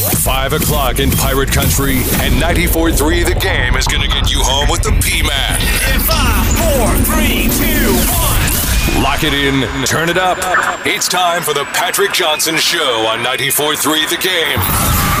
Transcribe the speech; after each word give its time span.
5 0.00 0.52
o'clock 0.54 0.98
in 0.98 1.10
Pirate 1.10 1.52
Country, 1.52 1.98
and 2.24 2.40
94.3 2.40 3.26
The 3.26 3.34
Game 3.34 3.76
is 3.76 3.86
going 3.86 4.00
to 4.02 4.08
get 4.08 4.30
you 4.30 4.40
home 4.40 4.68
with 4.70 4.82
the 4.82 4.96
P-Man. 5.02 5.60
In 5.92 6.00
five, 6.00 6.46
four, 6.56 6.88
three, 7.04 7.48
two, 7.52 7.92
one. 8.08 9.02
Lock 9.04 9.24
it 9.24 9.34
in, 9.34 9.62
turn 9.86 10.08
it 10.08 10.16
up. 10.16 10.38
It's 10.86 11.06
time 11.08 11.42
for 11.42 11.52
the 11.52 11.64
Patrick 11.72 12.12
Johnson 12.12 12.56
Show 12.56 13.06
on 13.06 13.20
94.3 13.20 14.08
The 14.08 14.16
Game. 14.16 14.60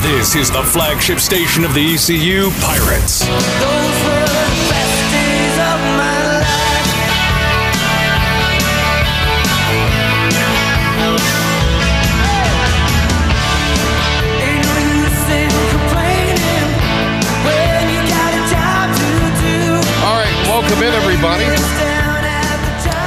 This 0.02 0.34
is 0.34 0.50
the 0.50 0.62
flagship 0.62 1.18
station 1.20 1.64
of 1.64 1.74
the 1.74 1.94
ECU 1.94 2.50
Pirates. 2.60 3.28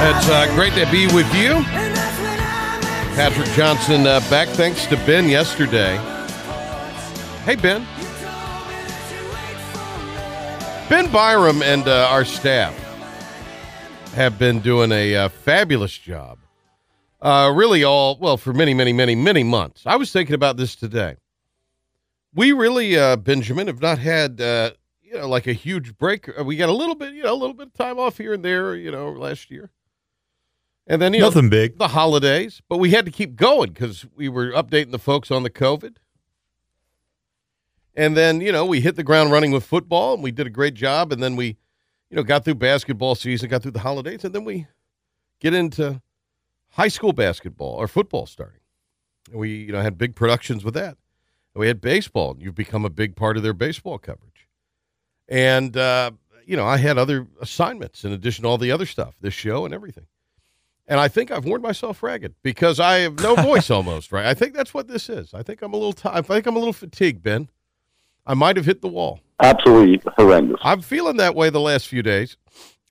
It's 0.06 0.28
uh, 0.28 0.54
great 0.54 0.74
to 0.74 0.84
be 0.92 1.06
with 1.06 1.34
you. 1.34 1.62
Patrick 3.16 3.48
Johnson 3.56 4.06
uh, 4.06 4.20
back 4.28 4.48
thanks 4.48 4.84
to 4.88 4.98
Ben 4.98 5.30
yesterday. 5.30 5.96
Hey, 7.46 7.56
Ben. 7.56 7.86
Ben 10.90 11.10
Byram 11.10 11.62
and 11.62 11.88
uh, 11.88 12.08
our 12.10 12.26
staff 12.26 12.74
have 14.12 14.38
been 14.38 14.60
doing 14.60 14.92
a 14.92 15.16
uh, 15.16 15.28
fabulous 15.30 15.96
job. 15.96 16.36
Uh, 17.22 17.50
really, 17.56 17.82
all, 17.82 18.18
well, 18.18 18.36
for 18.36 18.52
many, 18.52 18.74
many, 18.74 18.92
many, 18.92 19.14
many 19.14 19.42
months. 19.42 19.84
I 19.86 19.96
was 19.96 20.12
thinking 20.12 20.34
about 20.34 20.58
this 20.58 20.76
today. 20.76 21.16
We 22.34 22.52
really, 22.52 22.98
uh, 22.98 23.16
Benjamin, 23.16 23.68
have 23.68 23.80
not 23.80 23.98
had, 23.98 24.38
you 24.38 25.14
know, 25.14 25.26
like 25.26 25.46
a 25.46 25.54
huge 25.54 25.96
break. 25.96 26.28
We 26.44 26.56
got 26.56 26.68
a 26.68 26.74
little 26.74 26.94
bit, 26.94 27.14
you 27.14 27.22
know, 27.22 27.32
a 27.32 27.40
little 27.40 27.54
bit 27.54 27.68
of 27.68 27.72
time 27.72 27.98
off 27.98 28.18
here 28.18 28.34
and 28.34 28.44
there, 28.44 28.74
you 28.74 28.90
know, 28.90 29.08
last 29.10 29.50
year. 29.50 29.70
And 30.86 31.00
then, 31.00 31.14
you 31.14 31.20
know, 31.20 31.26
Nothing 31.28 31.48
big. 31.48 31.78
the 31.78 31.88
holidays, 31.88 32.60
but 32.68 32.76
we 32.76 32.90
had 32.90 33.06
to 33.06 33.10
keep 33.10 33.36
going 33.36 33.72
because 33.72 34.04
we 34.14 34.28
were 34.28 34.50
updating 34.52 34.90
the 34.90 34.98
folks 34.98 35.30
on 35.30 35.42
the 35.42 35.50
COVID. 35.50 35.96
And 37.96 38.16
then, 38.16 38.40
you 38.40 38.52
know, 38.52 38.66
we 38.66 38.80
hit 38.80 38.96
the 38.96 39.02
ground 39.02 39.32
running 39.32 39.50
with 39.50 39.64
football 39.64 40.14
and 40.14 40.22
we 40.22 40.30
did 40.30 40.46
a 40.46 40.50
great 40.50 40.74
job. 40.74 41.12
And 41.12 41.22
then 41.22 41.36
we, 41.36 41.56
you 42.10 42.16
know, 42.16 42.22
got 42.22 42.44
through 42.44 42.56
basketball 42.56 43.14
season, 43.14 43.48
got 43.48 43.62
through 43.62 43.70
the 43.70 43.80
holidays, 43.80 44.24
and 44.24 44.34
then 44.34 44.44
we 44.44 44.66
get 45.40 45.54
into 45.54 46.02
high 46.70 46.88
school 46.88 47.12
basketball 47.12 47.74
or 47.74 47.88
football 47.88 48.26
starting. 48.26 48.60
And 49.30 49.40
we, 49.40 49.54
you 49.56 49.72
know, 49.72 49.80
had 49.80 49.96
big 49.96 50.14
productions 50.14 50.64
with 50.64 50.74
that. 50.74 50.98
And 51.54 51.60
we 51.60 51.68
had 51.68 51.80
baseball. 51.80 52.32
and 52.32 52.42
You've 52.42 52.54
become 52.54 52.84
a 52.84 52.90
big 52.90 53.16
part 53.16 53.36
of 53.36 53.42
their 53.42 53.54
baseball 53.54 53.98
coverage. 53.98 54.48
And, 55.28 55.76
uh, 55.76 56.10
you 56.44 56.56
know, 56.56 56.66
I 56.66 56.76
had 56.76 56.98
other 56.98 57.26
assignments 57.40 58.04
in 58.04 58.12
addition 58.12 58.42
to 58.42 58.48
all 58.48 58.58
the 58.58 58.70
other 58.72 58.86
stuff, 58.86 59.14
this 59.20 59.32
show 59.32 59.64
and 59.64 59.72
everything. 59.72 60.06
And 60.86 61.00
I 61.00 61.08
think 61.08 61.30
I've 61.30 61.44
worn 61.46 61.62
myself 61.62 62.02
ragged 62.02 62.34
because 62.42 62.78
I 62.78 62.98
have 62.98 63.20
no 63.20 63.34
voice 63.42 63.70
almost, 63.70 64.12
right? 64.12 64.26
I 64.26 64.34
think 64.34 64.54
that's 64.54 64.74
what 64.74 64.88
this 64.88 65.08
is. 65.08 65.32
I 65.32 65.42
think 65.42 65.62
I'm 65.62 65.72
a 65.72 65.76
little 65.76 65.92
ti 65.92 66.08
I 66.12 66.20
think 66.20 66.46
I'm 66.46 66.56
a 66.56 66.58
little 66.58 66.74
fatigued, 66.74 67.22
Ben. 67.22 67.48
I 68.26 68.34
might 68.34 68.56
have 68.56 68.66
hit 68.66 68.80
the 68.80 68.88
wall. 68.88 69.20
absolutely 69.40 70.00
horrendous. 70.16 70.58
I'm 70.62 70.80
feeling 70.80 71.18
that 71.18 71.34
way 71.34 71.50
the 71.50 71.60
last 71.60 71.88
few 71.88 72.02
days. 72.02 72.36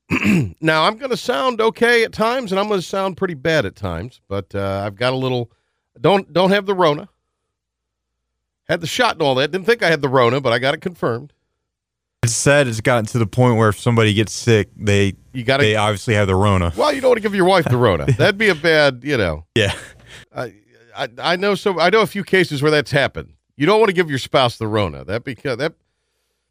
now 0.62 0.84
I'm 0.86 0.98
going 0.98 1.10
to 1.12 1.18
sound 1.18 1.62
okay 1.62 2.04
at 2.04 2.12
times, 2.12 2.52
and 2.52 2.60
I'm 2.60 2.68
going 2.68 2.80
to 2.80 2.86
sound 2.86 3.18
pretty 3.18 3.34
bad 3.34 3.66
at 3.66 3.76
times. 3.76 4.22
But 4.28 4.54
uh, 4.54 4.84
I've 4.86 4.96
got 4.96 5.14
a 5.14 5.16
little. 5.16 5.52
Don't 6.00 6.32
don't 6.34 6.52
have 6.52 6.66
the 6.66 6.76
Rona. 6.76 7.10
Had 8.68 8.82
the 8.82 8.88
shot 8.88 9.14
and 9.14 9.22
all 9.22 9.36
that. 9.36 9.52
Didn't 9.52 9.66
think 9.66 9.84
I 9.84 9.90
had 9.90 10.02
the 10.02 10.10
Rona, 10.10 10.40
but 10.42 10.54
I 10.54 10.60
got 10.60 10.74
it 10.74 10.82
confirmed. 10.82 11.34
It's 12.24 12.34
sad 12.34 12.68
it's 12.68 12.82
gotten 12.82 13.06
to 13.08 13.20
the 13.20 13.28
point 13.28 13.58
where 13.58 13.70
if 13.70 13.80
somebody 13.80 14.14
gets 14.14 14.32
sick, 14.32 14.70
they 14.76 15.14
You 15.34 15.44
gotta, 15.44 15.64
they 15.64 15.76
obviously 15.76 16.14
have 16.16 16.28
the 16.28 16.36
Rona. 16.36 16.72
Well, 16.76 16.94
you 16.94 17.02
don't 17.02 17.10
want 17.10 17.18
to 17.18 17.22
give 17.22 17.36
your 17.36 17.46
wife 17.46 17.66
the 17.66 17.78
Rona. 17.78 18.06
That'd 18.18 18.38
be 18.38 18.50
a 18.50 18.56
bad, 18.56 19.02
you 19.04 19.18
know. 19.18 19.46
Yeah. 19.56 19.74
I, 20.36 20.54
I 20.96 21.08
I 21.18 21.36
know 21.36 21.56
so 21.56 21.80
I 21.80 21.90
know 21.90 22.02
a 22.02 22.08
few 22.08 22.24
cases 22.24 22.62
where 22.62 22.72
that's 22.72 22.92
happened. 22.92 23.34
You 23.58 23.66
don't 23.66 23.80
want 23.80 23.90
to 23.90 23.94
give 23.94 24.10
your 24.10 24.20
spouse 24.20 24.58
the 24.58 24.68
Rona. 24.68 25.04
That 25.04 25.24
because 25.24 25.58
that 25.58 25.74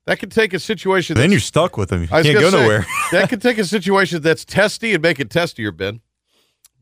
that 0.05 0.19
can 0.19 0.31
take 0.31 0.53
a 0.53 0.59
situation. 0.59 1.17
Then 1.17 1.31
you're 1.31 1.41
stuck 1.41 1.77
with 1.77 1.89
them. 1.91 2.03
You 2.03 2.09
I 2.13 2.23
can't 2.23 2.39
go 2.39 2.51
say, 2.51 2.61
nowhere. 2.61 2.85
that 3.13 3.29
could 3.29 3.41
take 3.41 3.59
a 3.59 3.65
situation 3.65 4.21
that's 4.21 4.45
testy 4.45 4.95
and 4.95 5.03
make 5.03 5.21
it 5.21 5.29
testier, 5.31 5.75
Ben. 5.77 6.01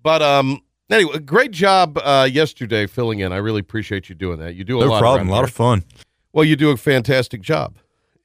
But 0.02 0.22
um, 0.22 0.62
anyway, 0.90 1.18
great 1.18 1.50
job 1.50 1.98
uh, 2.02 2.28
yesterday 2.30 2.86
filling 2.86 3.20
in. 3.20 3.32
I 3.32 3.36
really 3.36 3.60
appreciate 3.60 4.08
you 4.08 4.14
doing 4.14 4.38
that. 4.40 4.54
You 4.54 4.64
do 4.64 4.80
a 4.80 4.84
No 4.84 4.90
lot. 4.92 5.00
problem. 5.00 5.28
A 5.28 5.32
lot 5.32 5.44
of 5.44 5.50
fun. 5.50 5.84
Well, 6.32 6.44
you 6.44 6.56
do 6.56 6.70
a 6.70 6.76
fantastic 6.76 7.42
job, 7.42 7.76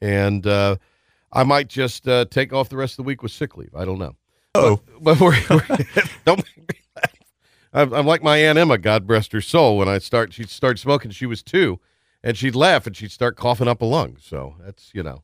and 0.05 0.45
uh, 0.45 0.75
I 1.31 1.43
might 1.43 1.67
just 1.67 2.07
uh, 2.07 2.25
take 2.29 2.53
off 2.53 2.69
the 2.69 2.77
rest 2.77 2.93
of 2.93 2.97
the 2.97 3.03
week 3.03 3.23
with 3.23 3.31
sick 3.31 3.57
leave. 3.57 3.73
I 3.75 3.85
don't 3.85 3.99
know. 3.99 4.15
Oh, 4.53 4.79
But 5.01 5.19
we're, 5.19 5.37
we're 5.49 5.65
don't 6.25 6.37
make 6.37 6.57
me. 6.57 6.79
I'm, 7.73 7.93
I'm 7.93 8.05
like 8.05 8.23
my 8.23 8.37
aunt 8.37 8.57
Emma, 8.57 8.77
God 8.77 9.09
rest 9.09 9.31
her 9.33 9.41
soul. 9.41 9.77
When 9.77 9.89
I 9.89 9.97
start, 9.97 10.31
she'd 10.33 10.49
start 10.49 10.79
smoking. 10.79 11.11
She 11.11 11.25
was 11.25 11.43
two, 11.43 11.79
and 12.23 12.37
she'd 12.37 12.55
laugh 12.55 12.87
and 12.87 12.95
she'd 12.95 13.11
start 13.11 13.35
coughing 13.35 13.67
up 13.67 13.81
a 13.81 13.85
lung. 13.85 14.17
So 14.21 14.55
that's 14.63 14.91
you 14.93 15.03
know, 15.03 15.23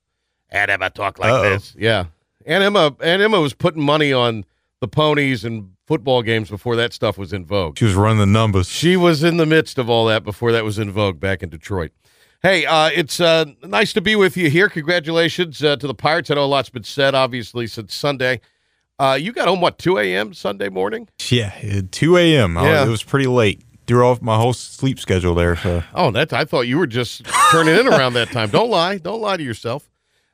Aunt 0.50 0.70
Emma 0.70 0.90
talk 0.90 1.18
like 1.20 1.32
Uh-oh. 1.32 1.44
this. 1.44 1.76
Yeah, 1.78 2.06
Aunt 2.46 2.64
Emma, 2.64 2.94
Aunt 3.00 3.22
Emma 3.22 3.40
was 3.40 3.54
putting 3.54 3.84
money 3.84 4.12
on 4.12 4.44
the 4.82 4.88
ponies 4.88 5.46
and 5.46 5.70
football 5.88 6.24
games 6.24 6.50
before 6.50 6.76
that 6.76 6.92
stuff 6.92 7.18
was 7.18 7.32
in 7.32 7.46
vogue. 7.46 7.78
she 7.78 7.86
was 7.86 7.94
running 7.96 8.18
the 8.18 8.26
numbers. 8.26 8.68
She 8.68 8.98
was 8.98 9.24
in 9.24 9.38
the 9.38 9.46
midst 9.46 9.78
of 9.78 9.90
all 9.90 10.06
that 10.08 10.24
before 10.24 10.52
that 10.52 10.64
was 10.66 10.80
in 10.80 10.92
vogue 10.92 11.20
back 11.20 11.44
in 11.44 11.50
Detroit. 11.50 11.92
Hey, 12.44 12.66
uh, 12.66 12.90
it's 12.92 13.20
uh, 13.20 13.46
nice 13.64 13.94
to 13.94 14.02
be 14.02 14.16
with 14.16 14.36
you 14.36 14.50
here. 14.50 14.68
Congratulations 14.68 15.64
uh, 15.64 15.76
to 15.76 15.86
the 15.86 15.94
Pirates. 15.94 16.32
I 16.32 16.34
know 16.34 16.46
a 16.46 16.48
lot's 16.48 16.70
been 16.70 16.84
said, 16.84 17.14
obviously, 17.14 17.68
since 17.68 17.94
Sunday. 17.94 18.42
Uh, 18.98 19.16
you 19.20 19.32
got 19.32 19.48
home, 19.48 19.62
what, 19.62 19.78
2 19.78 20.00
a.m. 20.00 20.34
Sunday 20.34 20.68
morning? 20.68 21.08
Yeah, 21.30 21.82
2 21.92 22.18
a.m. 22.18 22.56
Yeah. 22.56 22.84
It 22.84 22.90
was 22.90 23.04
pretty 23.04 23.28
late. 23.28 23.62
Threw 23.86 24.08
off 24.08 24.24
my 24.24 24.38
whole 24.38 24.54
sleep 24.54 25.00
schedule 25.00 25.36
there. 25.36 25.56
So. 25.56 25.84
Oh, 25.94 26.10
that 26.10 26.34
I 26.34 26.46
thought 26.46 26.62
you 26.62 26.80
were 26.80 26.88
just 26.88 27.26
turning 27.52 27.76
in 27.78 27.88
around 27.88 28.14
that 28.14 28.32
time. 28.32 28.50
Don't 28.50 28.72
lie. 28.72 28.98
Don't 28.98 29.22
lie 29.22 29.38
to 29.38 29.44
yourself 29.44 29.92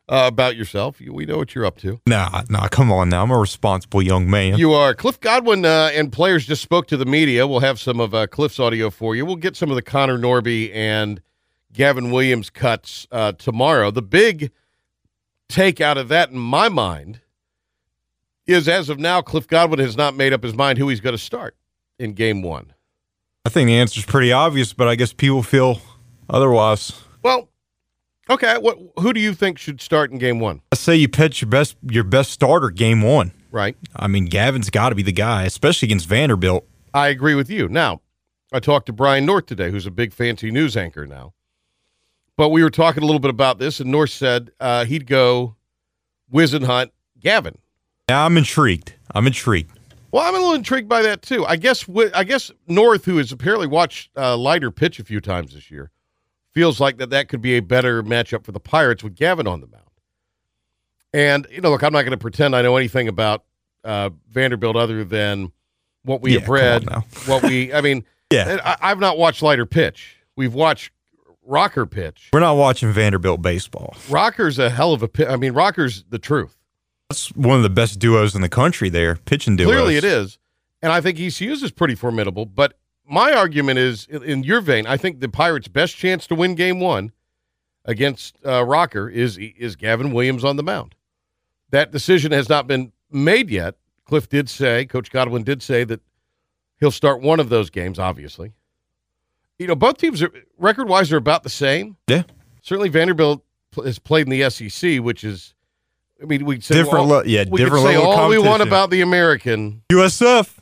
uh, 0.08 0.24
about 0.28 0.56
yourself. 0.56 1.02
We 1.02 1.26
know 1.26 1.38
what 1.38 1.56
you're 1.56 1.66
up 1.66 1.78
to. 1.80 2.00
Nah, 2.08 2.44
nah, 2.50 2.70
come 2.70 2.90
on 2.90 3.10
now. 3.10 3.24
I'm 3.24 3.32
a 3.32 3.38
responsible 3.38 4.02
young 4.02 4.30
man. 4.30 4.58
You 4.58 4.72
are. 4.72 4.94
Cliff 4.94 5.20
Godwin 5.20 5.66
uh, 5.66 5.92
and 5.94 6.10
players 6.10 6.46
just 6.46 6.62
spoke 6.62 6.88
to 6.88 6.96
the 6.96 7.06
media. 7.06 7.46
We'll 7.46 7.60
have 7.60 7.82
some 7.82 8.00
of 8.00 8.14
uh, 8.14 8.28
Cliff's 8.28 8.62
audio 8.62 8.90
for 8.90 9.14
you. 9.14 9.26
We'll 9.26 9.36
get 9.36 9.58
some 9.58 9.70
of 9.70 9.76
the 9.76 9.82
Connor 9.82 10.18
Norby 10.18 10.74
and 10.74 11.22
Gavin 11.78 12.10
Williams 12.10 12.50
cuts 12.50 13.06
uh, 13.12 13.34
tomorrow. 13.34 13.92
The 13.92 14.02
big 14.02 14.52
take 15.48 15.80
out 15.80 15.96
of 15.96 16.08
that, 16.10 16.32
in 16.32 16.40
my 16.40 16.70
mind, 16.70 17.22
is 18.48 18.68
as 18.68 18.90
of 18.90 18.98
now, 18.98 19.22
Cliff 19.22 19.48
Godwin 19.48 19.80
has 19.80 19.96
not 19.96 20.16
made 20.16 20.34
up 20.34 20.42
his 20.42 20.56
mind 20.56 20.80
who 20.80 20.90
he's 20.90 21.02
going 21.02 21.14
to 21.14 21.22
start 21.22 21.56
in 22.00 22.14
game 22.14 22.42
one. 22.42 22.74
I 23.46 23.50
think 23.50 23.68
the 23.68 23.76
answer's 23.76 24.06
pretty 24.06 24.32
obvious, 24.32 24.74
but 24.74 24.88
I 24.88 24.96
guess 24.96 25.14
people 25.14 25.44
feel 25.44 25.80
otherwise. 26.28 26.94
Well, 27.22 27.48
okay. 28.28 28.58
What? 28.58 28.80
Who 29.00 29.14
do 29.14 29.20
you 29.20 29.36
think 29.36 29.60
should 29.60 29.80
start 29.80 30.12
in 30.12 30.18
game 30.18 30.40
one? 30.40 30.62
I 30.72 30.76
say 30.78 30.96
you 30.96 31.08
pitch 31.08 31.44
your 31.44 31.50
best 31.50 31.78
your 31.84 32.04
best 32.04 32.32
starter 32.32 32.72
game 32.72 33.04
one. 33.04 33.34
Right. 33.52 33.78
I 33.96 34.08
mean, 34.08 34.26
Gavin's 34.26 34.72
got 34.72 34.90
to 34.90 34.96
be 34.96 35.04
the 35.04 35.12
guy, 35.12 35.44
especially 35.44 35.86
against 35.88 36.08
Vanderbilt. 36.08 36.68
I 36.92 37.10
agree 37.10 37.36
with 37.36 37.52
you. 37.52 37.68
Now, 37.68 38.02
I 38.52 38.60
talked 38.60 38.88
to 38.88 38.94
Brian 38.94 39.28
North 39.28 39.46
today, 39.46 39.70
who's 39.70 39.86
a 39.86 39.92
big 39.92 40.12
fancy 40.12 40.50
news 40.50 40.76
anchor 40.76 41.06
now. 41.06 41.34
But 42.38 42.50
we 42.50 42.64
were 42.64 42.70
talking 42.70 43.02
a 43.04 43.06
little 43.06 43.20
bit 43.20 43.32
about 43.32 43.58
this, 43.60 43.80
and 43.80 43.92
North 43.92 44.12
said 44.12 44.52
uh, 44.60 44.86
he'd 44.86 45.08
go 45.08 45.56
Wizenhunt, 46.32 46.92
Gavin. 47.20 47.58
Now 48.08 48.26
I'm 48.26 48.38
intrigued. 48.38 48.94
I'm 49.14 49.28
intrigued. 49.28 49.78
Well, 50.12 50.24
I'm 50.24 50.36
a 50.36 50.38
little 50.38 50.54
intrigued 50.54 50.88
by 50.88 51.02
that 51.02 51.22
too. 51.22 51.46
I 51.46 51.56
guess 51.58 51.86
I 52.14 52.24
guess 52.24 52.52
North, 52.68 53.06
who 53.06 53.18
has 53.18 53.32
apparently 53.32 53.68
watched 53.68 54.12
uh, 54.16 54.38
Leiter 54.38 54.72
pitch 54.72 55.00
a 55.00 55.04
few 55.04 55.20
times 55.20 55.54
this 55.54 55.70
year, 55.70 55.92
feels 56.54 56.80
like 56.80 56.98
that 56.98 57.10
that 57.10 57.28
could 57.28 57.42
be 57.42 57.58
a 57.58 57.60
better 57.62 58.04
matchup 58.04 58.46
for 58.46 58.52
the 58.52 58.60
Pirates 58.60 59.04
with 59.04 59.16
Gavin 59.16 59.48
on 59.48 59.60
the 59.60 59.68
mound. 59.68 59.84
And 61.14 61.48
you 61.52 61.62
know, 61.62 61.72
look, 61.72 61.84
I'm 61.84 61.92
not 61.94 62.04
going 62.04 62.12
to 62.12 62.18
pretend 62.18 62.56
I 62.56 62.62
know 62.62 62.78
anything 62.78 63.08
about 63.08 63.44
uh, 63.84 64.12
Vanderbilt 64.30 64.76
other 64.76 65.04
than 65.04 65.52
what 66.04 66.22
we 66.22 66.34
Yeah, 66.36 66.42
have 66.42 66.50
read. 66.50 66.90
what 67.26 67.44
we, 67.44 67.74
I 67.74 67.82
mean, 67.82 68.06
Yeah. 68.32 68.60
I, 68.64 68.92
I've 68.92 69.00
not 69.00 69.18
watched 69.18 69.42
Leiter 69.42 69.66
pitch. 69.66 70.18
We've 70.36 70.54
watched 70.54 70.92
Rocker 71.48 71.86
pitch. 71.86 72.30
We're 72.34 72.42
not 72.42 72.58
watching 72.58 72.92
Vanderbilt 72.92 73.42
baseball. 73.42 73.96
Rocker's 74.10 74.60
a 74.60 74.70
hell 74.70 74.94
of 74.94 75.02
a 75.02 75.08
pitch. 75.08 75.28
I 75.28 75.38
mean, 75.38 75.54
Rocker's 75.54 76.04
the 76.10 76.20
truth. 76.20 76.58
That's 77.10 77.30
one 77.36 77.56
of 77.58 77.64
the 77.64 77.70
best 77.70 78.00
duos 78.00 78.36
in 78.36 78.42
the 78.42 78.50
country 78.50 78.90
there, 78.90 79.16
pitching 79.16 79.56
duos. 79.56 79.68
Clearly, 79.72 79.96
it 79.96 80.04
is, 80.04 80.38
and 80.82 80.92
I 80.92 81.00
think 81.00 81.18
ECU's 81.20 81.64
is 81.64 81.72
pretty 81.72 81.96
formidable. 81.96 82.46
But 82.46 82.78
my 83.10 83.32
argument 83.32 83.80
is, 83.80 84.06
in- 84.08 84.44
your 84.44 84.60
vein, 84.60 84.86
I 84.86 84.98
think 84.98 85.22
the 85.22 85.30
Pirates' 85.30 85.70
best 85.70 85.96
chance 85.96 86.28
to 86.28 86.36
win 86.36 86.56
Game 86.56 86.82
One 86.82 87.14
against 87.86 88.36
uh, 88.46 88.66
Rocker 88.66 89.10
is 89.10 89.38
is 89.38 89.78
Gavin 89.78 90.12
Williams 90.12 90.44
on 90.44 90.58
the 90.58 90.64
mound. 90.64 90.96
That 91.70 91.92
decision 91.92 92.34
has 92.34 92.50
not 92.50 92.68
been 92.68 92.92
made 93.10 93.50
yet. 93.50 93.76
Cliff 94.06 94.28
did 94.28 94.50
say, 94.50 94.86
Coach 94.86 95.12
Godwin 95.12 95.44
did 95.44 95.62
say 95.62 95.84
that 95.86 96.02
he'll 96.80 96.92
start 96.92 97.22
one 97.22 97.40
of 97.40 97.50
those 97.50 97.70
games, 97.70 98.00
obviously, 98.00 98.54
you 99.60 99.68
know, 99.68 99.76
both 99.76 99.98
teams 99.98 100.22
are 100.22 100.32
record 100.58 100.88
wise 100.88 101.12
are 101.12 101.18
about 101.18 101.44
the 101.44 101.50
same. 101.50 101.98
Yeah. 102.08 102.24
Certainly, 102.62 102.90
Vanderbilt 102.90 103.44
has 103.76 104.00
played 104.00 104.28
in 104.28 104.32
the 104.32 104.50
SEC, 104.50 105.00
which 105.00 105.24
is, 105.24 105.54
I 106.22 106.26
mean, 106.26 106.46
we 106.46 106.60
say 106.60 106.76
Different 106.76 107.08
well, 107.08 107.20
le- 107.20 107.26
yeah, 107.26 107.46
we 107.50 107.62
different 107.62 107.86
say 107.86 107.96
all 107.96 108.30
we 108.30 108.38
want 108.38 108.62
about 108.62 108.90
the 108.90 109.02
American. 109.02 109.84
USF. 109.92 110.54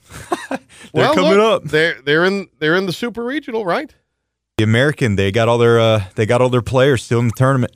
They're 0.49 0.59
well, 0.93 1.13
coming 1.13 1.31
look, 1.31 1.63
up. 1.63 1.69
They're 1.69 2.01
they're 2.01 2.25
in 2.25 2.47
they're 2.59 2.75
in 2.75 2.85
the 2.85 2.93
Super 2.93 3.23
Regional, 3.23 3.65
right? 3.65 3.93
The 4.57 4.63
American, 4.63 5.17
they 5.17 5.31
got 5.31 5.49
all 5.49 5.57
their 5.57 5.79
uh, 5.79 6.03
they 6.15 6.25
got 6.25 6.41
all 6.41 6.49
their 6.49 6.61
players 6.61 7.03
still 7.03 7.19
in 7.19 7.27
the 7.27 7.33
tournament. 7.35 7.73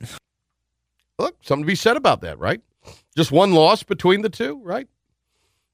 Look, 1.18 1.36
something 1.42 1.64
to 1.64 1.66
be 1.66 1.74
said 1.74 1.96
about 1.98 2.22
that, 2.22 2.38
right? 2.38 2.62
Just 3.16 3.30
one 3.30 3.52
loss 3.52 3.82
between 3.82 4.22
the 4.22 4.30
two, 4.30 4.60
right? 4.62 4.88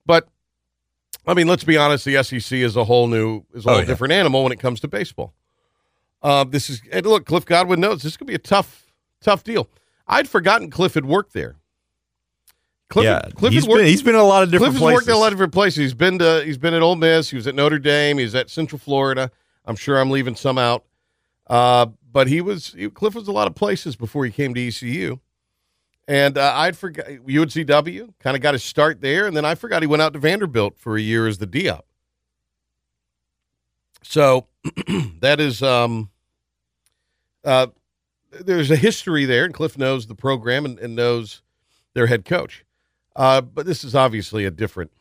But 0.04 0.28
I 1.26 1.34
mean, 1.34 1.49
let's 1.49 1.64
be 1.64 1.76
honest, 1.76 2.05
the 2.05 2.23
SEC 2.23 2.58
is 2.58 2.76
a 2.76 2.84
whole 2.84 3.08
new 3.08 3.44
is 3.55 3.67
a 3.67 3.69
Oh, 3.69 3.73
whole 3.73 3.81
yeah. 3.81 3.87
different 3.87 4.12
animal 4.12 4.43
when 4.44 4.52
it 4.52 4.61
comes 4.61 4.81
to 4.81 4.88
baseball. 4.88 5.34
Uh, 6.23 6.44
this 6.44 6.70
is 6.70 6.81
and 6.93 7.05
look, 7.06 7.26
Cliff 7.26 7.44
Godwin 7.44 7.81
knows 7.81 8.02
this 8.02 8.17
could 8.17 8.26
be 8.26 8.34
a 8.34 8.38
tough, 8.38 8.87
tough 9.20 9.43
deal. 9.44 9.69
I'd 10.06 10.28
forgotten 10.28 10.70
Cliff 10.70 10.94
had 10.94 11.05
worked 11.05 11.32
there. 11.32 11.56
Cliff, 12.88 13.05
yeah, 13.05 13.20
Cliff 13.34 13.52
he's 13.52 13.67
worked, 13.67 13.78
been 13.81 13.87
he's 13.88 14.02
been 14.02 14.14
in 14.14 14.20
a 14.20 14.25
lot 14.25 14.44
of 14.44 14.49
Cliff 14.50 14.61
different 14.61 14.75
has 14.75 14.81
places. 14.81 14.94
worked 14.96 15.08
in 15.08 15.14
a 15.14 15.19
lot 15.19 15.26
of 15.28 15.32
different 15.34 15.52
places. 15.52 15.78
He's 15.78 15.94
been 15.94 16.19
to 16.20 16.43
he's 16.44 16.58
been 16.58 16.75
at 16.75 16.82
Ole 16.82 16.94
Miss. 16.96 17.31
He 17.31 17.37
was 17.37 17.46
at 17.49 17.55
Notre 17.56 17.81
Dame. 17.81 18.19
He's 18.19 18.34
at 18.34 18.49
Central 18.49 18.78
Florida. 18.78 19.31
I'm 19.64 19.75
sure 19.76 19.99
I'm 19.99 20.11
leaving 20.11 20.37
some 20.37 20.58
out. 20.58 20.84
Uh, 21.49 21.87
but 22.12 22.28
he 22.28 22.40
was 22.40 22.73
he, 22.75 22.88
Cliff 22.88 23.14
was 23.14 23.26
a 23.26 23.32
lot 23.32 23.49
of 23.49 23.56
places 23.56 23.96
before 23.96 24.25
he 24.25 24.31
came 24.31 24.55
to 24.55 24.64
ECU. 24.69 25.19
And 26.08 26.38
uh, 26.38 26.52
I'd 26.54 26.76
forgot 26.76 27.06
UNCW 27.06 28.14
kind 28.20 28.36
of 28.36 28.42
got 28.42 28.54
his 28.54 28.62
start 28.62 29.00
there, 29.00 29.26
and 29.26 29.36
then 29.36 29.44
I 29.44 29.56
forgot 29.56 29.82
he 29.82 29.88
went 29.88 30.02
out 30.02 30.12
to 30.12 30.20
Vanderbilt 30.20 30.78
for 30.78 30.96
a 30.96 31.00
year 31.00 31.26
as 31.26 31.38
the 31.38 31.46
Diop. 31.46 31.82
So 34.02 34.46
that 35.20 35.40
is 35.40 35.62
um, 35.62 36.10
uh, 37.44 37.68
there's 38.30 38.70
a 38.70 38.76
history 38.76 39.24
there, 39.24 39.44
and 39.44 39.52
Cliff 39.52 39.76
knows 39.76 40.06
the 40.06 40.14
program 40.14 40.64
and, 40.64 40.78
and 40.78 40.94
knows 40.94 41.42
their 41.94 42.06
head 42.06 42.24
coach. 42.24 42.64
Uh, 43.16 43.40
but 43.40 43.66
this 43.66 43.82
is 43.82 43.94
obviously 43.94 44.44
a 44.44 44.50
different 44.50 44.92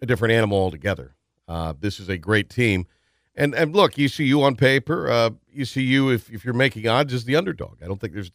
a 0.00 0.06
different 0.06 0.32
animal 0.32 0.58
altogether. 0.58 1.14
Uh, 1.48 1.74
this 1.78 1.98
is 1.98 2.08
a 2.08 2.18
great 2.18 2.48
team, 2.50 2.86
and 3.34 3.54
and 3.54 3.74
look, 3.74 3.98
ECU 3.98 4.42
on 4.42 4.54
paper, 4.54 5.10
uh, 5.10 5.30
ECU 5.56 6.10
if 6.10 6.30
if 6.30 6.44
you're 6.44 6.54
making 6.54 6.86
odds 6.86 7.12
is 7.12 7.24
the 7.24 7.34
underdog. 7.34 7.78
I 7.82 7.86
don't 7.86 8.00
think 8.00 8.12
there's, 8.12 8.30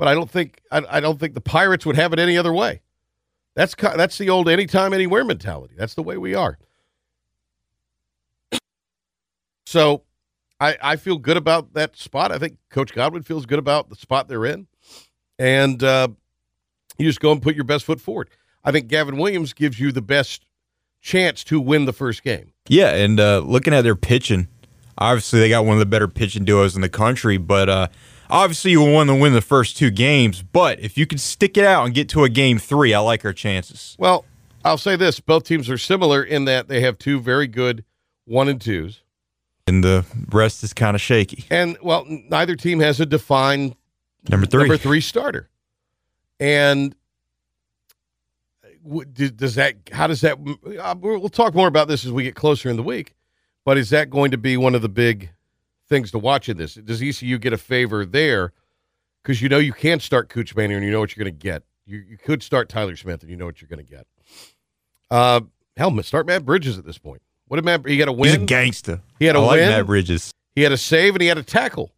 but 0.00 0.08
I 0.08 0.14
don't 0.14 0.30
think 0.30 0.62
I, 0.72 0.82
I 0.88 1.00
don't 1.00 1.20
think 1.20 1.34
the 1.34 1.42
Pirates 1.42 1.84
would 1.84 1.94
have 1.94 2.14
it 2.14 2.18
any 2.18 2.38
other 2.38 2.54
way. 2.54 2.80
That's 3.54 3.74
that's 3.74 4.16
the 4.16 4.30
old 4.30 4.48
anytime 4.48 4.94
anywhere 4.94 5.24
mentality. 5.24 5.74
That's 5.76 5.92
the 5.92 6.02
way 6.02 6.16
we 6.16 6.34
are. 6.34 6.58
So, 9.66 10.04
I 10.58 10.78
I 10.80 10.96
feel 10.96 11.18
good 11.18 11.36
about 11.36 11.74
that 11.74 11.98
spot. 11.98 12.32
I 12.32 12.38
think 12.38 12.56
Coach 12.70 12.94
Godwin 12.94 13.24
feels 13.24 13.44
good 13.44 13.58
about 13.58 13.90
the 13.90 13.94
spot 13.94 14.26
they're 14.26 14.46
in, 14.46 14.68
and 15.38 15.84
uh, 15.84 16.08
you 16.96 17.04
just 17.04 17.20
go 17.20 17.30
and 17.30 17.42
put 17.42 17.54
your 17.54 17.64
best 17.64 17.84
foot 17.84 18.00
forward. 18.00 18.30
I 18.64 18.72
think 18.72 18.88
Gavin 18.88 19.18
Williams 19.18 19.52
gives 19.52 19.78
you 19.78 19.92
the 19.92 20.00
best 20.00 20.46
chance 21.02 21.44
to 21.44 21.60
win 21.60 21.84
the 21.84 21.92
first 21.92 22.22
game. 22.22 22.54
Yeah, 22.68 22.94
and 22.94 23.20
uh, 23.20 23.40
looking 23.40 23.74
at 23.74 23.82
their 23.82 23.96
pitching, 23.96 24.48
obviously 24.96 25.40
they 25.40 25.50
got 25.50 25.66
one 25.66 25.74
of 25.74 25.80
the 25.80 25.86
better 25.86 26.08
pitching 26.08 26.46
duos 26.46 26.74
in 26.74 26.80
the 26.80 26.88
country. 26.88 27.36
But 27.36 27.68
uh, 27.68 27.88
obviously 28.30 28.70
you 28.72 28.80
want 28.82 29.08
to 29.10 29.14
win 29.14 29.32
the 29.32 29.40
first 29.40 29.76
two 29.76 29.90
games. 29.90 30.42
But 30.42 30.80
if 30.80 30.96
you 30.96 31.06
can 31.06 31.18
stick 31.18 31.56
it 31.56 31.64
out 31.64 31.84
and 31.86 31.94
get 31.94 32.08
to 32.10 32.24
a 32.24 32.28
game 32.28 32.58
three, 32.58 32.94
I 32.94 33.00
like 33.00 33.24
our 33.24 33.32
chances. 33.32 33.96
Well, 33.98 34.24
I'll 34.64 34.78
say 34.78 34.96
this: 34.96 35.20
both 35.20 35.44
teams 35.44 35.68
are 35.70 35.78
similar 35.78 36.22
in 36.22 36.44
that 36.46 36.68
they 36.68 36.80
have 36.80 36.98
two 36.98 37.20
very 37.20 37.46
good 37.46 37.84
one 38.24 38.48
and 38.48 38.60
twos, 38.60 39.02
And 39.66 39.82
the 39.82 40.04
rest 40.30 40.62
is 40.62 40.72
kind 40.72 40.94
of 40.94 41.00
shaky. 41.00 41.44
and 41.50 41.76
well, 41.82 42.04
neither 42.08 42.54
team 42.56 42.80
has 42.80 43.00
a 43.00 43.06
defined 43.06 43.74
Number 44.28 44.46
three. 44.46 44.60
number 44.64 44.76
three 44.76 45.00
starter. 45.00 45.48
And 46.38 46.94
does 49.14 49.54
that? 49.56 49.74
How 49.92 50.06
does 50.06 50.20
that? 50.22 50.38
uh, 50.80 50.94
We'll 50.98 51.28
talk 51.28 51.54
more 51.54 51.68
about 51.68 51.88
this 51.88 52.04
as 52.04 52.12
we 52.12 52.22
get 52.22 52.34
closer 52.34 52.68
in 52.70 52.76
the 52.76 52.82
week. 52.82 53.14
But 53.64 53.76
is 53.78 53.90
that 53.90 54.08
going 54.10 54.30
to 54.30 54.38
be 54.38 54.56
one 54.56 54.74
of 54.74 54.82
the 54.82 54.88
big 54.88 55.30
things 55.90 56.10
to 56.12 56.18
watch 56.18 56.48
in 56.48 56.56
this? 56.56 56.74
Does 56.74 57.02
ECU 57.02 57.38
get 57.38 57.52
a 57.52 57.58
favor 57.58 58.06
there? 58.06 58.52
Because 59.22 59.42
you 59.42 59.50
know 59.50 59.58
you 59.58 59.74
can't 59.74 60.00
start 60.00 60.30
Kuchmaner 60.30 60.76
and 60.76 60.84
you 60.84 60.90
know 60.90 61.00
what 61.00 61.14
you're 61.14 61.22
going 61.22 61.36
to 61.36 61.42
get. 61.42 61.64
You, 61.84 61.98
you 61.98 62.16
could 62.16 62.42
start 62.42 62.70
Tyler 62.70 62.96
Smith 62.96 63.20
and 63.20 63.30
you 63.30 63.36
know 63.36 63.44
what 63.44 63.60
you're 63.60 63.68
going 63.68 63.84
to 63.84 63.90
get. 63.90 64.06
Uh, 65.10 65.42
hell, 65.76 66.02
start 66.02 66.26
Matt 66.26 66.46
Bridges 66.46 66.78
at 66.78 66.86
this 66.86 66.96
point. 66.96 67.20
What 67.48 67.56
did 67.56 67.64
Matt? 67.64 67.86
He 67.86 67.98
got 67.98 68.08
a 68.08 68.14
He's 68.14 68.34
a 68.34 68.38
gangster. 68.38 69.00
He 69.18 69.26
had 69.26 69.36
a 69.36 69.40
I 69.40 69.42
like 69.42 69.60
win. 69.60 69.68
Matt 69.68 69.86
Bridges. 69.86 70.32
He 70.54 70.62
had 70.62 70.72
a 70.72 70.78
save 70.78 71.14
and 71.14 71.22
he 71.22 71.28
had 71.28 71.36
a 71.36 71.42
tackle. 71.42 71.92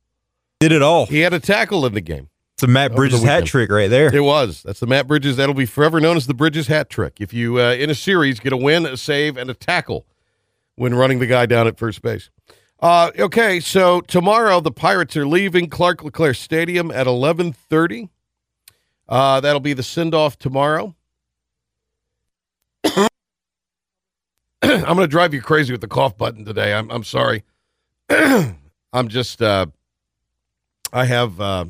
Did 0.60 0.72
it 0.72 0.82
all. 0.82 1.06
He 1.06 1.20
had 1.20 1.34
a 1.34 1.40
tackle 1.40 1.84
in 1.86 1.92
the 1.92 2.00
game. 2.00 2.28
It's 2.54 2.62
a 2.62 2.66
Matt 2.66 2.94
Bridges 2.94 3.22
hat 3.22 3.44
trick 3.44 3.70
right 3.70 3.90
there. 3.90 4.14
It 4.14 4.22
was. 4.22 4.62
That's 4.62 4.80
the 4.80 4.86
Matt 4.86 5.06
Bridges. 5.08 5.36
That'll 5.36 5.54
be 5.54 5.66
forever 5.66 6.00
known 6.00 6.16
as 6.16 6.26
the 6.26 6.34
Bridges 6.34 6.68
hat 6.68 6.88
trick. 6.88 7.20
If 7.20 7.34
you 7.34 7.60
uh, 7.60 7.74
in 7.74 7.90
a 7.90 7.94
series 7.94 8.40
get 8.40 8.52
a 8.52 8.56
win, 8.56 8.86
a 8.86 8.96
save, 8.96 9.36
and 9.36 9.50
a 9.50 9.54
tackle 9.54 10.06
when 10.76 10.94
running 10.94 11.18
the 11.18 11.26
guy 11.26 11.46
down 11.46 11.66
at 11.66 11.78
first 11.78 12.02
base. 12.02 12.30
Uh, 12.82 13.12
okay, 13.16 13.60
so 13.60 14.00
tomorrow 14.00 14.60
the 14.60 14.72
Pirates 14.72 15.16
are 15.16 15.26
leaving 15.26 15.70
Clark 15.70 16.02
LeClair 16.02 16.34
Stadium 16.34 16.90
at 16.90 17.06
eleven 17.06 17.52
thirty. 17.52 18.10
Uh, 19.08 19.40
that'll 19.40 19.60
be 19.60 19.72
the 19.72 19.84
send 19.84 20.16
off 20.16 20.36
tomorrow. 20.36 20.96
I'm 22.84 23.08
going 24.62 24.98
to 24.98 25.06
drive 25.06 25.32
you 25.32 25.40
crazy 25.40 25.72
with 25.72 25.80
the 25.80 25.86
cough 25.86 26.18
button 26.18 26.44
today. 26.44 26.74
I'm 26.74 26.90
I'm 26.90 27.04
sorry. 27.04 27.44
I'm 28.10 29.06
just 29.06 29.40
uh, 29.40 29.66
I 30.92 31.04
have. 31.04 31.40
Uh, 31.40 31.66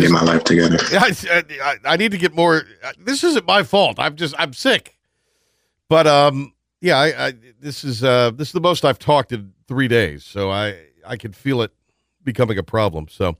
get 0.00 0.10
my 0.10 0.22
life 0.22 0.42
together. 0.42 0.78
I, 0.92 1.14
I, 1.62 1.76
I 1.84 1.96
need 1.96 2.10
to 2.10 2.18
get 2.18 2.34
more. 2.34 2.64
This 2.98 3.22
isn't 3.22 3.46
my 3.46 3.62
fault. 3.62 4.00
I'm 4.00 4.16
just 4.16 4.34
I'm 4.38 4.52
sick. 4.52 4.96
But 5.88 6.08
um, 6.08 6.52
yeah, 6.80 6.98
I, 6.98 7.26
I 7.28 7.32
this 7.60 7.84
is 7.84 8.04
uh 8.04 8.30
this 8.30 8.48
is 8.48 8.52
the 8.52 8.60
most 8.60 8.84
I've 8.84 8.98
talked 8.98 9.32
in 9.32 9.52
three 9.66 9.88
days, 9.88 10.24
so 10.24 10.50
I 10.50 10.78
I 11.06 11.16
can 11.16 11.32
feel 11.32 11.62
it 11.62 11.72
becoming 12.22 12.58
a 12.58 12.62
problem. 12.62 13.08
So 13.08 13.36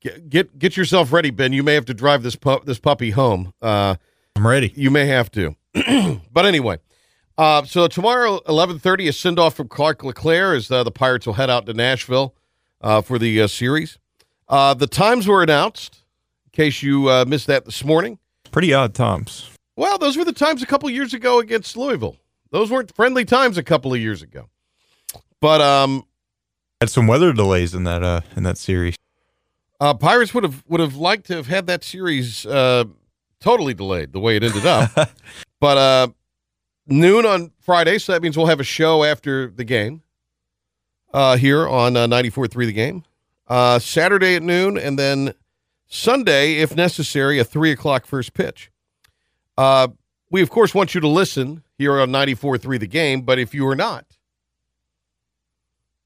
get 0.00 0.28
get 0.28 0.58
get 0.58 0.76
yourself 0.76 1.12
ready, 1.12 1.30
Ben. 1.30 1.52
You 1.52 1.62
may 1.62 1.74
have 1.74 1.86
to 1.86 1.94
drive 1.94 2.22
this 2.22 2.36
pup 2.36 2.66
this 2.66 2.78
puppy 2.78 3.10
home. 3.10 3.52
Uh, 3.62 3.96
I'm 4.36 4.46
ready. 4.46 4.72
you 4.76 4.90
may 4.90 5.06
have 5.06 5.30
to. 5.32 5.56
but 6.32 6.44
anyway, 6.44 6.78
uh, 7.38 7.64
so 7.64 7.86
tomorrow, 7.88 8.40
eleven 8.48 8.78
thirty, 8.78 9.08
a 9.08 9.12
send 9.12 9.38
off 9.38 9.54
from 9.54 9.68
Clark 9.68 10.04
LeClair 10.04 10.54
as 10.54 10.70
uh, 10.70 10.84
the 10.84 10.90
Pirates 10.90 11.26
will 11.26 11.34
head 11.34 11.50
out 11.50 11.66
to 11.66 11.74
Nashville 11.74 12.34
uh, 12.80 13.00
for 13.00 13.18
the 13.18 13.42
uh, 13.42 13.46
series. 13.46 13.98
Uh, 14.48 14.74
the 14.74 14.86
times 14.86 15.26
were 15.26 15.42
announced. 15.42 16.02
In 16.46 16.50
case 16.52 16.82
you 16.82 17.08
uh, 17.08 17.24
missed 17.26 17.48
that 17.48 17.64
this 17.64 17.82
morning. 17.84 18.18
Pretty 18.52 18.72
odd 18.72 18.94
times. 18.94 19.50
Well, 19.74 19.98
those 19.98 20.16
were 20.16 20.24
the 20.24 20.32
times 20.32 20.62
a 20.62 20.66
couple 20.66 20.88
years 20.88 21.12
ago 21.12 21.40
against 21.40 21.76
Louisville. 21.76 22.16
Those 22.50 22.70
weren't 22.70 22.94
friendly 22.94 23.24
times 23.24 23.58
a 23.58 23.62
couple 23.62 23.92
of 23.92 24.00
years 24.00 24.22
ago. 24.22 24.48
But 25.40 25.60
um, 25.60 26.04
Had 26.80 26.90
some 26.90 27.06
weather 27.06 27.32
delays 27.32 27.74
in 27.74 27.84
that 27.84 28.02
uh 28.02 28.20
in 28.36 28.42
that 28.44 28.58
series. 28.58 28.96
uh, 29.80 29.94
Pirates 29.94 30.32
would 30.34 30.44
have 30.44 30.62
would 30.68 30.80
have 30.80 30.96
liked 30.96 31.26
to 31.26 31.34
have 31.34 31.46
had 31.46 31.66
that 31.66 31.82
series 31.84 32.46
uh, 32.46 32.84
totally 33.40 33.74
delayed 33.74 34.12
the 34.12 34.20
way 34.20 34.36
it 34.36 34.42
ended 34.44 34.64
up. 34.66 34.90
but 35.60 35.76
uh, 35.78 36.08
noon 36.86 37.26
on 37.26 37.50
Friday, 37.60 37.98
so 37.98 38.12
that 38.12 38.22
means 38.22 38.36
we'll 38.36 38.46
have 38.46 38.60
a 38.60 38.64
show 38.64 39.04
after 39.04 39.48
the 39.50 39.64
game 39.64 40.02
uh, 41.12 41.36
here 41.36 41.66
on 41.68 41.96
uh, 41.96 42.06
94.3 42.06 42.66
The 42.66 42.72
Game. 42.72 43.04
Uh, 43.46 43.78
Saturday 43.78 44.36
at 44.36 44.42
noon, 44.42 44.78
and 44.78 44.98
then 44.98 45.34
Sunday, 45.86 46.54
if 46.54 46.74
necessary, 46.74 47.38
a 47.38 47.44
3 47.44 47.72
o'clock 47.72 48.06
first 48.06 48.32
pitch. 48.32 48.70
Uh, 49.58 49.88
we, 50.34 50.42
of 50.42 50.50
course, 50.50 50.74
want 50.74 50.96
you 50.96 51.00
to 51.00 51.06
listen 51.06 51.62
here 51.78 52.00
on 52.00 52.10
94.3 52.10 52.80
The 52.80 52.88
Game, 52.88 53.22
but 53.22 53.38
if 53.38 53.54
you 53.54 53.64
are 53.68 53.76
not, 53.76 54.04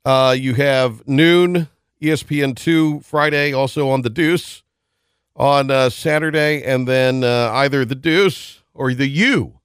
uh, 0.04 0.37
you 0.38 0.52
have 0.52 1.08
noon 1.08 1.66
E 2.02 2.08
ESPN2 2.08 3.06
Friday, 3.06 3.54
also 3.54 3.88
on 3.88 4.02
The 4.02 4.11
Deuce 4.11 4.62
on 5.35 5.70
uh, 5.70 5.88
Saturday, 5.88 6.62
and 6.62 6.87
then 6.87 7.25
uh, 7.25 7.52
either 7.54 7.87
The 7.87 7.94
Deuce 7.94 8.61
or 8.75 8.92
The 8.92 9.08
U 9.08 9.61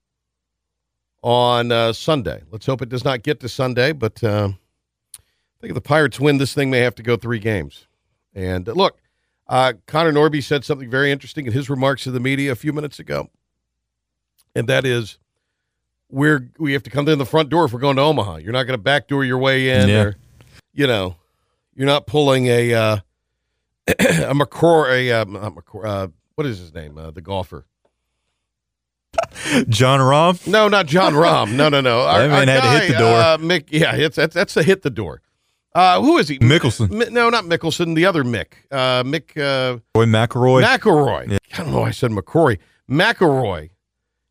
on 1.22 1.70
uh, 1.70 1.92
Sunday. 1.92 2.40
Let's 2.50 2.64
hope 2.64 2.80
it 2.80 2.88
does 2.88 3.04
not 3.04 3.22
get 3.22 3.40
to 3.40 3.50
Sunday, 3.50 3.92
but 3.92 4.24
uh, 4.24 4.48
I 4.48 5.60
think 5.60 5.72
if 5.72 5.74
the 5.74 5.82
Pirates 5.82 6.18
win, 6.18 6.38
this 6.38 6.54
thing 6.54 6.70
may 6.70 6.78
have 6.78 6.94
to 6.94 7.02
go 7.02 7.18
three 7.18 7.38
games. 7.38 7.86
And 8.34 8.66
uh, 8.66 8.72
look, 8.72 8.96
Connor 9.46 10.14
Norby 10.14 10.42
said 10.42 10.64
something 10.64 10.88
very 10.88 11.12
interesting 11.12 11.44
in 11.44 11.52
his 11.52 11.68
remarks 11.68 12.04
to 12.04 12.10
the 12.10 12.18
media 12.18 12.50
a 12.50 12.56
few 12.56 12.72
minutes 12.72 12.98
ago, 12.98 13.28
and 14.54 14.68
that 14.68 14.84
is 14.84 15.18
we're 16.10 16.50
we 16.58 16.72
have 16.74 16.82
to 16.84 16.90
come 16.90 17.08
in 17.08 17.18
the 17.18 17.26
front 17.26 17.48
door 17.48 17.64
if 17.64 17.72
we're 17.72 17.80
going 17.80 17.96
to 17.96 18.02
Omaha. 18.02 18.36
You're 18.36 18.52
not 18.52 18.64
going 18.64 18.78
to 18.78 18.82
backdoor 18.82 19.24
your 19.24 19.38
way 19.38 19.70
in, 19.70 19.88
Yeah. 19.88 20.02
or 20.02 20.16
you 20.72 20.86
know, 20.86 21.16
you're 21.74 21.86
not 21.86 22.06
pulling 22.06 22.46
a 22.46 22.72
uh, 22.74 22.96
a 23.88 23.92
McCrory, 24.34 25.08
a 25.08 25.22
uh, 25.22 25.50
McCrory, 25.50 25.84
uh, 25.86 26.08
what 26.34 26.46
is 26.46 26.58
his 26.58 26.74
name, 26.74 26.98
uh, 26.98 27.10
the 27.10 27.20
golfer. 27.20 27.66
Jon 29.68 30.00
Rahm. 30.00 30.44
No, 30.48 30.66
not 30.68 30.86
Jon 30.86 31.12
Rahm. 31.14 31.52
No, 31.52 31.68
no, 31.68 31.80
no. 31.80 32.04
That 32.04 32.30
man 32.30 32.48
had 32.48 32.62
to 32.62 32.80
hit 32.80 32.92
the 32.92 32.98
door. 32.98 33.14
Uh, 33.20 33.36
Mick, 33.38 33.66
yeah, 33.70 33.94
it's 33.94 34.16
that's 34.16 34.34
that's 34.34 34.56
a 34.56 34.62
hit 34.62 34.82
the 34.82 34.90
door. 34.90 35.20
Uh, 35.74 36.00
who 36.00 36.18
is 36.18 36.28
he? 36.28 36.38
Mickelson. 36.38 36.90
Mi- 36.90 37.10
no, 37.10 37.30
not 37.30 37.44
Mickelson. 37.44 37.94
The 37.94 38.06
other 38.06 38.22
Mick. 38.24 38.46
Uh, 38.70 39.02
Mick 39.04 39.36
uh, 39.40 39.78
Boy 39.92 40.04
McIlroy. 40.06 40.64
McIlroy. 40.64 41.38
I 41.52 41.56
don't 41.56 41.72
know. 41.72 41.80
why 41.80 41.88
I 41.88 41.90
said 41.90 42.10
McCrory. 42.12 42.58
McIlroy. 42.90 43.70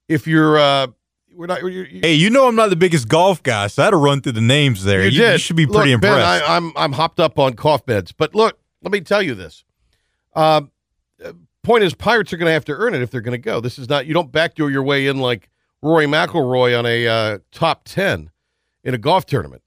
If 0.07 0.27
you're, 0.27 0.57
uh, 0.57 0.87
we're 1.35 1.47
not. 1.47 1.61
You're, 1.61 1.69
you 1.69 2.01
hey, 2.03 2.13
you 2.13 2.29
know 2.29 2.47
I'm 2.47 2.55
not 2.55 2.69
the 2.69 2.75
biggest 2.75 3.07
golf 3.07 3.41
guy, 3.41 3.67
so 3.67 3.81
I 3.81 3.85
had 3.85 3.91
to 3.91 3.97
run 3.97 4.21
through 4.21 4.33
the 4.33 4.41
names 4.41 4.83
there. 4.83 5.03
You, 5.07 5.23
You, 5.23 5.31
you 5.31 5.37
should 5.37 5.55
be 5.55 5.65
Look, 5.65 5.77
pretty 5.77 5.95
Ben, 5.95 6.11
impressed. 6.11 6.49
I, 6.49 6.55
I'm 6.55 6.71
I'm 6.75 6.91
hopped 6.91 7.19
up 7.19 7.39
on 7.39 7.53
cough 7.55 7.85
meds, 7.85 8.13
but 8.15 8.35
look, 8.35 8.59
let 8.81 8.91
me 8.91 9.01
tell 9.01 9.21
you 9.21 9.33
this. 9.33 9.63
Um, 10.35 10.71
uh, 11.23 11.33
point 11.63 11.83
is, 11.83 11.95
Pirates 11.95 12.33
are 12.33 12.37
going 12.37 12.49
to 12.49 12.53
have 12.53 12.65
to 12.65 12.73
earn 12.73 12.93
it 12.93 13.01
if 13.01 13.09
they're 13.09 13.21
going 13.21 13.31
to 13.31 13.37
go. 13.37 13.59
This 13.59 13.79
is 13.79 13.89
not 13.89 14.05
you 14.05 14.13
don't 14.13 14.31
backdoor 14.31 14.69
your 14.69 14.83
way 14.83 15.07
in 15.07 15.17
like 15.17 15.49
Rory 15.81 16.05
McIlroy 16.05 16.77
on 16.77 16.85
a 16.85 17.07
uh, 17.07 17.37
top 17.51 17.83
ten 17.85 18.29
in 18.83 18.93
a 18.93 18.97
golf 18.97 19.25
tournament. 19.25 19.63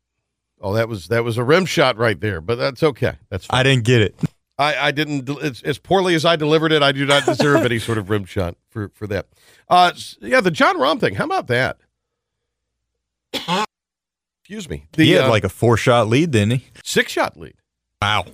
Oh, 0.61 0.73
that 0.75 0.89
was 0.89 1.09
that 1.09 1.25
was 1.25 1.37
a 1.37 1.45
rim 1.45 1.67
shot 1.67 1.97
right 1.99 2.21
there, 2.21 2.41
but 2.41 2.57
that's 2.57 2.83
okay. 2.83 3.15
That's 3.29 3.47
fine. 3.47 3.61
I 3.61 3.63
didn't 3.63 3.85
get 3.85 4.03
it. 4.03 4.15
I, 4.59 4.89
I 4.89 4.91
didn't 4.91 5.29
as, 5.43 5.63
as 5.63 5.79
poorly 5.79 6.15
as 6.15 6.25
I 6.25 6.37
delivered 6.37 6.73
it. 6.73 6.83
I 6.83 6.93
do 6.93 7.05
not 7.05 7.27
deserve 7.27 7.65
any 7.65 7.79
sort 7.89 7.99
of 7.99 8.09
rim 8.11 8.25
shot 8.25 8.57
for 8.71 8.89
for 8.95 9.07
that. 9.09 9.27
Uh, 9.69 9.93
yeah, 10.21 10.41
the 10.41 10.51
Jon 10.51 10.77
Rahm 10.79 10.99
thing. 11.01 11.15
How 11.17 11.25
about 11.25 11.47
that? 11.49 11.79
Excuse 14.43 14.69
me. 14.71 14.87
The 14.93 15.05
he 15.05 15.11
had 15.13 15.25
uh, 15.25 15.31
like 15.31 15.45
a 15.45 15.49
four 15.49 15.77
shot 15.77 16.09
lead, 16.09 16.31
didn't 16.31 16.61
he? 16.61 16.65
six 16.85 17.13
shot 17.13 17.37
lead. 17.37 17.55
Wow. 18.01 18.27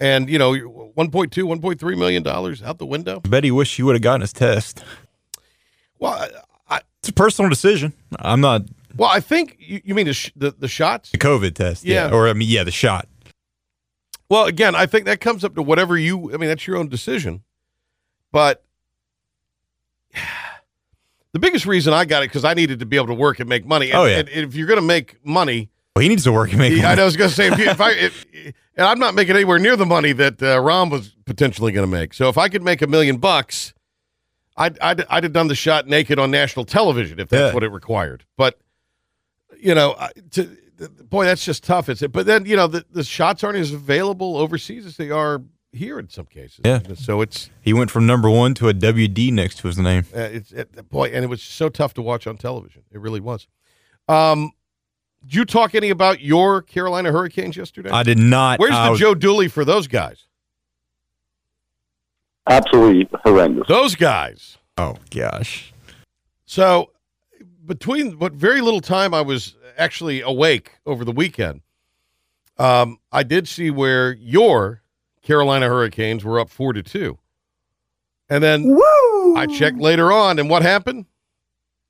and 0.00 0.28
you 0.28 0.38
know 0.38 0.52
1.2 0.52 1.28
1.3 1.30 1.98
million 1.98 2.22
dollars 2.22 2.62
out 2.62 2.78
the 2.78 2.86
window 2.86 3.20
I 3.24 3.28
bet 3.28 3.44
he 3.44 3.50
wished 3.50 3.76
he 3.76 3.82
would 3.82 3.94
have 3.94 4.02
gotten 4.02 4.22
his 4.22 4.32
test. 4.32 4.82
well 5.98 6.14
I, 6.14 6.76
I 6.76 6.80
It's 7.00 7.10
a 7.10 7.12
personal 7.12 7.48
decision. 7.50 7.92
I'm 8.18 8.40
not 8.40 8.62
well 8.96 9.10
i 9.10 9.20
think 9.20 9.56
you, 9.58 9.80
you 9.84 9.94
mean 9.94 10.06
the, 10.06 10.14
sh- 10.14 10.32
the 10.34 10.50
the 10.50 10.68
shots 10.68 11.10
the 11.10 11.18
COVID 11.18 11.54
test. 11.54 11.84
Yeah. 11.84 12.10
Or 12.10 12.28
I 12.28 12.32
mean, 12.32 12.48
yeah, 12.48 12.64
the 12.64 12.70
shot. 12.72 13.06
Well 14.32 14.46
again 14.46 14.74
i 14.74 14.86
think 14.86 15.04
that 15.04 15.20
comes 15.20 15.44
up 15.44 15.54
to 15.56 15.62
whatever 15.62 15.98
you 15.98 16.32
i 16.32 16.38
mean 16.38 16.48
that's 16.48 16.66
your 16.66 16.78
own 16.78 16.88
decision 16.88 17.42
but 18.32 18.64
the 21.32 21.38
biggest 21.38 21.66
reason 21.66 21.92
i 21.92 22.04
got 22.04 22.22
it 22.22 22.28
because 22.28 22.44
i 22.44 22.54
needed 22.54 22.78
to 22.80 22.86
be 22.86 22.96
able 22.96 23.08
to 23.08 23.14
work 23.14 23.40
and 23.40 23.48
make 23.48 23.66
money 23.66 23.90
and, 23.90 23.98
Oh, 23.98 24.04
yeah. 24.06 24.18
and 24.20 24.28
if 24.30 24.54
you're 24.54 24.66
going 24.66 24.80
to 24.80 24.86
make 24.86 25.16
money 25.24 25.70
Well, 25.94 26.02
he 26.02 26.08
needs 26.08 26.24
to 26.24 26.32
work 26.32 26.50
and 26.50 26.58
make 26.58 26.72
I 26.82 26.82
money. 26.94 27.02
was 27.02 27.16
going 27.16 27.30
to 27.30 27.36
say 27.36 27.48
if, 27.48 27.58
you, 27.58 27.66
if 27.66 27.80
I 27.80 27.90
if, 27.92 28.26
and 28.74 28.86
I'm 28.86 28.98
not 28.98 29.14
making 29.14 29.36
anywhere 29.36 29.58
near 29.58 29.76
the 29.76 29.84
money 29.86 30.12
that 30.12 30.42
uh, 30.42 30.56
Rahm 30.58 30.90
was 30.90 31.14
potentially 31.26 31.72
going 31.72 31.86
to 31.86 31.90
make. 31.94 32.14
So 32.14 32.30
if 32.30 32.38
I 32.38 32.48
could 32.48 32.62
make 32.62 32.80
a 32.80 32.86
million 32.86 33.18
bucks, 33.18 33.74
I'd, 34.56 34.78
I'd 34.80 35.04
I'd 35.10 35.24
have 35.24 35.34
done 35.34 35.48
the 35.48 35.54
shot 35.54 35.86
naked 35.86 36.18
on 36.18 36.30
national 36.30 36.64
television 36.64 37.20
if 37.20 37.28
that's 37.28 37.50
Yeah. 37.50 37.52
what 37.54 37.62
it 37.64 37.68
required. 37.68 38.24
But 38.38 38.58
you 39.60 39.74
know, 39.74 39.94
to, 40.30 40.56
boy, 41.04 41.24
that's 41.24 41.44
just 41.44 41.64
tough. 41.64 41.88
It's 41.88 42.02
but 42.06 42.26
then 42.26 42.46
you 42.46 42.56
know 42.56 42.66
the, 42.66 42.84
the 42.90 43.04
shots 43.04 43.42
aren't 43.44 43.58
as 43.58 43.72
available 43.72 44.36
overseas 44.36 44.86
as 44.86 44.96
they 44.96 45.10
are 45.10 45.42
here 45.72 45.98
in 45.98 46.08
some 46.08 46.26
cases. 46.26 46.60
Yeah. 46.64 46.80
So 46.96 47.20
it's 47.20 47.50
He 47.60 47.72
went 47.72 47.90
from 47.90 48.06
number 48.06 48.28
one 48.28 48.54
to 48.54 48.68
a 48.68 48.74
WD 48.74 49.32
next 49.32 49.58
to 49.58 49.68
his 49.68 49.78
name. 49.78 50.04
uh, 50.14 50.20
it's 50.20 50.52
it, 50.52 50.88
boy, 50.90 51.08
and 51.08 51.24
it 51.24 51.28
was 51.28 51.42
so 51.42 51.68
tough 51.68 51.94
to 51.94 52.02
watch 52.02 52.26
on 52.26 52.36
television. 52.36 52.82
It 52.90 53.00
really 53.00 53.20
was. 53.20 53.48
Um, 54.08 54.52
did 55.24 55.34
you 55.34 55.44
talk 55.44 55.74
any 55.74 55.90
about 55.90 56.20
your 56.20 56.62
Carolina 56.62 57.12
Hurricanes 57.12 57.56
yesterday? 57.56 57.90
I 57.90 58.02
did 58.02 58.18
not. 58.18 58.58
Where's 58.58 58.74
I 58.74 58.86
the 58.86 58.90
was- 58.92 59.00
Joe 59.00 59.14
Dooley 59.14 59.48
for 59.48 59.64
those 59.64 59.86
guys? 59.86 60.26
Absolutely 62.48 63.08
horrendous. 63.24 63.68
Those 63.68 63.94
guys. 63.94 64.58
Oh 64.76 64.96
gosh. 65.10 65.72
So 66.44 66.90
between 67.64 68.18
what 68.18 68.32
very 68.32 68.60
little 68.60 68.80
time 68.80 69.14
I 69.14 69.20
was 69.20 69.56
actually 69.76 70.20
awake 70.20 70.72
over 70.86 71.04
the 71.04 71.12
weekend, 71.12 71.62
um, 72.58 72.98
I 73.10 73.22
did 73.22 73.48
see 73.48 73.70
where 73.70 74.12
your 74.12 74.82
Carolina 75.22 75.68
Hurricanes 75.68 76.24
were 76.24 76.38
up 76.40 76.50
four 76.50 76.72
to 76.72 76.82
two, 76.82 77.18
and 78.28 78.42
then 78.42 78.76
I 79.36 79.46
checked 79.46 79.78
later 79.78 80.12
on, 80.12 80.38
and 80.38 80.50
what 80.50 80.62
happened? 80.62 81.06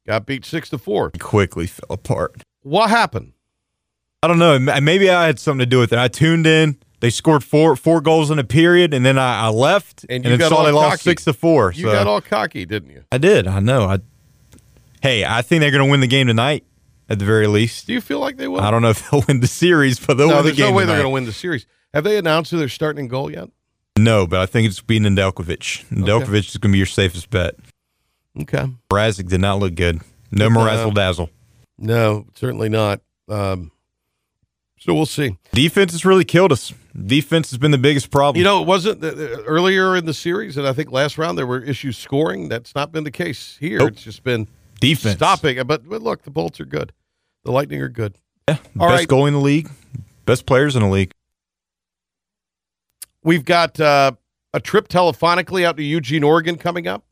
Got 0.06 0.26
beat 0.26 0.44
six 0.44 0.68
to 0.70 0.78
four. 0.78 1.10
Quickly 1.18 1.66
fell 1.66 1.86
apart. 1.90 2.42
What 2.62 2.90
happened? 2.90 3.32
I 4.22 4.28
don't 4.28 4.38
know. 4.38 4.58
Maybe 4.58 5.10
I 5.10 5.26
had 5.26 5.38
something 5.38 5.60
to 5.60 5.66
do 5.66 5.78
with 5.78 5.92
it. 5.92 5.98
I 5.98 6.08
tuned 6.08 6.46
in. 6.46 6.78
They 7.00 7.10
scored 7.10 7.42
four 7.42 7.74
four 7.74 8.00
goals 8.00 8.30
in 8.30 8.38
a 8.38 8.44
period, 8.44 8.94
and 8.94 9.04
then 9.04 9.18
I, 9.18 9.46
I 9.46 9.48
left, 9.48 10.04
And 10.04 10.16
and, 10.16 10.24
you 10.24 10.30
then 10.30 10.38
got 10.38 10.50
saw 10.50 10.58
all 10.58 10.64
they 10.64 10.70
lost 10.70 11.02
six 11.02 11.24
to 11.24 11.32
four. 11.32 11.72
You 11.72 11.86
so 11.86 11.92
got 11.92 12.06
all 12.06 12.20
cocky, 12.20 12.64
didn't 12.64 12.90
you? 12.90 13.02
I 13.10 13.18
did. 13.18 13.48
I 13.48 13.58
know. 13.58 13.86
I. 13.86 13.98
Hey, 15.02 15.24
I 15.24 15.42
think 15.42 15.60
they're 15.60 15.72
going 15.72 15.84
to 15.84 15.90
win 15.90 16.00
the 16.00 16.06
game 16.06 16.28
tonight, 16.28 16.64
at 17.08 17.18
the 17.18 17.24
very 17.24 17.48
least. 17.48 17.88
Do 17.88 17.92
you 17.92 18.00
feel 18.00 18.20
like 18.20 18.36
they 18.36 18.46
will? 18.46 18.60
I 18.60 18.70
don't 18.70 18.82
know 18.82 18.90
if 18.90 19.10
they'll 19.10 19.24
win 19.26 19.40
the 19.40 19.48
series, 19.48 19.98
but 19.98 20.16
they'll 20.16 20.28
no, 20.28 20.36
win 20.36 20.44
the 20.44 20.48
there's 20.50 20.56
game. 20.58 20.70
no 20.70 20.76
way 20.76 20.84
they're 20.84 20.96
going 20.96 21.06
to 21.06 21.10
win 21.10 21.24
the 21.24 21.32
series. 21.32 21.66
Have 21.92 22.04
they 22.04 22.16
announced 22.16 22.52
who 22.52 22.58
they're 22.58 22.68
starting 22.68 23.04
in 23.04 23.08
goal 23.08 23.30
yet? 23.30 23.48
No, 23.98 24.26
but 24.26 24.40
I 24.40 24.46
think 24.46 24.68
it's 24.68 24.80
being 24.80 25.02
Nedeljkovic. 25.02 25.86
Nedeljkovic 25.90 26.48
is 26.48 26.56
going 26.56 26.70
to 26.70 26.72
be 26.72 26.78
your 26.78 26.86
safest 26.86 27.30
bet. 27.30 27.56
Okay. 28.40 28.66
Mrazek 28.90 29.28
did 29.28 29.40
not 29.40 29.58
look 29.58 29.74
good. 29.74 30.00
No 30.30 30.48
No. 30.48 30.60
Mrazzle 30.60 30.94
Dazzle. 30.94 31.30
No, 31.78 32.26
certainly 32.34 32.68
not. 32.68 33.00
Um, 33.28 33.72
so 34.78 34.94
we'll 34.94 35.04
see. 35.06 35.36
Defense 35.52 35.92
has 35.92 36.04
really 36.04 36.24
killed 36.24 36.52
us. 36.52 36.72
Defense 36.96 37.50
has 37.50 37.58
been 37.58 37.72
the 37.72 37.78
biggest 37.78 38.10
problem. 38.10 38.38
You 38.38 38.44
know, 38.44 38.62
it 38.62 38.66
wasn't 38.66 39.02
uh, 39.02 39.08
uh, 39.08 39.42
earlier 39.46 39.96
in 39.96 40.06
the 40.06 40.14
series, 40.14 40.56
and 40.56 40.66
I 40.66 40.72
think 40.72 40.90
last 40.92 41.18
round 41.18 41.36
there 41.36 41.46
were 41.46 41.60
issues 41.60 41.98
scoring. 41.98 42.48
That's 42.48 42.74
not 42.74 42.92
been 42.92 43.04
the 43.04 43.10
case 43.10 43.56
here. 43.58 43.78
Nope. 43.80 43.92
It's 43.92 44.02
just 44.02 44.22
been 44.22 44.48
defense. 44.82 45.16
stopping. 45.16 45.56
But, 45.66 45.88
but 45.88 46.02
look, 46.02 46.22
the 46.22 46.30
Bolts 46.30 46.60
are 46.60 46.64
good. 46.64 46.92
The 47.44 47.52
Lightning 47.52 47.80
are 47.80 47.88
good. 47.88 48.16
Yeah, 48.48 48.58
All 48.78 48.88
best 48.88 49.00
right. 49.00 49.08
goalie 49.08 49.28
in 49.28 49.34
the 49.34 49.40
league. 49.40 49.70
Best 50.26 50.46
players 50.46 50.76
in 50.76 50.82
the 50.82 50.88
league. 50.88 51.12
We've 53.24 53.44
got 53.44 53.78
uh, 53.80 54.12
a 54.52 54.60
trip 54.60 54.88
telephonically 54.88 55.64
out 55.64 55.76
to 55.76 55.82
Eugene, 55.82 56.24
Oregon 56.24 56.56
coming 56.58 56.86
up. 56.86 57.04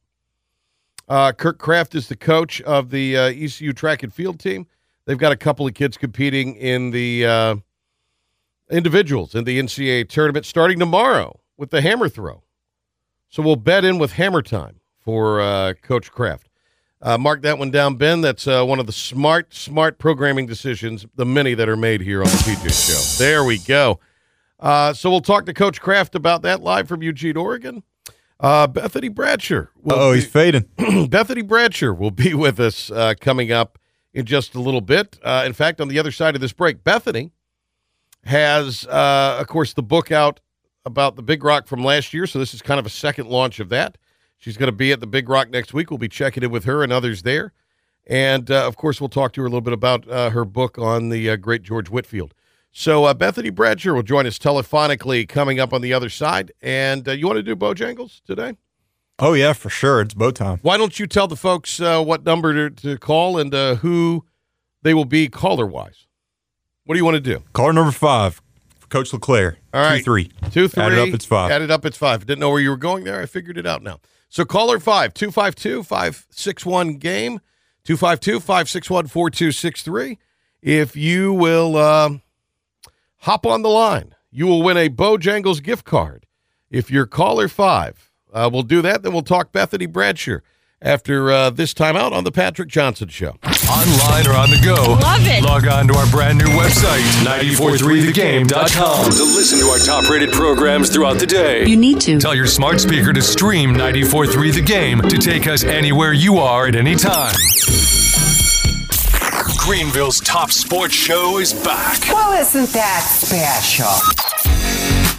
Uh, 1.09 1.33
Kirk 1.33 1.59
Kraft 1.59 1.95
is 1.95 2.09
the 2.09 2.17
coach 2.17 2.61
of 2.63 2.91
the 2.91 3.17
uh, 3.17 3.23
ECU 3.31 3.73
track 3.73 4.03
and 4.03 4.13
field 4.13 4.39
team. 4.39 4.67
They've 5.07 5.19
got 5.19 5.33
a 5.33 5.37
couple 5.37 5.67
of 5.67 5.75
kids 5.75 5.97
competing 5.97 6.55
in 6.55 6.91
the 6.93 7.27
uh, 7.27 7.57
individuals 8.71 9.35
in 9.35 9.45
the 9.45 9.59
NCAA 9.59 10.09
tournament 10.09 10.47
starting 10.47 10.79
tomorrow 10.79 11.41
with 11.57 11.71
the 11.71 11.81
hammer 11.81 12.09
throw. 12.09 12.43
So 13.29 13.43
we'll 13.43 13.57
bet 13.57 13.85
in 13.85 13.99
with 13.99 14.13
hammer 14.13 14.43
time 14.43 14.81
for 15.01 15.41
uh, 15.41 15.75
Coach 15.83 16.11
Kraft. 16.13 16.50
Uh, 17.03 17.17
mark 17.17 17.43
that 17.43 17.59
one 17.59 17.71
down, 17.71 17.95
Ben. 17.95 18.21
That's 18.21 18.47
uh, 18.47 18.65
one 18.65 18.79
of 18.79 18.87
the 18.87 18.93
smart, 18.93 19.55
smart 19.55 19.99
programming 19.99 20.47
decisions, 20.47 21.07
the 21.15 21.25
many 21.25 21.55
that 21.55 21.69
are 21.69 21.77
made 21.77 22.03
here 22.03 22.21
on 22.21 22.27
the 22.27 22.37
PJ 22.37 23.19
Show. 23.19 23.25
There 23.25 23.45
we 23.45 23.59
go. 23.59 24.01
Uh, 24.59 24.93
so 24.93 25.11
we'll 25.11 25.23
talk 25.23 25.47
to 25.47 25.55
Coach 25.55 25.81
Kraft 25.81 26.15
about 26.15 26.43
that 26.43 26.63
live 26.63 26.89
from 26.89 27.03
Eugene, 27.03 27.37
Oregon. 27.37 27.83
Uh, 28.39 28.67
Bethany 28.67 29.11
Bradsher. 29.11 29.69
Oh, 29.87 30.13
he's 30.13 30.27
fading. 30.27 30.65
Bethany 31.09 31.43
Bradsher 31.43 31.97
will 31.97 32.11
be 32.11 32.35
with 32.35 32.61
us 32.61 32.91
uh, 32.91 33.15
coming 33.21 33.53
up 33.53 33.79
in 34.13 34.27
just 34.27 34.55
a 34.55 34.61
little 34.61 34.81
bit. 34.81 35.19
Uh, 35.23 35.45
in 35.47 35.53
fact, 35.53 35.81
on 35.81 35.89
the 35.89 35.99
other 35.99 36.11
side 36.11 36.35
of 36.35 36.41
this 36.41 36.53
break, 36.53 36.83
Bethany 36.83 37.33
has, 38.25 38.87
uh, 38.87 39.39
of 39.41 39.47
course, 39.47 39.73
the 39.73 39.83
book 39.83 40.11
out 40.11 40.41
about 40.85 41.17
the 41.17 41.23
Big 41.23 41.45
Rock 41.45 41.67
from 41.67 41.85
last 41.85 42.13
year. 42.13 42.27
So 42.27 42.39
this 42.39 42.55
is 42.55 42.63
kind 42.63 42.81
of 42.81 42.87
a 42.87 42.91
second 42.91 43.29
launch 43.29 43.61
of 43.61 43.69
that. 43.71 43.99
She's 44.41 44.57
going 44.57 44.67
to 44.67 44.77
be 44.77 44.91
at 44.91 44.99
the 44.99 45.07
Big 45.07 45.29
Rock 45.29 45.51
next 45.51 45.73
week. 45.73 45.91
We'll 45.91 45.99
be 45.99 46.09
checking 46.09 46.43
in 46.43 46.51
with 46.51 46.65
her 46.65 46.83
and 46.83 46.93
others 46.93 47.23
there. 47.23 47.53
And, 48.07 48.51
uh, 48.51 48.67
of 48.67 48.77
course, 48.77 49.01
we'll 49.01 49.09
talk 49.09 49.33
to 49.35 49.43
her 49.43 49.47
a 49.47 49.51
little 49.51 49.61
bit 49.61 49.73
about 49.73 50.09
uh, 50.09 50.31
her 50.31 50.45
book 50.45 50.79
on 50.79 51.11
the 51.11 51.31
uh, 51.31 51.37
great 51.37 51.63
George 51.63 51.89
Whitfield. 51.89 52.35
So 52.73 53.05
uh, 53.05 53.15
Bethany 53.15 53.51
Bradsher 53.51 53.95
will 53.95 54.03
join 54.03 54.27
us 54.27 54.39
telephonically 54.39 55.29
coming 55.29 55.61
up 55.61 55.73
on 55.73 55.83
the 55.83 55.93
other 55.93 56.09
side. 56.09 56.53
And 56.63 57.07
uh, 57.07 57.13
you 57.13 57.27
want 57.27 57.37
to 57.37 57.43
do 57.43 57.55
Bojangles 57.55 58.23
today? 58.25 58.57
Oh 59.19 59.35
yeah, 59.35 59.53
for 59.53 59.69
sure. 59.69 60.01
It's 60.01 60.15
bow 60.15 60.31
time. 60.31 60.61
Why 60.63 60.79
don't 60.79 60.99
you 60.99 61.07
tell 61.07 61.29
the 61.29 61.37
folks 61.37 61.79
uh, 61.79 62.03
what 62.03 62.25
number 62.25 62.71
to, 62.71 62.75
to 62.83 62.97
call 62.97 63.39
and 63.39 63.55
uh, 63.55 63.75
who 63.77 64.25
they 64.83 64.95
will 64.95 65.05
be 65.05 65.29
caller 65.29 65.67
wise? 65.67 66.07
What 66.85 66.95
do 66.95 66.99
you 66.99 67.05
want 67.05 67.17
to 67.17 67.21
do? 67.21 67.43
Caller 67.53 67.75
number 67.75 67.93
five, 67.93 68.41
Coach 68.89 69.13
LeClair. 69.13 69.59
All 69.75 69.83
right. 69.83 69.99
Two 69.99 70.05
three. 70.05 70.31
Two, 70.51 70.69
three. 70.69 70.83
Add 70.83 70.93
it 70.93 70.99
up, 70.99 71.09
it's 71.09 71.27
five. 71.27 71.51
Add 71.51 71.61
it 71.61 71.71
up, 71.71 71.85
it's 71.85 71.99
five. 71.99 72.25
Didn't 72.25 72.41
know 72.41 72.49
where 72.49 72.61
you 72.61 72.71
were 72.71 72.79
going 72.79 73.05
there. 73.05 73.21
I 73.21 73.27
figured 73.27 73.59
it 73.59 73.67
out 73.67 73.83
now. 73.83 74.01
So 74.31 74.45
caller 74.45 74.79
five, 74.79 75.13
252 75.13 75.83
561 75.83 76.95
game, 76.99 77.41
252 77.85 78.41
561 78.41 79.09
4263. 79.09 80.19
If 80.63 80.97
you 80.97 81.33
will 81.33 81.77
um 81.77 82.23
hop 83.19 83.45
on 83.45 83.63
the 83.63 83.69
line, 83.69 84.15
you 84.31 84.47
will 84.47 84.63
win 84.63 84.77
a 84.77 84.89
Bojangles 84.89 85.63
gift 85.63 85.85
card. 85.85 86.27
If 86.71 86.91
you're 86.91 87.07
caller 87.07 87.49
five, 87.49 88.11
uh, 88.33 88.49
we'll 88.53 88.63
do 88.63 88.81
that. 88.83 89.03
Then 89.03 89.13
we'll 89.13 89.23
talk 89.23 89.51
Bethany 89.51 89.89
Bradsher 89.89 90.41
after 90.81 91.33
uh, 91.33 91.51
this 91.51 91.75
time 91.75 91.97
out 91.97 92.13
on 92.13 92.25
the 92.25 92.33
Patrick 92.33 92.69
Johnson 92.69 93.09
Show. 93.09 93.37
Online 93.71 94.27
or 94.27 94.33
on 94.35 94.51
the 94.51 94.61
go. 94.65 94.75
Love 95.01 95.21
it. 95.27 95.45
Log 95.45 95.67
on 95.69 95.87
to 95.89 95.95
our 95.95 96.07
brand 96.11 96.39
new 96.39 96.47
website, 96.59 97.01
943thegame.com, 97.25 99.05
to 99.05 99.23
listen 99.23 99.61
to 99.61 99.67
our 99.67 99.79
top 99.79 100.11
rated 100.11 100.33
programs 100.33 100.91
throughout 100.91 101.19
the 101.21 101.27
day. 101.27 101.65
You 101.67 101.77
need 101.77 102.01
to. 102.03 102.19
Tell 102.19 102.35
your 102.35 102.47
smart 102.49 102.81
speaker 102.81 103.13
to 103.13 103.23
stream 103.23 103.71
943 103.73 104.51
The 104.51 104.61
Game 104.63 105.01
to 105.03 105.19
take 105.19 105.47
us 105.47 105.63
anywhere 105.63 106.13
you 106.13 106.39
are 106.39 106.67
at 106.67 106.75
any 106.75 106.97
time. 106.97 107.33
Greenville's 109.59 110.19
top 110.21 110.51
sports 110.51 110.95
show 110.95 111.39
is 111.39 111.53
back. 111.55 112.01
Well, 112.13 112.33
isn't 112.33 112.71
that 112.71 113.03
special? 113.09 113.87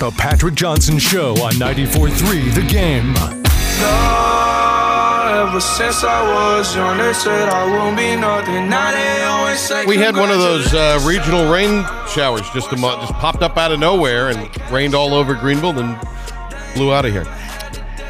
The 0.06 0.12
Patrick 0.18 0.56
Johnson 0.56 1.00
Show 1.00 1.36
on 1.36 1.54
94.3 1.54 2.54
The 2.54 2.64
Game. 2.68 3.14
Ever 5.52 5.60
since 5.60 6.06
I 6.06 6.24
was 6.34 6.74
young, 6.74 6.98
they 6.98 7.12
said 7.12 7.50
I 7.50 7.66
won't 7.66 7.98
be 7.98 8.16
nothing. 8.16 8.70
Now 8.70 8.90
they 8.90 9.24
always 9.24 9.60
say 9.60 9.86
We 9.86 9.98
had 9.98 10.16
one 10.16 10.32
of 10.32 10.38
those 10.38 10.74
uh, 10.74 11.04
regional 11.06 11.52
rain 11.52 11.84
showers 12.08 12.50
just 12.52 12.72
a 12.72 12.78
month, 12.78 13.02
just 13.02 13.14
popped 13.16 13.42
up 13.42 13.58
out 13.58 13.74
of 13.74 13.78
nowhere 13.78 14.30
and 14.30 14.50
rained 14.72 14.96
all 14.96 15.14
over 15.14 15.36
Greenville 15.36 15.78
and 15.78 16.00
blew 16.74 16.94
out 16.94 17.04
of 17.04 17.12
here. 17.12 17.26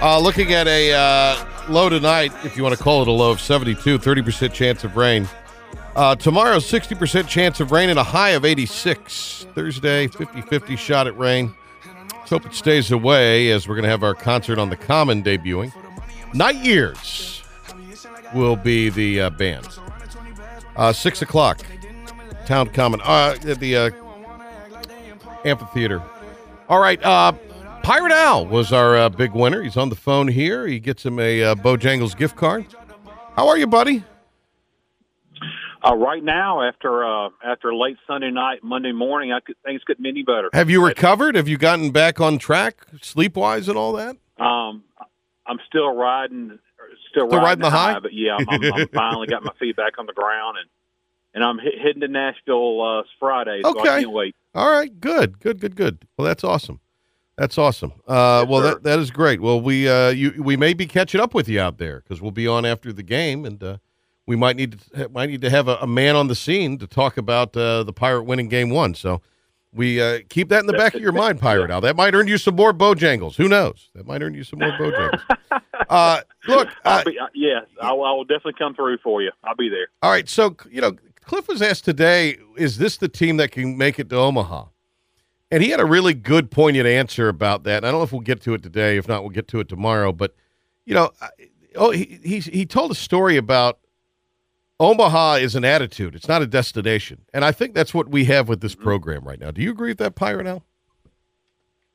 Uh, 0.03 0.19
looking 0.19 0.53
at 0.53 0.67
a 0.67 0.93
uh, 0.93 1.45
low 1.67 1.89
tonight, 1.89 2.31
if 2.45 2.55
you 2.55 2.61
want 2.61 2.77
to 2.77 2.83
call 2.83 3.01
it 3.01 3.07
a 3.07 3.11
low 3.11 3.31
of 3.31 3.41
72, 3.41 3.97
30% 3.97 4.53
chance 4.53 4.83
of 4.83 4.95
rain. 4.95 5.27
Uh, 5.95 6.15
tomorrow, 6.15 6.57
60% 6.57 7.27
chance 7.27 7.59
of 7.59 7.71
rain 7.71 7.89
and 7.89 7.97
a 7.97 8.03
high 8.03 8.29
of 8.29 8.45
86. 8.45 9.47
Thursday, 9.55 10.05
50 10.05 10.41
50 10.41 10.75
shot 10.75 11.07
at 11.07 11.17
rain. 11.17 11.55
Let's 12.13 12.29
hope 12.29 12.45
it 12.45 12.53
stays 12.53 12.91
away 12.91 13.49
as 13.49 13.67
we're 13.67 13.77
going 13.77 13.85
to 13.85 13.89
have 13.89 14.03
our 14.03 14.13
concert 14.13 14.59
on 14.59 14.69
the 14.69 14.77
Common 14.77 15.23
debuting. 15.23 15.73
Night 16.33 16.55
Years 16.55 17.43
will 18.33 18.55
be 18.55 18.89
the 18.89 19.21
uh, 19.21 19.29
band. 19.31 19.67
Uh, 20.75 20.93
6 20.93 21.21
o'clock, 21.21 21.61
Town 22.45 22.69
Common, 22.69 23.01
uh, 23.01 23.35
at 23.45 23.59
the 23.59 23.75
uh, 23.75 23.89
amphitheater. 25.43 26.01
All 26.69 26.79
right, 26.79 27.03
uh, 27.03 27.33
Pirate 27.83 28.13
Al 28.13 28.45
was 28.45 28.71
our 28.71 28.95
uh, 28.95 29.09
big 29.09 29.31
winner. 29.33 29.61
He's 29.61 29.75
on 29.75 29.89
the 29.89 29.95
phone 29.95 30.27
here. 30.27 30.67
He 30.67 30.79
gets 30.79 31.05
him 31.05 31.19
a 31.19 31.43
uh, 31.43 31.55
Bojangles 31.55 32.15
gift 32.15 32.35
card. 32.35 32.65
How 33.35 33.47
are 33.47 33.57
you, 33.57 33.67
buddy? 33.67 34.03
Uh, 35.83 35.95
right 35.95 36.23
now, 36.23 36.61
after 36.61 37.03
uh, 37.03 37.29
after 37.43 37.73
late 37.73 37.97
Sunday 38.05 38.29
night, 38.29 38.59
Monday 38.63 38.91
morning, 38.91 39.31
I 39.33 39.39
could, 39.39 39.55
things 39.65 39.81
couldn't 39.83 40.03
be 40.03 40.09
any 40.09 40.21
better. 40.21 40.49
Have 40.53 40.69
you 40.69 40.85
recovered? 40.85 41.35
Have 41.35 41.47
you 41.47 41.57
gotten 41.57 41.89
back 41.89 42.21
on 42.21 42.37
track, 42.37 42.85
sleep 43.01 43.35
wise, 43.35 43.67
and 43.67 43.77
all 43.77 43.93
that? 43.93 44.15
Um, 44.37 44.83
I'm 45.47 45.59
still 45.67 45.93
riding, 45.93 46.59
still, 47.09 47.27
Still 47.27 47.39
riding, 47.39 47.43
riding 47.43 47.61
the 47.63 47.69
high? 47.69 47.99
but 47.99 48.13
yeah, 48.13 48.37
I'm, 48.37 48.45
I'm, 48.49 48.73
I'm 48.73 48.87
finally 48.93 49.27
got 49.27 49.43
my 49.43 49.53
feet 49.59 49.75
back 49.75 49.93
on 49.97 50.05
the 50.05 50.13
ground, 50.13 50.57
and 50.59 50.69
and 51.33 51.43
I'm 51.43 51.59
he- 51.59 51.79
heading 51.81 52.01
to 52.01 52.07
Nashville 52.07 52.81
uh, 52.81 53.03
Friday, 53.19 53.61
so 53.63 53.69
Okay. 53.71 53.89
I 53.89 53.99
can't 54.01 54.11
wait. 54.11 54.35
All 54.53 54.69
right, 54.69 54.99
good, 54.99 55.39
good, 55.39 55.59
good, 55.61 55.75
good. 55.77 56.05
Well, 56.17 56.25
that's 56.27 56.43
awesome. 56.43 56.79
That's 57.37 57.57
awesome. 57.57 57.93
Uh, 58.07 58.41
Yes, 58.43 58.49
well, 58.51 58.61
sir. 58.61 58.67
that, 58.73 58.83
that 58.83 58.99
is 58.99 59.09
great. 59.11 59.41
Well, 59.41 59.61
we 59.61 59.87
uh, 59.89 60.09
you 60.09 60.33
we 60.43 60.57
may 60.57 60.73
be 60.73 60.85
catching 60.85 61.21
up 61.21 61.33
with 61.33 61.47
you 61.49 61.59
out 61.59 61.77
there 61.77 62.01
because 62.01 62.21
we'll 62.21 62.31
be 62.31 62.47
on 62.47 62.65
after 62.65 62.91
the 62.93 63.01
game, 63.03 63.45
and 63.45 63.63
uh, 63.63 63.77
we 64.27 64.35
might 64.35 64.57
need 64.57 64.79
to 64.93 65.09
might 65.09 65.29
need 65.29 65.41
to 65.41 65.49
have 65.49 65.67
a, 65.67 65.75
a 65.77 65.87
man 65.87 66.15
on 66.15 66.27
the 66.27 66.35
scene 66.35 66.77
to 66.79 66.85
talk 66.87 67.17
about 67.17 67.55
uh, 67.57 67.83
the 67.83 67.93
Pirate 67.93 68.23
winning 68.23 68.49
game 68.49 68.69
one. 68.69 68.93
So 68.93 69.21
we 69.73 70.01
uh, 70.01 70.19
keep 70.29 70.49
that 70.49 70.59
in 70.59 70.65
the 70.65 70.73
back 70.73 70.95
of 70.95 71.01
your 71.01 71.13
mind, 71.13 71.39
Pirate 71.39 71.71
Al. 71.71 71.81
That 71.81 71.95
might 71.95 72.13
earn 72.13 72.27
you 72.27 72.37
some 72.37 72.55
more 72.55 72.73
Bojangles. 72.73 73.35
Who 73.35 73.47
knows? 73.47 73.89
That 73.95 74.05
might 74.05 74.21
earn 74.21 74.33
you 74.33 74.43
some 74.43 74.59
more 74.59 74.71
Bojangles. 74.71 75.21
uh, 75.89 76.21
look, 76.47 76.67
uh, 76.67 76.71
I'll 76.83 77.03
be, 77.05 77.17
uh, 77.17 77.27
yes, 77.33 77.63
I 77.81 77.93
will, 77.93 78.03
I 78.03 78.11
will 78.11 78.25
definitely 78.25 78.55
come 78.57 78.75
through 78.75 78.97
for 78.97 79.21
you. 79.21 79.31
I'll 79.43 79.55
be 79.55 79.69
there. 79.69 79.87
all 80.01 80.11
right. 80.11 80.27
So 80.27 80.55
you 80.69 80.81
know, 80.81 80.97
Cliff 81.23 81.47
was 81.47 81.61
asked 81.61 81.85
today, 81.85 82.37
"Is 82.57 82.77
this 82.77 82.97
the 82.97 83.07
team 83.07 83.37
that 83.37 83.51
can 83.51 83.77
make 83.77 83.97
it 83.97 84.09
to 84.09 84.17
Omaha?" 84.17 84.65
And 85.51 85.63
he 85.63 85.69
had 85.69 85.79
a 85.79 85.85
really 85.85 86.13
good, 86.13 86.49
poignant 86.49 86.87
answer 86.87 87.27
about 87.27 87.63
that. 87.63 87.77
And 87.77 87.85
I 87.85 87.91
don't 87.91 87.99
know 87.99 88.03
if 88.03 88.11
we'll 88.13 88.21
get 88.21 88.41
to 88.43 88.53
it 88.53 88.63
today. 88.63 88.97
If 88.97 89.07
not, 89.07 89.21
we'll 89.21 89.31
get 89.31 89.49
to 89.49 89.59
it 89.59 89.67
tomorrow. 89.67 90.11
But 90.11 90.35
you 90.85 90.93
know, 90.93 91.11
oh, 91.75 91.91
he 91.91 92.19
he 92.23 92.39
he 92.39 92.65
told 92.65 92.91
a 92.91 92.95
story 92.95 93.37
about 93.37 93.79
Omaha 94.81 95.35
is 95.35 95.55
an 95.55 95.63
attitude; 95.63 96.15
it's 96.15 96.27
not 96.27 96.41
a 96.41 96.47
destination. 96.47 97.21
And 97.35 97.45
I 97.45 97.51
think 97.51 97.75
that's 97.75 97.93
what 97.93 98.09
we 98.09 98.25
have 98.25 98.49
with 98.49 98.61
this 98.61 98.73
program 98.73 99.23
right 99.23 99.39
now. 99.39 99.51
Do 99.51 99.61
you 99.61 99.69
agree 99.69 99.91
with 99.91 99.99
that, 99.99 100.19
Al? 100.19 100.63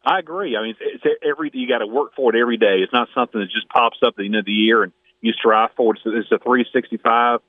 I 0.05 0.21
agree. 0.21 0.57
I 0.57 0.63
mean, 0.63 0.77
it's, 0.79 1.03
it's 1.05 1.21
every 1.29 1.51
you 1.53 1.67
got 1.67 1.79
to 1.79 1.87
work 1.89 2.15
for 2.15 2.33
it 2.33 2.39
every 2.41 2.57
day. 2.57 2.77
It's 2.79 2.93
not 2.93 3.09
something 3.13 3.41
that 3.41 3.51
just 3.51 3.69
pops 3.69 3.99
up 4.03 4.11
at 4.11 4.17
the 4.19 4.27
end 4.27 4.37
of 4.37 4.45
the 4.45 4.53
year 4.53 4.85
and 4.85 4.93
you 5.21 5.33
strive 5.33 5.71
for 5.77 5.95
it. 5.95 6.01
It's, 6.05 6.29
it's 6.31 6.33
a 6.33 6.39
365 6.39 7.41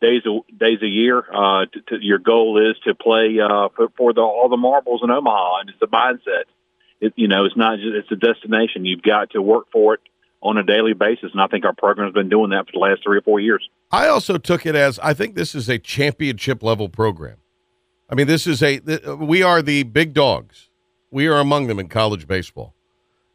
days 0.00 0.22
a 0.24 0.38
days 0.56 0.78
a 0.82 0.86
year. 0.86 1.18
Uh, 1.18 1.66
to, 1.66 1.80
to, 1.88 1.96
your 2.00 2.18
goal 2.18 2.70
is 2.70 2.76
to 2.84 2.94
play 2.94 3.40
uh, 3.42 3.70
for, 3.74 3.88
for 3.96 4.12
the, 4.12 4.20
all 4.20 4.48
the 4.48 4.56
marbles 4.56 5.00
in 5.02 5.10
Omaha, 5.10 5.60
and 5.62 5.70
it's 5.70 5.82
a 5.82 5.86
mindset. 5.86 6.44
It, 7.00 7.14
you 7.16 7.26
know, 7.26 7.44
it's 7.44 7.56
not 7.56 7.80
just 7.80 7.92
it's 7.92 8.12
a 8.12 8.16
destination. 8.16 8.84
You've 8.84 9.02
got 9.02 9.30
to 9.30 9.42
work 9.42 9.66
for 9.72 9.94
it 9.94 10.00
on 10.40 10.58
a 10.58 10.62
daily 10.62 10.92
basis, 10.92 11.32
and 11.32 11.42
I 11.42 11.48
think 11.48 11.64
our 11.64 11.74
program's 11.74 12.14
been 12.14 12.28
doing 12.28 12.50
that 12.50 12.66
for 12.66 12.72
the 12.72 12.78
last 12.78 13.02
three 13.02 13.18
or 13.18 13.22
four 13.22 13.40
years. 13.40 13.68
I 13.90 14.08
also 14.08 14.36
took 14.38 14.66
it 14.66 14.74
as 14.74 14.98
I 14.98 15.14
think 15.14 15.34
this 15.34 15.54
is 15.54 15.68
a 15.68 15.78
championship 15.78 16.62
level 16.62 16.88
program. 16.88 17.36
I 18.10 18.14
mean, 18.14 18.26
this 18.26 18.46
is 18.46 18.62
a 18.62 18.78
th- 18.78 19.04
we 19.06 19.42
are 19.42 19.62
the 19.62 19.82
big 19.84 20.12
dogs. 20.12 20.68
We 21.10 21.26
are 21.28 21.38
among 21.40 21.66
them 21.66 21.78
in 21.78 21.88
college 21.88 22.26
baseball. 22.26 22.74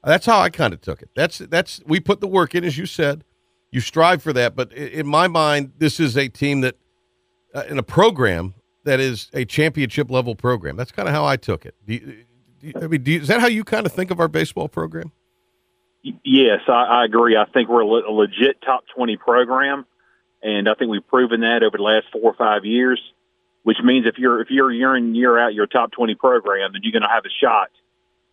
That's 0.04 0.26
how 0.26 0.40
I 0.40 0.50
kind 0.50 0.74
of 0.74 0.82
took 0.82 1.02
it. 1.02 1.10
That's 1.16 1.38
that's 1.40 1.82
we 1.86 2.00
put 2.00 2.22
the 2.22 2.28
work 2.28 2.56
in, 2.56 2.64
as 2.64 2.78
you 2.78 2.86
said. 2.86 3.24
You 3.72 3.80
strive 3.80 4.22
for 4.22 4.34
that, 4.34 4.56
but 4.56 4.74
in 4.74 5.08
my 5.08 5.28
mind, 5.28 5.74
this 5.78 6.00
is 6.00 6.18
a 6.18 6.28
team 6.28 6.62
that 6.62 6.76
uh, 7.54 7.64
in 7.70 7.78
a 7.78 7.84
program 7.84 8.54
that 8.84 9.00
is 9.00 9.30
a 9.34 9.46
championship 9.46 10.10
level 10.12 10.36
program. 10.36 10.76
That's 10.76 10.92
kind 10.92 11.08
of 11.08 11.14
how 11.14 11.24
I 11.26 11.38
took 11.38 11.66
it. 11.66 11.76
Do 11.86 11.94
you, 11.94 12.00
do 12.60 12.68
you- 12.68 12.74
I 12.76 12.88
mean, 12.88 13.04
you, 13.06 13.22
is 13.22 13.28
that 13.28 13.40
how 13.40 13.48
you 13.48 13.64
kind 13.64 13.86
of 13.86 13.92
think 13.94 14.12
of 14.12 14.20
our 14.20 14.28
baseball 14.28 14.68
program? 14.68 15.12
Yes, 16.26 16.62
I, 16.68 16.72
I 17.02 17.06
agree. 17.06 17.38
I 17.38 17.46
think 17.46 17.70
we're 17.70 17.82
a 17.82 18.12
legit 18.12 18.60
top 18.66 18.84
20 18.96 19.18
program, 19.18 19.86
and 20.44 20.68
I 20.68 20.74
think 20.74 20.92
we've 20.92 21.08
proven 21.08 21.42
that 21.42 21.64
over 21.64 21.78
the 21.78 21.84
last 21.84 22.08
four 22.12 22.24
or 22.24 22.34
five 22.34 22.66
years. 22.66 23.02
Which 23.64 23.78
means 23.84 24.08
if 24.08 24.18
you're 24.18 24.42
if 24.42 24.50
you're 24.50 24.72
year 24.72 24.96
in 24.96 25.14
year 25.14 25.38
out 25.38 25.54
your 25.54 25.68
top 25.68 25.92
20 25.92 26.16
program, 26.16 26.74
then 26.74 26.82
you're 26.84 26.92
going 26.92 27.04
to 27.04 27.14
have 27.14 27.26
a 27.26 27.46
shot 27.46 27.70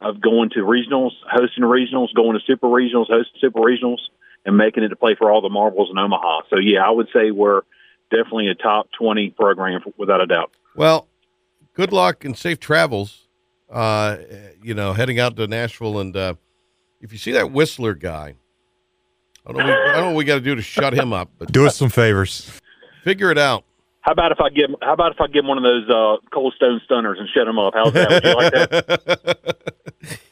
of 0.00 0.20
going 0.20 0.50
to 0.50 0.60
regionals, 0.60 1.10
hosting 1.30 1.64
regionals, 1.64 2.14
going 2.14 2.32
to 2.32 2.40
super 2.46 2.66
regionals, 2.66 3.08
hosting 3.08 3.38
super 3.38 3.60
regionals, 3.60 3.98
and 4.46 4.56
making 4.56 4.84
it 4.84 4.88
to 4.88 4.96
play 4.96 5.14
for 5.16 5.30
all 5.30 5.42
the 5.42 5.50
marbles 5.50 5.90
in 5.90 5.98
Omaha. 5.98 6.42
So 6.48 6.58
yeah, 6.58 6.86
I 6.86 6.90
would 6.90 7.08
say 7.12 7.30
we're 7.30 7.62
definitely 8.10 8.48
a 8.48 8.54
top 8.54 8.88
20 8.98 9.30
program 9.30 9.82
without 9.96 10.22
a 10.22 10.26
doubt. 10.26 10.50
Well, 10.74 11.08
good 11.74 11.92
luck 11.92 12.24
and 12.24 12.36
safe 12.36 12.60
travels. 12.60 13.26
Uh, 13.70 14.16
you 14.62 14.72
know, 14.72 14.94
heading 14.94 15.18
out 15.18 15.36
to 15.36 15.46
Nashville, 15.46 15.98
and 15.98 16.16
uh, 16.16 16.34
if 17.02 17.12
you 17.12 17.18
see 17.18 17.32
that 17.32 17.50
Whistler 17.50 17.92
guy, 17.92 18.34
I 19.48 19.52
don't 19.52 19.66
know. 19.66 19.72
What, 19.72 19.88
I 19.88 19.92
don't 19.94 20.00
know 20.02 20.06
what 20.10 20.16
we 20.16 20.24
got 20.24 20.34
to 20.34 20.40
do 20.40 20.54
to 20.54 20.62
shut 20.62 20.92
him 20.94 21.12
up, 21.12 21.30
but 21.38 21.50
Do 21.52 21.66
us 21.66 21.76
some 21.76 21.88
favors. 21.90 22.50
figure 23.04 23.30
it 23.30 23.38
out. 23.38 23.64
How 24.02 24.12
about 24.12 24.32
if 24.32 24.40
I 24.40 24.48
give 24.50 24.70
How 24.82 24.92
about 24.92 25.12
if 25.12 25.20
I 25.20 25.26
give 25.26 25.40
him 25.44 25.48
one 25.48 25.58
of 25.58 25.64
those 25.64 25.88
uh, 25.88 26.16
cold 26.32 26.54
stone 26.56 26.80
stunners 26.84 27.18
and 27.18 27.28
shut 27.34 27.46
him 27.48 27.58
up? 27.58 27.74
How's 27.74 27.92
that? 27.92 28.10
Would 28.10 28.24
you 28.24 28.34
like 28.34 28.52
that? 28.52 29.56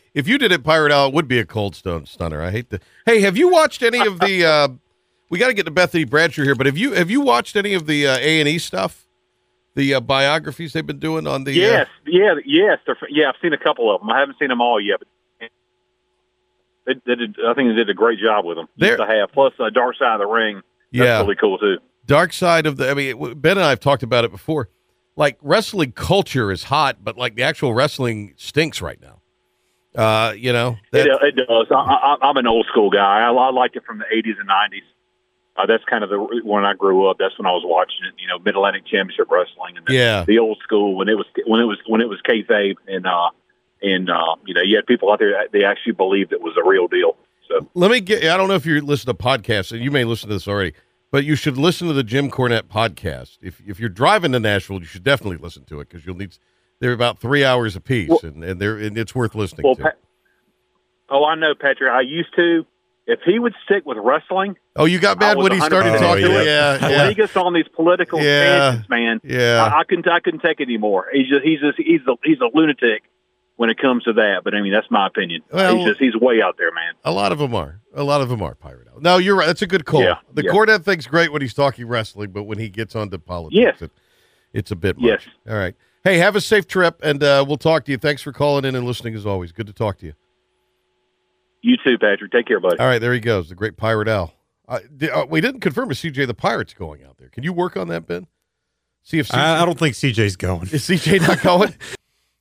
if 0.15 0.29
you 0.29 0.39
did 0.39 0.53
it, 0.53 0.63
Pirate 0.65 0.93
Al, 0.93 1.09
it 1.09 1.15
would 1.15 1.29
be 1.29 1.39
a 1.39 1.45
cold 1.45 1.75
stone 1.75 2.07
stunner. 2.07 2.41
I 2.43 2.51
hate 2.51 2.71
the. 2.71 2.81
Hey, 3.05 3.21
have 3.21 3.37
you 3.37 3.49
watched 3.49 3.83
any 3.83 4.07
of 4.07 4.21
the? 4.21 4.45
Uh, 4.47 4.69
we 5.29 5.39
got 5.39 5.49
to 5.49 5.55
get 5.55 5.65
to 5.67 5.73
Bethany 5.73 6.07
Bradsher 6.07 6.45
here, 6.45 6.55
but 6.55 6.67
have 6.67 6.79
you 6.79 6.93
have 6.93 7.11
you 7.11 7.21
watched 7.21 7.57
any 7.57 7.75
of 7.75 7.87
the 7.87 8.07
uh, 8.07 8.17
A 8.19 8.41
and 8.41 8.49
E 8.49 8.59
stuff? 8.59 9.07
The 9.75 9.95
uh, 9.95 10.01
biographies 10.01 10.73
they've 10.73 10.87
been 10.87 10.99
doing 11.01 11.27
on 11.27 11.45
the. 11.45 11.51
uh, 11.53 11.69
Yes, 11.69 11.89
yeah, 12.07 12.35
yes. 12.47 12.79
Yeah, 13.11 13.29
I've 13.29 13.35
seen 13.43 13.53
a 13.53 13.59
couple 13.59 13.95
of 13.95 14.01
them. 14.01 14.09
I 14.11 14.21
haven't 14.21 14.39
seen 14.39 14.49
them 14.49 14.63
all 14.63 14.81
yet, 14.81 15.01
but 15.01 15.09
they, 16.87 16.94
they 17.07 17.14
did, 17.14 17.37
I 17.46 17.55
think 17.55 17.70
they 17.70 17.75
did 17.75 17.90
a 17.90 17.94
great 17.94 18.18
job 18.18 18.44
with 18.44 18.57
them. 18.57 18.68
They're- 18.77 18.96
to 18.96 19.07
have 19.07 19.33
plus 19.33 19.53
uh, 19.59 19.70
Dark 19.70 19.96
Side 19.96 20.14
of 20.14 20.20
the 20.20 20.27
Ring. 20.27 20.57
That's 20.57 20.64
Yeah. 20.92 21.20
really 21.20 21.35
cool 21.37 21.59
too. 21.59 21.79
dark 22.07 22.33
side 22.33 22.66
of 22.66 22.77
the. 22.77 22.88
I 22.90 22.94
mean, 22.94 23.35
Ben 23.40 23.57
and 23.59 23.64
I 23.64 23.70
have 23.70 23.81
talked 23.81 24.03
about 24.05 24.25
it 24.25 24.31
before. 24.31 24.68
Like 25.16 25.38
wrestling 25.42 25.92
culture 25.92 26.53
is 26.53 26.64
hot, 26.64 26.99
but 27.03 27.16
like 27.16 27.35
the 27.35 27.42
actual 27.42 27.75
wrestling 27.75 28.35
stinks 28.37 28.81
right 28.83 29.01
now. 29.01 29.20
Uh, 30.01 30.33
you 30.37 30.53
know, 30.53 30.77
that, 30.92 31.07
it, 31.07 31.38
it 31.38 31.46
does. 31.49 31.66
I, 31.70 31.75
I, 31.75 32.16
I'm 32.20 32.37
an 32.37 32.46
old 32.46 32.66
school 32.66 32.90
guy. 32.90 33.20
I, 33.27 33.31
I 33.33 33.51
liked 33.51 33.77
it 33.77 33.85
from 33.85 33.99
the 33.99 34.05
80s 34.05 34.38
and 34.38 34.46
90s. 34.49 34.83
Uh, 35.57 35.64
that's 35.64 35.83
kind 35.85 36.05
of 36.05 36.11
the 36.11 36.18
when 36.44 36.66
I 36.66 36.75
grew 36.75 37.09
up. 37.09 37.16
That's 37.18 37.37
when 37.38 37.46
I 37.46 37.51
was 37.53 37.62
watching 37.64 38.05
it. 38.07 38.12
You 38.20 38.29
know, 38.29 38.38
Mid 38.38 38.55
Atlantic 38.57 38.85
Championship 38.87 39.31
Wrestling 39.31 39.79
and 39.79 39.87
the, 39.87 39.94
Yeah. 39.94 40.25
the 40.27 40.38
old 40.38 40.59
school 40.62 40.94
when 40.96 41.09
it 41.09 41.14
was 41.16 41.25
when 41.46 41.61
it 41.62 41.64
was 41.64 41.79
when 41.87 42.03
it 42.03 42.09
was 42.11 42.20
kayfabe 42.29 42.77
and 42.87 43.07
uh 43.07 43.31
and 43.83 44.09
uh 44.11 44.37
you 44.47 44.55
know 44.55 44.62
you 44.62 44.77
had 44.77 44.87
people 44.87 45.11
out 45.12 45.19
there 45.19 45.33
that 45.33 45.53
they 45.53 45.65
actually 45.65 45.93
believed 45.93 46.33
it 46.33 46.41
was 46.41 46.55
a 46.62 46.67
real 46.69 46.89
deal. 46.89 47.17
So 47.49 47.69
let 47.75 47.91
me 47.91 48.01
get. 48.01 48.25
I 48.25 48.37
don't 48.37 48.49
know 48.49 48.55
if 48.55 48.67
you 48.67 48.81
listen 48.81 49.07
to 49.07 49.15
podcasts, 49.15 49.71
and 49.73 49.81
you 49.83 49.91
may 49.91 50.05
listen 50.05 50.29
to 50.29 50.35
this 50.35 50.49
already, 50.49 50.73
but 51.12 51.25
you 51.25 51.37
should 51.37 51.57
listen 51.57 51.87
to 51.87 51.95
the 51.95 52.03
Jim 52.03 52.31
Cornette 52.31 52.65
podcast. 52.65 53.39
If 53.41 53.61
if 53.67 53.79
you're 53.79 53.89
driving 53.89 54.33
to 54.33 54.41
Nashville, 54.41 54.81
you 54.81 54.85
should 54.87 55.05
definitely 55.05 55.37
listen 55.39 55.65
to 55.67 55.81
it 55.81 55.89
because 55.89 56.05
you'll 56.05 56.17
need. 56.17 56.37
They're 56.81 56.93
about 56.93 57.21
three 57.21 57.45
hours 57.45 57.77
apiece, 57.77 58.09
Well- 58.09 58.21
and 58.25 58.43
and 58.43 58.61
they're 58.61 58.77
and 58.79 58.99
it's 58.99 59.15
worth 59.15 59.35
listening 59.35 59.65
well, 59.65 59.77
to. 59.77 59.83
Pat, 59.85 59.99
oh, 61.09 61.25
I 61.25 61.35
know, 61.37 61.55
Patrick. 61.55 61.91
I 61.91 62.01
used 62.03 62.35
to. 62.37 62.67
If 63.09 63.21
he 63.25 63.39
would 63.39 63.55
stick 63.65 63.87
with 63.87 63.99
wrestling, 63.99 64.57
oh, 64.75 64.85
you 64.85 64.99
got 64.99 65.21
mad 65.21 65.37
when 65.37 65.53
he 65.53 65.61
started 65.61 65.93
100% 65.93 65.99
talking. 66.01 66.25
into 66.25 66.41
it. 66.41 66.47
Yeah, 66.47 66.83
when 66.83 66.91
yeah, 66.91 67.09
he 67.09 67.15
gets 67.15 67.37
on 67.37 67.53
these 67.55 67.69
political 67.73 68.21
Yeah. 68.21 68.59
tangents, 68.73 68.89
man, 68.89 69.21
yeah. 69.23 69.62
I, 69.73 69.79
I 69.79 69.85
couldn't 69.85 70.09
I 70.09 70.19
couldn't 70.19 70.41
take 70.41 70.59
it 70.59 70.65
anymore. 70.65 71.07
He's 71.12 71.29
just 71.29 71.45
he's 71.45 71.61
just 71.61 71.79
he's 71.79 72.01
a 72.09 72.17
he's 72.25 72.41
a 72.41 72.51
lunatic 72.53 73.05
when 73.57 73.71
it 73.71 73.79
comes 73.79 74.05
to 74.05 74.12
that. 74.14 74.42
But 74.45 74.55
I 74.55 74.62
mean, 74.62 74.73
that's 74.73 74.90
my 74.90 75.07
opinion. 75.07 75.42
Well- 75.53 75.77
he's 75.77 75.87
just 75.87 76.01
he's 76.01 76.16
way 76.16 76.40
out 76.42 76.57
there, 76.59 76.73
man. 76.73 76.95
A 77.05 77.11
lot 77.12 77.33
of 77.33 77.38
them 77.38 77.55
are. 77.55 77.81
A 77.95 78.03
lot 78.05 78.21
of 78.21 78.29
them 78.29 78.42
are 78.42 78.55
pirate. 78.55 78.88
Al. 78.92 79.01
No, 79.01 79.16
you're 79.19 79.37
right. 79.37 79.47
That's 79.47 79.62
a 79.62 79.66
good 79.66 79.85
call. 79.87 80.03
Yeah, 80.03 80.16
the 80.33 80.45
yeah. 80.45 80.51
Cornette 80.53 80.85
thing's 80.85 81.07
great 81.07 81.33
when 81.33 81.40
he's 81.42 81.55
talking 81.55 81.87
wrestling, 81.87 82.31
but 82.31 82.45
when 82.45 82.59
he 82.59 82.69
gets 82.69 82.95
onto 82.95 83.16
politics, 83.19 83.59
Yes. 83.59 83.83
it, 83.83 83.90
it's 84.53 84.71
a 84.71 84.77
bit 84.77 84.97
much. 84.99 85.07
Yes. 85.09 85.23
All 85.49 85.57
right. 85.57 85.75
Hey, 86.05 86.19
have 86.19 86.37
a 86.37 86.40
safe 86.40 86.66
trip, 86.69 87.01
and 87.03 87.23
uh, 87.23 87.45
we'll 87.49 87.57
talk 87.57 87.85
to 87.87 87.90
you. 87.92 87.99
Thanks 87.99 88.23
for 88.23 88.33
calling 88.33 88.64
in 88.64 88.75
and 88.77 88.87
listening 88.87 89.14
as 89.14 89.27
always. 89.27 89.51
Good 89.53 89.66
to 89.66 89.73
talk 89.73 89.99
to 89.99 90.07
you. 90.07 90.12
You 91.62 91.77
too, 91.85 91.99
Patrick. 91.99 92.31
Take 92.31 92.47
care, 92.47 92.61
buddy. 92.61 92.79
All 92.79 92.87
right, 92.87 93.01
there 93.01 93.12
he 93.12 93.19
goes, 93.21 93.49
the 93.49 93.55
great 93.55 93.77
Pirate 93.77 94.07
Al. 94.09 94.33
Uh, 94.69 94.81
di- 94.97 95.11
uh, 95.11 95.25
we 95.27 95.40
didn't 95.40 95.61
confirm 95.61 95.90
if 95.90 95.97
CJ 95.97 96.27
the 96.27 96.35
Pirate's 96.35 96.75
going 96.75 97.03
out 97.05 97.19
there. 97.19 97.29
Can 97.29 97.42
you 97.45 97.53
work 97.53 97.77
on 97.77 97.88
that, 97.88 98.07
Ben? 98.07 98.27
See 99.03 99.19
if 99.19 99.29
CJ, 99.29 99.38
I, 99.38 99.62
I 99.62 99.64
don't 99.66 99.79
think 99.79 99.95
CJ's 99.95 100.37
going. 100.37 100.62
is 100.69 100.87
CJ 100.88 101.27
not 101.27 101.40
going. 101.42 101.75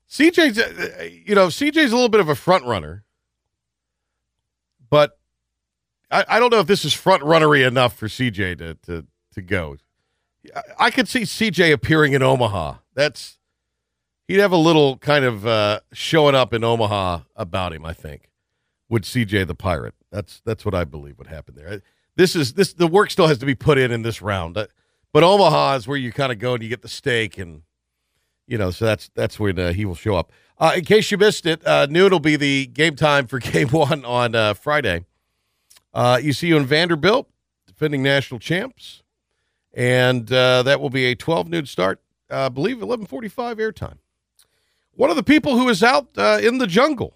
CJ's, 0.09 0.59
uh, 0.59 1.03
you 1.25 1.35
know, 1.35 1.47
CJ's 1.47 1.91
a 1.91 1.95
little 1.95 2.09
bit 2.09 2.21
of 2.21 2.29
a 2.29 2.35
front 2.35 2.65
runner, 2.65 3.03
but 4.89 5.17
I, 6.11 6.25
I 6.27 6.39
don't 6.39 6.51
know 6.51 6.59
if 6.59 6.67
this 6.67 6.85
is 6.85 6.93
front 6.93 7.23
runnery 7.23 7.67
enough 7.67 7.95
for 7.95 8.07
CJ 8.07 8.57
to 8.59 8.75
to 8.85 9.05
to 9.33 9.41
go. 9.41 9.77
I, 10.55 10.61
I 10.79 10.91
could 10.91 11.07
see 11.07 11.21
CJ 11.21 11.73
appearing 11.73 12.13
in 12.13 12.21
Omaha. 12.21 12.75
That's 12.93 13.37
he'd 14.27 14.39
have 14.39 14.51
a 14.51 14.57
little 14.57 14.97
kind 14.97 15.25
of 15.25 15.45
uh, 15.45 15.79
showing 15.91 16.35
up 16.35 16.53
in 16.53 16.63
Omaha 16.63 17.21
about 17.35 17.73
him. 17.73 17.85
I 17.85 17.93
think 17.93 18.29
would 18.89 19.03
CJ 19.03 19.47
the 19.47 19.55
Pirate. 19.55 19.95
That's 20.11 20.41
that's 20.45 20.63
what 20.63 20.75
I 20.75 20.83
believe 20.83 21.17
would 21.17 21.27
happen 21.27 21.55
there. 21.55 21.81
This 22.15 22.35
is 22.35 22.53
this 22.53 22.73
the 22.73 22.87
work 22.87 23.11
still 23.11 23.27
has 23.27 23.39
to 23.39 23.45
be 23.45 23.55
put 23.55 23.77
in 23.77 23.91
in 23.91 24.03
this 24.03 24.21
round, 24.21 24.53
but 24.53 25.23
Omaha 25.23 25.75
is 25.75 25.87
where 25.87 25.97
you 25.97 26.11
kind 26.11 26.31
of 26.31 26.39
go 26.39 26.53
and 26.53 26.63
you 26.63 26.69
get 26.69 26.81
the 26.81 26.87
steak 26.87 27.37
and 27.37 27.63
you 28.47 28.57
know 28.57 28.71
so 28.71 28.85
that's 28.85 29.09
that's 29.15 29.39
when 29.39 29.57
uh, 29.59 29.73
he 29.73 29.85
will 29.85 29.95
show 29.95 30.15
up. 30.15 30.31
Uh, 30.57 30.73
in 30.75 30.85
case 30.85 31.11
you 31.11 31.17
missed 31.17 31.45
it, 31.45 31.65
uh, 31.67 31.85
noon 31.89 32.11
will 32.11 32.19
be 32.19 32.35
the 32.35 32.67
game 32.67 32.95
time 32.95 33.27
for 33.27 33.39
game 33.39 33.69
one 33.69 34.05
on 34.05 34.35
uh, 34.35 34.53
Friday. 34.53 35.05
Uh, 35.93 36.19
ECU 36.21 36.57
in 36.57 36.65
Vanderbilt, 36.65 37.29
defending 37.67 38.03
national 38.03 38.39
champs, 38.39 39.01
and 39.73 40.31
uh, 40.31 40.61
that 40.63 40.81
will 40.81 40.89
be 40.89 41.05
a 41.05 41.15
12 41.15 41.49
noon 41.49 41.65
start. 41.65 42.01
I 42.29 42.49
believe 42.49 42.77
11:45 42.77 43.55
airtime. 43.55 43.97
One 44.91 45.09
of 45.09 45.15
the 45.15 45.23
people 45.23 45.57
who 45.57 45.69
is 45.69 45.83
out 45.83 46.07
in 46.17 46.57
the 46.57 46.67
jungle. 46.67 47.15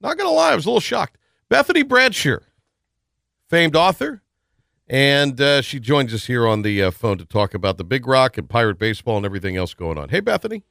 Not 0.00 0.18
gonna 0.18 0.30
lie, 0.30 0.52
I 0.52 0.54
was 0.54 0.66
a 0.66 0.68
little 0.68 0.80
shocked. 0.80 1.16
Bethany 1.48 1.82
Bradsher, 1.82 2.42
famed 3.48 3.76
author, 3.76 4.22
and 4.88 5.40
uh, 5.40 5.62
she 5.62 5.80
joins 5.80 6.14
us 6.14 6.26
here 6.26 6.46
on 6.46 6.62
the 6.62 6.82
uh, 6.82 6.90
phone 6.90 7.18
to 7.18 7.24
talk 7.24 7.54
about 7.54 7.76
the 7.78 7.84
Big 7.84 8.06
Rock 8.06 8.38
and 8.38 8.48
Pirate 8.48 8.78
baseball 8.78 9.16
and 9.16 9.26
everything 9.26 9.56
else 9.56 9.74
going 9.74 9.98
on. 9.98 10.08
Hey, 10.10 10.20
Bethany. 10.20 10.62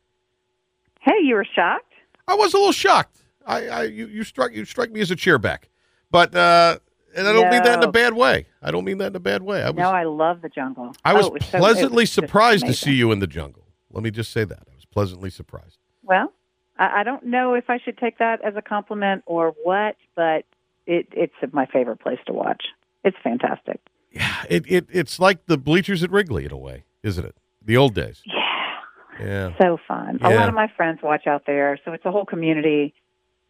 Hey, 1.01 1.19
you 1.23 1.35
were 1.35 1.45
shocked? 1.45 1.93
I 2.27 2.35
was 2.35 2.53
a 2.53 2.57
little 2.57 2.71
shocked. 2.71 3.17
I, 3.45 3.67
I 3.67 3.83
you, 3.83 4.07
you 4.07 4.23
struck 4.23 4.53
you 4.53 4.65
struck 4.65 4.89
me 4.91 5.01
as 5.01 5.11
a 5.11 5.15
chairback, 5.15 5.65
but 6.09 6.33
uh, 6.35 6.79
and 7.15 7.27
I 7.27 7.33
don't 7.33 7.51
mean 7.51 7.61
that 7.63 7.77
in 7.77 7.87
a 7.87 7.91
bad 7.91 8.13
way. 8.13 8.47
I 8.61 8.71
don't 8.71 8.83
mean 8.85 8.97
that 8.97 9.07
in 9.07 9.15
a 9.15 9.19
bad 9.19 9.43
way. 9.43 9.61
I 9.61 9.69
was 9.69 9.75
no, 9.77 9.89
I 9.91 10.03
love 10.03 10.41
the 10.41 10.49
jungle. 10.49 10.93
I 11.05 11.11
Oh, 11.13 11.29
was 11.29 11.43
it 11.43 11.45
so- 11.51 11.59
pleasantly 11.59 12.03
was 12.03 12.11
surprised 12.11 12.65
to 12.65 12.73
see 12.73 12.93
you 12.93 13.11
in 13.11 13.19
the 13.19 13.27
jungle. 13.27 13.67
Let 13.91 14.03
me 14.03 14.09
just 14.11 14.31
say 14.31 14.43
that 14.45 14.57
I 14.67 14.73
was 14.75 14.85
pleasantly 14.85 15.29
surprised. 15.29 15.77
Well, 16.03 16.33
I, 16.79 17.01
I 17.01 17.03
don't 17.03 17.23
know 17.25 17.53
if 17.53 17.69
I 17.69 17.77
should 17.77 17.97
take 17.99 18.17
that 18.17 18.43
as 18.43 18.55
a 18.55 18.61
compliment 18.63 19.21
or 19.27 19.53
what, 19.63 19.95
but 20.15 20.45
it, 20.87 21.07
it's 21.11 21.33
my 21.53 21.67
favorite 21.67 21.99
place 21.99 22.19
to 22.25 22.33
watch. 22.33 22.63
It's 23.03 23.15
fantastic. 23.23 23.79
Yeah, 24.15 24.43
it, 24.49 24.63
it 24.67 24.87
it's 24.89 25.19
like 25.19 25.45
the 25.45 25.57
bleachers 25.57 26.01
at 26.01 26.09
Wrigley 26.09 26.45
in 26.45 26.51
a 26.51 26.57
way, 26.57 26.85
isn't 27.03 27.23
it? 27.25 27.35
The 27.63 27.75
old 27.77 27.93
days. 27.93 28.21
Yeah, 28.25 28.81
Yeah. 29.19 29.53
so 29.61 29.77
fun. 29.87 30.19
A 30.23 30.29
lot 30.29 30.47
of 30.49 30.55
my 30.55 30.71
friends 30.77 30.99
watch 31.03 31.27
out 31.27 31.43
there, 31.45 31.77
so 31.85 31.91
it's 31.91 32.05
a 32.05 32.11
whole 32.11 32.25
community. 32.25 32.93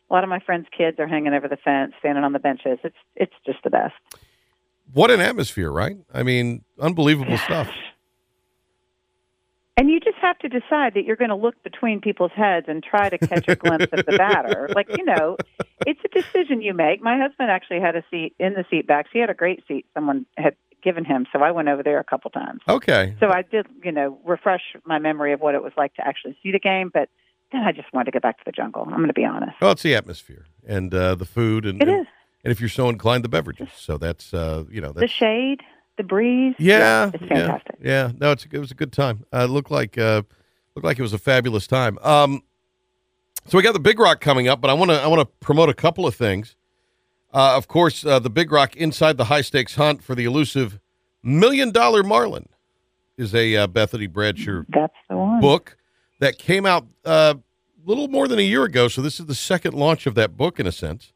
A 0.10 0.14
lot 0.14 0.24
of 0.24 0.30
my 0.30 0.40
friends' 0.40 0.68
kids 0.76 1.00
are 1.00 1.08
hanging 1.08 1.34
over 1.34 1.48
the 1.48 1.58
fence, 1.58 1.94
standing 2.00 2.24
on 2.24 2.34
the 2.34 2.40
benches. 2.40 2.80
It's 2.84 2.96
it's 3.16 3.34
just 3.46 3.60
the 3.64 3.70
best. 3.70 3.94
What 4.94 5.12
an 5.12 5.20
atmosphere, 5.22 5.72
right? 5.72 5.98
I 6.14 6.24
mean, 6.24 6.64
unbelievable 6.80 7.38
stuff. 7.38 7.70
And 9.78 9.90
you 9.90 10.00
just 10.00 10.18
have 10.22 10.40
to 10.40 10.48
decide 10.48 10.94
that 10.94 11.04
you're 11.04 11.18
going 11.18 11.30
to 11.30 11.36
look 11.36 11.62
between 11.64 12.00
people's 12.00 12.32
heads 12.34 12.68
and 12.70 12.82
try 12.82 13.10
to 13.10 13.18
catch 13.18 13.46
a 13.50 13.56
glimpse 13.56 13.88
of 13.92 14.06
the 14.06 14.18
batter. 14.18 14.70
Like, 14.76 14.88
you 14.98 15.04
know, 15.06 15.38
it's 15.86 16.00
a 16.04 16.08
decision 16.10 16.62
you 16.62 16.74
make. 16.74 17.02
My 17.02 17.18
husband 17.18 17.50
actually 17.50 17.80
had 17.82 17.96
a 17.96 18.04
seat 18.12 18.34
in 18.40 18.54
the 18.54 18.66
seat 18.70 18.88
backs. 18.88 19.10
He 19.14 19.20
had 19.20 19.30
a 19.30 19.34
great 19.34 19.64
seat 19.68 19.86
someone 19.94 20.26
had 20.38 20.56
given 20.84 21.04
him, 21.06 21.26
so 21.32 21.40
I 21.42 21.52
went 21.52 21.68
over 21.70 21.82
there 21.82 22.00
a 22.00 22.04
couple 22.04 22.30
times. 22.32 22.62
Okay. 22.68 23.16
So 23.20 23.30
I 23.30 23.42
did, 23.42 23.68
you 23.84 23.92
know, 23.92 24.18
refresh 24.26 24.62
my 24.86 25.00
memory 25.00 25.34
of 25.34 25.40
what 25.42 25.56
it 25.56 25.64
was 25.64 25.72
like 25.78 25.94
to 25.96 26.06
actually 26.08 26.38
see 26.44 26.52
the 26.52 26.60
game, 26.60 26.90
but 26.94 27.10
then 27.52 27.62
I 27.62 27.72
just 27.72 27.92
wanted 27.94 28.06
to 28.06 28.12
get 28.12 28.22
back 28.22 28.38
to 28.38 28.44
the 28.46 28.52
jungle. 28.52 28.84
I'm 28.84 28.96
going 28.96 29.08
to 29.08 29.14
be 29.14 29.24
honest. 29.26 29.54
Well, 29.62 29.72
it's 29.72 29.84
the 29.84 29.96
atmosphere 29.96 30.46
and 30.68 30.94
uh, 30.94 31.16
the 31.16 31.26
food, 31.26 31.66
and 31.66 31.82
It 31.82 31.88
and, 31.88 32.02
is. 32.02 32.08
and 32.44 32.52
if 32.52 32.60
you're 32.60 32.70
so 32.70 32.90
inclined, 32.90 33.24
the 33.24 33.30
beverages. 33.30 33.70
So 33.76 33.98
that's 33.98 34.34
uh, 34.34 34.66
you 34.70 34.82
know 34.82 34.92
The 34.92 35.08
shade, 35.08 35.62
the 35.98 36.04
breeze. 36.04 36.56
yeah, 36.60 37.12
it's 37.14 37.22
yeah, 37.24 37.28
fantastic. 37.28 37.76
Yeah, 37.82 38.12
no, 38.20 38.32
it's 38.32 38.46
it 38.52 38.60
was 38.60 38.72
a 38.72 38.76
good 38.76 38.92
time. 38.92 39.26
Uh, 39.34 39.46
it 39.46 39.50
looked 39.52 39.72
like 39.72 39.98
uh, 39.98 40.22
looked 40.76 40.86
like 40.86 41.00
it 41.00 41.02
was 41.02 41.14
a 41.14 41.18
fabulous 41.18 41.68
time. 41.68 41.98
Um, 42.02 42.42
so 43.48 43.58
we 43.58 43.64
got 43.64 43.74
the 43.74 43.80
Big 43.80 44.00
Rock 44.00 44.22
coming 44.22 44.48
up, 44.48 44.62
but 44.62 44.70
I 44.70 44.74
want 44.74 44.92
to 44.92 45.02
I 45.02 45.08
want 45.08 45.22
to 45.22 45.26
promote 45.46 45.70
a 45.70 45.74
couple 45.74 46.06
of 46.08 46.16
things. 46.16 46.56
Uh, 47.34 47.56
of 47.58 47.68
course, 47.68 48.06
uh, 48.06 48.18
the 48.20 48.30
Big 48.30 48.52
Rock 48.52 48.76
inside 48.76 49.18
the 49.18 49.26
high 49.26 49.42
stakes 49.42 49.76
hunt 49.76 50.02
for 50.04 50.16
the 50.16 50.24
elusive 50.26 50.80
million 51.22 51.72
dollar 51.72 52.02
marlin 52.04 52.48
is 53.18 53.34
a 53.36 53.56
uh, 53.56 53.68
Bethany 53.68 54.08
Bradsher 54.08 54.66
That's 54.70 54.94
the 55.10 55.18
one. 55.18 55.42
book 55.42 55.78
that 56.20 56.38
came 56.38 56.66
out 56.66 56.86
uh, 57.04 57.36
a 57.38 57.90
little 57.90 58.08
more 58.08 58.28
than 58.28 58.40
a 58.40 58.44
year 58.44 58.64
ago. 58.64 58.88
So 58.88 59.02
this 59.02 59.20
is 59.20 59.26
the 59.26 59.36
second 59.36 59.74
launch 59.74 60.06
of 60.08 60.16
that 60.16 60.38
book 60.38 60.60
in 60.60 60.68
a 60.68 60.72
sense. 60.72 61.12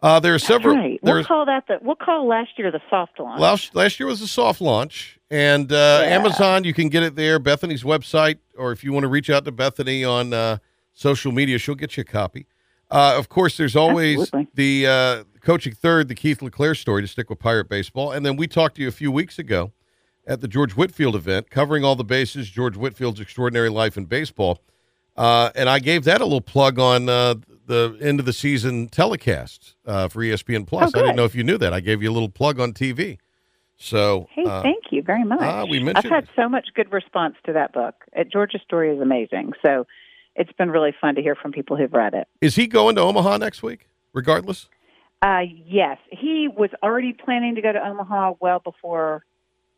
Uh, 0.00 0.20
there 0.20 0.34
are 0.34 0.38
several. 0.38 0.76
right. 0.76 1.00
We'll 1.02 1.24
call 1.24 1.44
that 1.46 1.66
the. 1.66 1.78
We'll 1.82 1.96
call 1.96 2.26
last 2.28 2.50
year 2.56 2.70
the 2.70 2.80
soft 2.88 3.18
launch. 3.18 3.40
last 3.40 3.74
last 3.74 3.98
year 3.98 4.06
was 4.06 4.22
a 4.22 4.28
soft 4.28 4.60
launch, 4.60 5.18
and 5.30 5.72
uh, 5.72 6.02
Yeah. 6.04 6.14
Amazon 6.16 6.64
you 6.64 6.72
can 6.72 6.88
get 6.88 7.02
it 7.02 7.16
there. 7.16 7.38
Bethany's 7.38 7.82
website, 7.82 8.38
or 8.56 8.70
if 8.72 8.84
you 8.84 8.92
want 8.92 9.04
to 9.04 9.08
reach 9.08 9.28
out 9.28 9.44
to 9.46 9.52
Bethany 9.52 10.04
on 10.04 10.32
uh, 10.32 10.58
social 10.94 11.32
media, 11.32 11.58
she'll 11.58 11.74
get 11.74 11.96
you 11.96 12.02
a 12.02 12.04
copy. 12.04 12.46
Uh, 12.90 13.14
of 13.18 13.28
course, 13.28 13.56
there's 13.56 13.76
always 13.76 14.20
Absolutely. 14.20 14.50
the 14.54 14.86
uh, 14.86 15.24
coaching 15.42 15.74
third, 15.74 16.08
the 16.08 16.14
Keith 16.14 16.40
LeClair 16.42 16.74
story 16.74 17.02
to 17.02 17.08
stick 17.08 17.28
with 17.28 17.38
Pirate 17.40 17.68
baseball, 17.68 18.12
and 18.12 18.24
then 18.24 18.36
we 18.36 18.46
talked 18.46 18.76
to 18.76 18.82
you 18.82 18.88
a 18.88 18.92
few 18.92 19.10
weeks 19.12 19.38
ago 19.38 19.72
at 20.26 20.40
the 20.40 20.48
George 20.48 20.72
Whitfield 20.74 21.16
event, 21.16 21.50
covering 21.50 21.84
all 21.84 21.96
the 21.96 22.04
bases, 22.04 22.48
George 22.50 22.76
Whitfield's 22.76 23.18
extraordinary 23.20 23.68
life 23.68 23.96
in 23.96 24.04
baseball, 24.04 24.60
uh, 25.18 25.50
and 25.54 25.68
I 25.68 25.78
gave 25.78 26.04
that 26.04 26.20
a 26.20 26.24
little 26.24 26.40
plug 26.40 26.78
on 26.78 27.08
uh, 27.08 27.34
the 27.66 27.96
end 28.00 28.20
of 28.20 28.26
the 28.26 28.32
season 28.32 28.88
telecast 28.88 29.74
uh, 29.86 30.08
for 30.08 30.20
ESPN 30.20 30.66
Plus. 30.66 30.92
Oh, 30.94 30.98
I 30.98 31.02
didn't 31.02 31.16
know 31.16 31.24
if 31.24 31.34
you 31.34 31.44
knew 31.44 31.58
that. 31.58 31.72
I 31.74 31.80
gave 31.80 32.02
you 32.02 32.10
a 32.10 32.14
little 32.14 32.28
plug 32.30 32.58
on 32.60 32.72
TV. 32.72 33.18
So 33.76 34.26
Hey, 34.32 34.44
uh, 34.44 34.62
thank 34.62 34.84
you 34.90 35.02
very 35.02 35.24
much. 35.24 35.38
ah, 35.40 35.64
we 35.64 35.78
I've 35.90 36.04
had 36.04 36.24
it. 36.24 36.30
so 36.34 36.48
much 36.48 36.68
good 36.74 36.90
response 36.92 37.36
to 37.46 37.52
that 37.52 37.72
book. 37.72 37.94
Georgia's 38.32 38.62
story 38.62 38.90
is 38.94 39.00
amazing. 39.00 39.52
So 39.64 39.86
it's 40.34 40.52
been 40.52 40.70
really 40.70 40.94
fun 41.00 41.14
to 41.14 41.22
hear 41.22 41.34
from 41.36 41.52
people 41.52 41.76
who've 41.76 41.92
read 41.92 42.14
it. 42.14 42.26
is 42.40 42.56
he 42.56 42.66
going 42.66 42.96
to 42.96 43.02
Omaha 43.02 43.36
next 43.38 43.62
week? 43.62 43.88
Regardless, 44.12 44.68
Uh, 45.22 45.42
yes, 45.66 45.98
he 46.10 46.48
was 46.48 46.70
already 46.82 47.12
planning 47.12 47.54
to 47.56 47.60
go 47.60 47.72
to 47.72 47.78
Omaha 47.78 48.32
well 48.40 48.58
before 48.60 49.24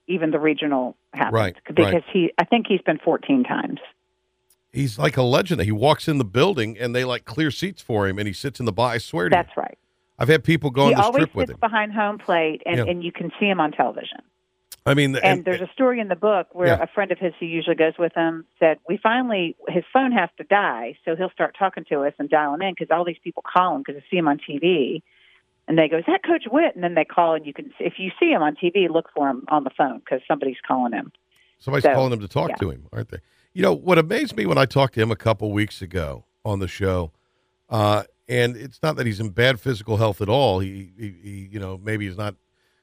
even 0.06 0.30
the 0.30 0.38
regional 0.38 0.96
happened. 1.12 1.34
Right, 1.34 1.56
Because 1.66 1.92
right. 1.92 2.04
he, 2.12 2.32
I 2.38 2.44
think 2.44 2.66
he's 2.68 2.80
been 2.82 2.98
14 3.04 3.44
times. 3.44 3.80
He's 4.72 4.98
like 4.98 5.16
a 5.16 5.22
legend. 5.22 5.60
He 5.62 5.72
walks 5.72 6.08
in 6.08 6.18
the 6.18 6.24
building 6.24 6.78
and 6.78 6.94
they 6.94 7.04
like 7.04 7.24
clear 7.24 7.50
seats 7.50 7.82
for 7.82 8.06
him, 8.08 8.18
and 8.18 8.26
he 8.26 8.32
sits 8.32 8.60
in 8.60 8.66
the 8.66 8.72
bar. 8.72 8.90
I 8.92 8.98
swear 8.98 9.28
to 9.28 9.36
you, 9.36 9.42
That's 9.42 9.56
right. 9.56 9.78
I've 10.18 10.28
had 10.28 10.44
people 10.44 10.70
go 10.70 10.82
on 10.84 10.88
he 10.90 10.94
this 10.96 11.04
always 11.04 11.20
trip 11.24 11.34
with 11.34 11.48
sits 11.48 11.56
him. 11.56 11.60
behind 11.60 11.92
home 11.92 12.18
plate, 12.18 12.62
and, 12.66 12.76
Yeah. 12.76 12.84
and 12.84 13.02
you 13.02 13.10
can 13.12 13.30
see 13.40 13.46
him 13.46 13.58
on 13.60 13.72
television. 13.72 14.18
I 14.86 14.94
mean, 14.94 15.14
And, 15.16 15.44
there's 15.44 15.60
a 15.60 15.68
story 15.72 16.00
in 16.00 16.08
the 16.08 16.16
book 16.16 16.48
where 16.54 16.68
Yeah. 16.68 16.82
a 16.82 16.86
friend 16.86 17.10
of 17.12 17.18
his 17.18 17.32
who 17.38 17.46
usually 17.46 17.76
goes 17.76 17.94
with 17.98 18.14
him 18.14 18.44
said, 18.58 18.78
"We 18.88 18.96
finally 18.96 19.54
his 19.68 19.84
phone 19.92 20.12
has 20.12 20.30
to 20.38 20.44
die, 20.44 20.96
so 21.04 21.16
he'll 21.16 21.30
start 21.30 21.54
talking 21.58 21.84
to 21.90 22.00
us 22.04 22.14
and 22.18 22.28
dialing 22.30 22.62
in 22.62 22.74
because 22.74 22.90
all 22.90 23.04
these 23.04 23.18
people 23.22 23.42
call 23.46 23.76
him 23.76 23.82
because 23.82 24.00
they 24.00 24.06
see 24.10 24.16
him 24.16 24.26
on 24.28 24.38
TV." 24.38 25.02
And 25.68 25.78
they 25.78 25.88
go, 25.88 25.98
"Is 25.98 26.04
that 26.06 26.22
Coach 26.24 26.44
Witt?" 26.50 26.74
And 26.74 26.82
then 26.82 26.94
they 26.94 27.04
call, 27.04 27.34
and 27.34 27.46
you 27.46 27.52
can 27.52 27.72
if 27.78 27.98
you 27.98 28.10
see 28.18 28.30
him 28.30 28.42
on 28.42 28.56
TV, 28.56 28.88
look 28.88 29.10
for 29.14 29.28
him 29.28 29.44
on 29.48 29.64
the 29.64 29.70
phone 29.70 29.98
because 29.98 30.20
somebody's 30.26 30.60
calling 30.66 30.92
him. 30.92 31.12
Somebody's 31.58 31.84
So, 31.84 31.92
calling 31.94 32.12
him 32.14 32.20
to 32.20 32.28
talk 32.28 32.48
yeah. 32.50 32.56
to 32.56 32.70
him, 32.70 32.86
aren't 32.92 33.10
they? 33.10 33.18
You 33.52 33.62
know 33.62 33.72
what 33.72 33.98
amazed 33.98 34.36
me 34.36 34.46
when 34.46 34.58
I 34.58 34.64
talked 34.64 34.94
to 34.94 35.00
him 35.02 35.10
a 35.10 35.16
couple 35.16 35.50
weeks 35.52 35.82
ago 35.82 36.24
on 36.44 36.60
the 36.60 36.68
show, 36.68 37.10
uh, 37.68 38.04
and 38.28 38.56
it's 38.56 38.80
not 38.82 38.96
that 38.96 39.06
he's 39.06 39.18
in 39.20 39.30
bad 39.30 39.58
physical 39.58 39.96
health 39.96 40.20
at 40.20 40.28
all. 40.28 40.60
He, 40.60 40.92
he, 40.96 41.14
he 41.22 41.48
you 41.50 41.58
know, 41.58 41.78
maybe 41.82 42.06
he's 42.06 42.16
not 42.16 42.36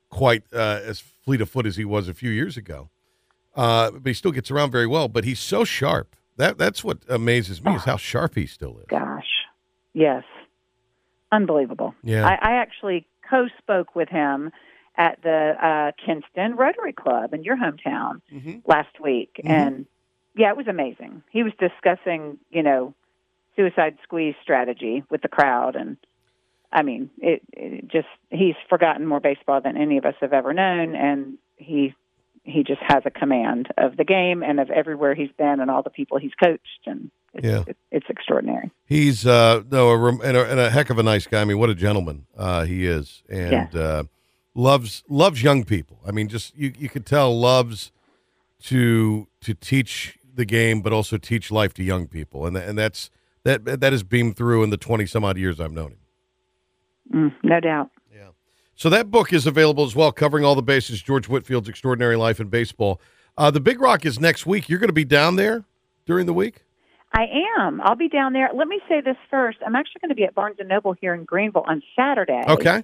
quite 0.10 0.44
uh, 0.54 0.82
as 0.84 1.00
fleet 1.00 1.40
of 1.42 1.50
foot 1.50 1.66
as 1.66 1.78
he 1.78 1.86
was 1.86 2.10
a 2.10 2.14
few 2.14 2.30
years 2.30 2.58
ago, 2.58 2.90
uh, 3.56 3.92
but 3.92 4.06
he 4.06 4.14
still 4.14 4.32
gets 4.34 4.52
around 4.52 4.72
very 4.72 4.88
well. 4.88 5.08
But 5.08 5.24
he's 5.24 5.40
so 5.40 5.64
sharp. 5.64 6.16
That 6.36 6.58
that's 6.58 6.84
what 6.84 7.00
amazes 7.08 7.64
me 7.64 7.74
is 7.74 7.84
how 7.84 7.96
sharp 7.98 8.36
he 8.36 8.46
still 8.46 8.78
is. 8.80 8.86
Gosh, 8.90 9.46
yes, 9.94 10.24
unbelievable. 11.32 11.96
Yeah. 12.04 12.28
I, 12.28 12.34
I 12.34 12.52
actually 12.56 13.08
co-spoke 13.30 13.96
with 13.96 14.10
him 14.10 14.52
at 14.98 15.22
the 15.24 15.54
uh, 15.62 15.92
Kinston 16.06 16.56
Rotary 16.58 16.94
Club 16.94 17.34
in 17.34 17.44
your 17.44 17.56
hometown 17.56 18.22
Mhm. 18.34 18.62
last 18.68 19.00
week, 19.02 19.40
and 19.46 19.86
yeah, 20.38 20.50
it 20.50 20.58
was 20.58 20.68
amazing. 20.68 21.24
He 21.32 21.44
was 21.44 21.54
discussing, 21.60 22.38
you 22.52 22.64
know, 22.64 22.94
suicide 23.56 23.98
squeeze 24.04 24.36
strategy 24.42 25.04
with 25.10 25.22
the 25.22 25.28
crowd, 25.28 25.76
and 25.76 25.98
I 26.72 26.84
mean, 26.84 27.10
it, 27.20 27.42
it 27.54 27.88
just 27.88 28.08
he's 28.30 28.56
forgotten 28.70 29.06
more 29.08 29.20
baseball 29.20 29.62
than 29.62 29.78
any 29.78 29.98
of 29.98 30.06
us 30.06 30.16
have 30.22 30.34
ever 30.34 30.54
known, 30.54 30.96
and 30.96 31.38
he 31.56 31.94
he 32.44 32.64
just 32.64 32.82
has 32.88 33.04
a 33.06 33.12
command 33.12 33.68
of 33.78 33.98
the 33.98 34.06
game 34.06 34.42
and 34.42 34.60
of 34.60 34.70
everywhere 34.70 35.14
he's 35.16 35.32
been 35.38 35.60
and 35.60 35.70
all 35.70 35.84
the 35.84 35.90
people 35.90 36.18
he's 36.18 36.32
coached, 36.42 36.82
and 36.86 37.12
it's, 37.34 37.46
Yeah. 37.46 37.64
it's, 37.68 37.80
it's 37.92 38.06
extraordinary. 38.10 38.72
He's 38.86 39.26
uh 39.28 39.64
no 39.70 39.90
a, 39.90 40.08
and 40.20 40.38
a, 40.38 40.50
and 40.52 40.60
a 40.60 40.70
heck 40.70 40.90
of 40.90 40.98
a 41.00 41.04
nice 41.04 41.28
guy. 41.28 41.42
I 41.42 41.46
mean, 41.46 41.60
what 41.60 41.70
a 41.70 41.76
gentleman 41.76 42.26
uh, 42.38 42.64
he 42.64 42.86
is, 42.86 43.24
and 43.30 43.76
uh, 43.76 44.04
loves 44.54 45.04
loves 45.10 45.42
young 45.44 45.66
people. 45.66 46.00
I 46.06 46.12
mean, 46.12 46.28
just 46.30 46.56
you 46.56 46.72
you 46.78 46.90
could 46.90 47.06
tell 47.06 47.38
loves 47.38 47.92
to 48.64 49.28
to 49.42 49.54
teach 49.54 50.17
the 50.38 50.46
game, 50.46 50.82
but 50.82 50.94
also 50.94 51.18
teach 51.18 51.52
life 51.52 51.74
to 51.76 51.84
young 51.84 52.08
people, 52.08 52.46
and 52.46 52.56
and 52.56 52.78
that's 52.78 53.10
that 53.44 53.66
that 53.66 53.92
has 53.92 54.04
beamed 54.04 54.38
through 54.38 54.64
in 54.64 54.70
the 54.70 54.78
twenty 54.78 55.06
some 55.06 55.26
odd 55.26 55.38
years 55.38 55.60
I've 55.60 55.72
known 55.74 55.92
him. 55.92 56.00
Mm, 57.14 57.36
no 57.44 57.60
doubt. 57.60 57.90
Yeah. 58.14 58.30
So 58.76 58.90
that 58.90 59.12
book 59.12 59.34
is 59.34 59.46
available 59.46 59.84
as 59.84 59.96
well, 59.96 60.12
covering 60.12 60.46
all 60.46 60.56
the 60.56 60.62
bases. 60.62 61.02
George 61.02 61.28
Whitfield's 61.28 61.68
Extraordinary 61.70 62.16
Life 62.16 62.40
in 62.40 62.48
Baseball. 62.48 63.02
Uh, 63.38 63.52
the 63.52 63.60
Big 63.60 63.80
Rock 63.80 64.06
is 64.06 64.20
next 64.20 64.46
week. 64.46 64.70
You're 64.70 64.80
going 64.80 64.90
to 64.90 64.94
be 64.94 65.06
down 65.06 65.36
there 65.36 65.64
during 66.06 66.26
the 66.26 66.34
week. 66.34 66.64
I 67.14 67.26
am. 67.60 67.82
I'll 67.82 67.96
be 67.96 68.10
down 68.10 68.34
there. 68.34 68.50
Let 68.54 68.68
me 68.68 68.82
say 68.90 69.02
this 69.02 69.16
first. 69.30 69.60
I'm 69.66 69.76
actually 69.76 70.00
going 70.02 70.10
to 70.10 70.16
be 70.16 70.24
at 70.24 70.36
Barnes 70.36 70.58
and 70.60 70.68
Noble 70.68 70.94
here 70.94 71.14
in 71.14 71.24
Greenville 71.24 71.64
on 71.68 71.82
Saturday. 71.96 72.44
Okay. 72.48 72.84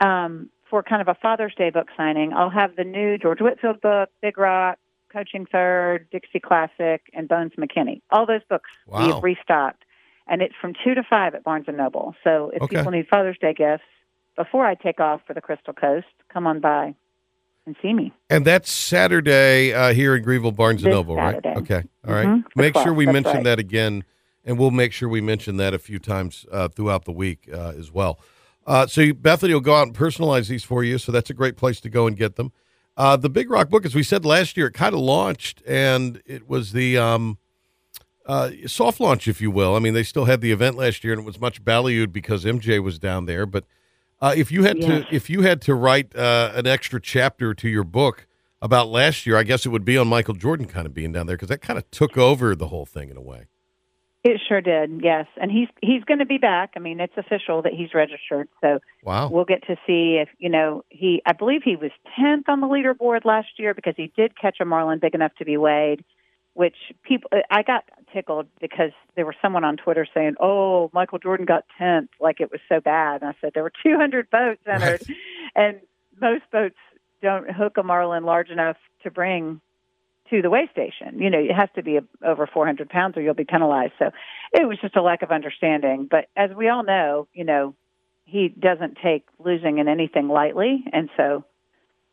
um, 0.00 0.48
for 0.68 0.82
kind 0.82 1.02
of 1.02 1.08
a 1.08 1.14
Father's 1.20 1.54
Day 1.56 1.70
book 1.70 1.88
signing. 1.96 2.32
I'll 2.32 2.50
have 2.50 2.76
the 2.76 2.84
new 2.84 3.18
George 3.18 3.40
Whitfield 3.40 3.80
book, 3.80 4.08
Big 4.22 4.38
Rock, 4.38 4.78
Coaching 5.12 5.46
Third, 5.50 6.06
Dixie 6.10 6.40
Classic, 6.40 7.02
and 7.12 7.28
Bones 7.28 7.52
McKinney. 7.58 8.00
All 8.10 8.26
those 8.26 8.42
books 8.48 8.70
Wow. 8.86 9.06
we've 9.06 9.22
restocked, 9.22 9.84
and 10.26 10.40
it's 10.42 10.54
from 10.60 10.74
two 10.84 10.94
to 10.94 11.02
five 11.08 11.34
at 11.34 11.44
Barnes 11.44 11.64
and 11.68 11.76
Noble. 11.76 12.14
So 12.24 12.50
if 12.54 12.62
Okay. 12.62 12.76
people 12.76 12.92
need 12.92 13.08
Father's 13.08 13.38
Day 13.38 13.52
gifts 13.54 13.84
before 14.36 14.64
I 14.66 14.74
take 14.74 15.00
off 15.00 15.20
for 15.26 15.34
the 15.34 15.40
Crystal 15.40 15.74
Coast, 15.74 16.06
come 16.32 16.46
on 16.46 16.60
by 16.60 16.94
and 17.66 17.76
see 17.82 17.92
me. 17.92 18.12
And 18.30 18.44
that's 18.46 18.70
Saturday 18.70 19.72
uh, 19.74 19.92
here 19.92 20.16
in 20.16 20.22
Greenville, 20.22 20.52
Barnes 20.52 20.82
and 20.82 20.90
Noble, 20.92 21.16
right? 21.16 21.44
Okay. 21.44 21.82
All 22.06 22.14
right. 22.14 22.26
Mhm. 22.26 22.44
Make 22.56 22.76
sure 22.76 22.94
we 22.94 23.06
mention 23.06 23.34
right. 23.36 23.44
that 23.44 23.58
again, 23.58 24.04
and 24.44 24.58
we'll 24.58 24.70
make 24.70 24.92
sure 24.92 25.08
we 25.08 25.20
mention 25.20 25.56
that 25.58 25.74
a 25.74 25.78
few 25.78 25.98
times 25.98 26.46
uh, 26.50 26.68
throughout 26.68 27.04
the 27.04 27.12
week 27.12 27.48
uh, 27.52 27.72
as 27.76 27.92
well. 27.92 28.18
Uh, 28.66 28.86
so 28.86 29.00
you, 29.00 29.14
Bethany 29.14 29.52
will 29.52 29.60
go 29.60 29.74
out 29.74 29.86
and 29.88 29.96
personalize 29.96 30.48
these 30.48 30.62
for 30.64 30.84
you. 30.84 30.96
So 30.98 31.10
that's 31.12 31.28
a 31.30 31.34
great 31.34 31.56
place 31.56 31.80
to 31.80 31.88
go 31.90 32.06
and 32.06 32.16
get 32.16 32.36
them. 32.36 32.52
Uh, 33.00 33.16
the 33.16 33.30
Big 33.30 33.48
Rock 33.50 33.70
book, 33.70 33.86
as 33.86 33.94
we 33.94 34.02
said 34.02 34.26
last 34.26 34.58
year, 34.58 34.66
it 34.66 34.72
kind 34.74 34.94
of 34.94 35.00
launched, 35.00 35.62
and 35.66 36.20
it 36.26 36.46
was 36.46 36.72
the 36.72 36.98
um, 36.98 37.38
uh, 38.26 38.50
soft 38.66 39.00
launch, 39.00 39.26
if 39.26 39.40
you 39.40 39.50
will. 39.50 39.74
I 39.74 39.78
mean, 39.78 39.94
they 39.94 40.02
still 40.02 40.26
had 40.26 40.42
the 40.42 40.52
event 40.52 40.76
last 40.76 41.02
year, 41.02 41.14
and 41.14 41.22
it 41.22 41.24
was 41.24 41.40
much 41.40 41.64
ballyooed 41.64 42.12
because 42.12 42.44
MJ 42.44 42.78
was 42.82 42.98
down 42.98 43.24
there. 43.24 43.46
But 43.46 43.64
uh, 44.20 44.34
if 44.36 44.52
you 44.52 44.64
had 44.64 44.76
Yes. 44.76 45.08
to, 45.08 45.14
if 45.14 45.30
you 45.30 45.40
had 45.40 45.62
to 45.62 45.74
write 45.74 46.14
uh, 46.14 46.52
an 46.54 46.66
extra 46.66 47.00
chapter 47.00 47.54
to 47.54 47.68
your 47.70 47.84
book 47.84 48.26
about 48.60 48.88
last 48.88 49.24
year, 49.24 49.38
I 49.38 49.44
guess 49.44 49.64
it 49.64 49.70
would 49.70 49.86
be 49.86 49.96
on 49.96 50.06
Michael 50.06 50.34
Jordan 50.34 50.66
kind 50.66 50.84
of 50.84 50.92
being 50.92 51.12
down 51.12 51.26
there 51.26 51.36
because 51.36 51.48
that 51.48 51.62
kind 51.62 51.78
of 51.78 51.90
took 51.90 52.18
over 52.18 52.54
the 52.54 52.68
whole 52.68 52.84
thing 52.84 53.08
in 53.08 53.16
a 53.16 53.22
way. 53.22 53.46
It 54.22 54.38
sure 54.46 54.60
did, 54.60 55.00
yes. 55.02 55.26
And 55.40 55.50
he's 55.50 55.68
he's 55.80 56.04
going 56.04 56.18
to 56.18 56.26
be 56.26 56.36
back. 56.36 56.72
I 56.76 56.78
mean, 56.78 57.00
it's 57.00 57.16
official 57.16 57.62
that 57.62 57.72
he's 57.72 57.94
registered. 57.94 58.48
So 58.60 58.80
Wow. 59.02 59.30
we'll 59.30 59.46
get 59.46 59.66
to 59.66 59.76
see 59.86 60.18
if 60.20 60.28
you 60.38 60.50
know 60.50 60.84
he. 60.90 61.22
I 61.24 61.32
believe 61.32 61.62
he 61.64 61.76
was 61.76 61.90
tenth 62.18 62.48
on 62.48 62.60
the 62.60 62.66
leaderboard 62.66 63.24
last 63.24 63.48
year 63.58 63.72
because 63.72 63.94
he 63.96 64.12
did 64.14 64.38
catch 64.38 64.58
a 64.60 64.66
marlin 64.66 64.98
big 64.98 65.14
enough 65.14 65.32
to 65.38 65.44
be 65.44 65.56
weighed. 65.56 66.04
Which 66.52 66.74
people, 67.04 67.30
I 67.50 67.62
got 67.62 67.84
tickled 68.12 68.48
because 68.60 68.90
there 69.14 69.24
was 69.24 69.36
someone 69.40 69.64
on 69.64 69.76
Twitter 69.78 70.06
saying, 70.12 70.34
"Oh, 70.40 70.90
Michael 70.92 71.18
Jordan 71.20 71.46
got 71.46 71.64
tenth, 71.78 72.10
like 72.20 72.40
it 72.40 72.50
was 72.50 72.60
so 72.68 72.80
bad." 72.80 73.22
And 73.22 73.30
I 73.30 73.34
said 73.40 73.52
there 73.54 73.62
were 73.62 73.72
200 73.82 74.28
boats 74.28 74.60
entered, 74.66 75.00
and 75.54 75.80
most 76.20 76.42
boats 76.52 76.76
don't 77.22 77.50
hook 77.50 77.78
a 77.78 77.82
marlin 77.82 78.24
large 78.24 78.50
enough 78.50 78.76
to 79.04 79.10
bring 79.10 79.60
to 80.30 80.42
the 80.42 80.50
weigh 80.50 80.68
station. 80.72 81.18
You 81.18 81.30
know, 81.30 81.38
it 81.38 81.52
has 81.52 81.68
to 81.74 81.82
be 81.82 81.98
over 82.24 82.46
400 82.46 82.88
pounds 82.88 83.16
or 83.16 83.22
you'll 83.22 83.34
be 83.34 83.44
penalized. 83.44 83.92
So 83.98 84.10
it 84.52 84.66
was 84.66 84.78
just 84.80 84.96
a 84.96 85.02
lack 85.02 85.22
of 85.22 85.30
understanding. 85.30 86.08
But 86.10 86.26
as 86.36 86.50
we 86.56 86.68
all 86.68 86.82
know, 86.82 87.28
you 87.32 87.44
know, 87.44 87.74
he 88.24 88.48
doesn't 88.48 88.98
take 89.02 89.26
losing 89.38 89.78
in 89.78 89.88
anything 89.88 90.28
lightly, 90.28 90.84
and 90.92 91.10
so 91.16 91.44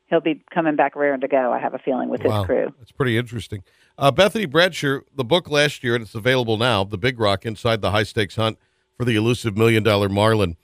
he'll 0.08 0.22
be 0.22 0.44
coming 0.52 0.76
back 0.76 0.96
raring 0.96 1.22
to 1.22 1.28
go. 1.28 1.52
I 1.52 1.60
have 1.60 1.76
a 1.76 1.80
feeling 1.80 2.10
with 2.10 2.24
wow. 2.24 2.40
his 2.40 2.46
crew. 2.46 2.74
That's 2.80 2.92
pretty 2.92 3.18
interesting. 3.18 3.64
Uh, 3.98 4.12
Bethany 4.12 4.48
Bradsher, 4.48 5.02
the 5.16 5.24
book 5.24 5.50
last 5.50 5.84
year, 5.84 5.96
and 5.96 6.04
it's 6.04 6.16
available 6.16 6.58
now, 6.58 6.84
The 6.84 6.98
Big 6.98 7.20
Rock 7.20 7.46
Inside 7.46 7.82
the 7.82 7.92
High 7.92 8.04
Stakes 8.04 8.36
Hunt 8.36 8.58
for 8.96 9.06
the 9.06 9.16
Elusive 9.16 9.56
Million 9.56 9.84
Dollar 9.84 10.10
Marlin. 10.10 10.58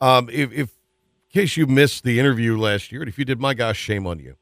Um, 0.00 0.28
if, 0.30 0.52
if, 0.52 0.58
in 0.58 1.40
case 1.40 1.56
you 1.56 1.66
missed 1.66 2.04
the 2.04 2.20
interview 2.20 2.56
last 2.56 2.92
year, 2.92 3.02
and 3.02 3.08
if 3.08 3.18
you 3.18 3.24
did, 3.24 3.40
my 3.40 3.54
gosh, 3.54 3.78
shame 3.78 4.06
on 4.06 4.18
you. 4.20 4.36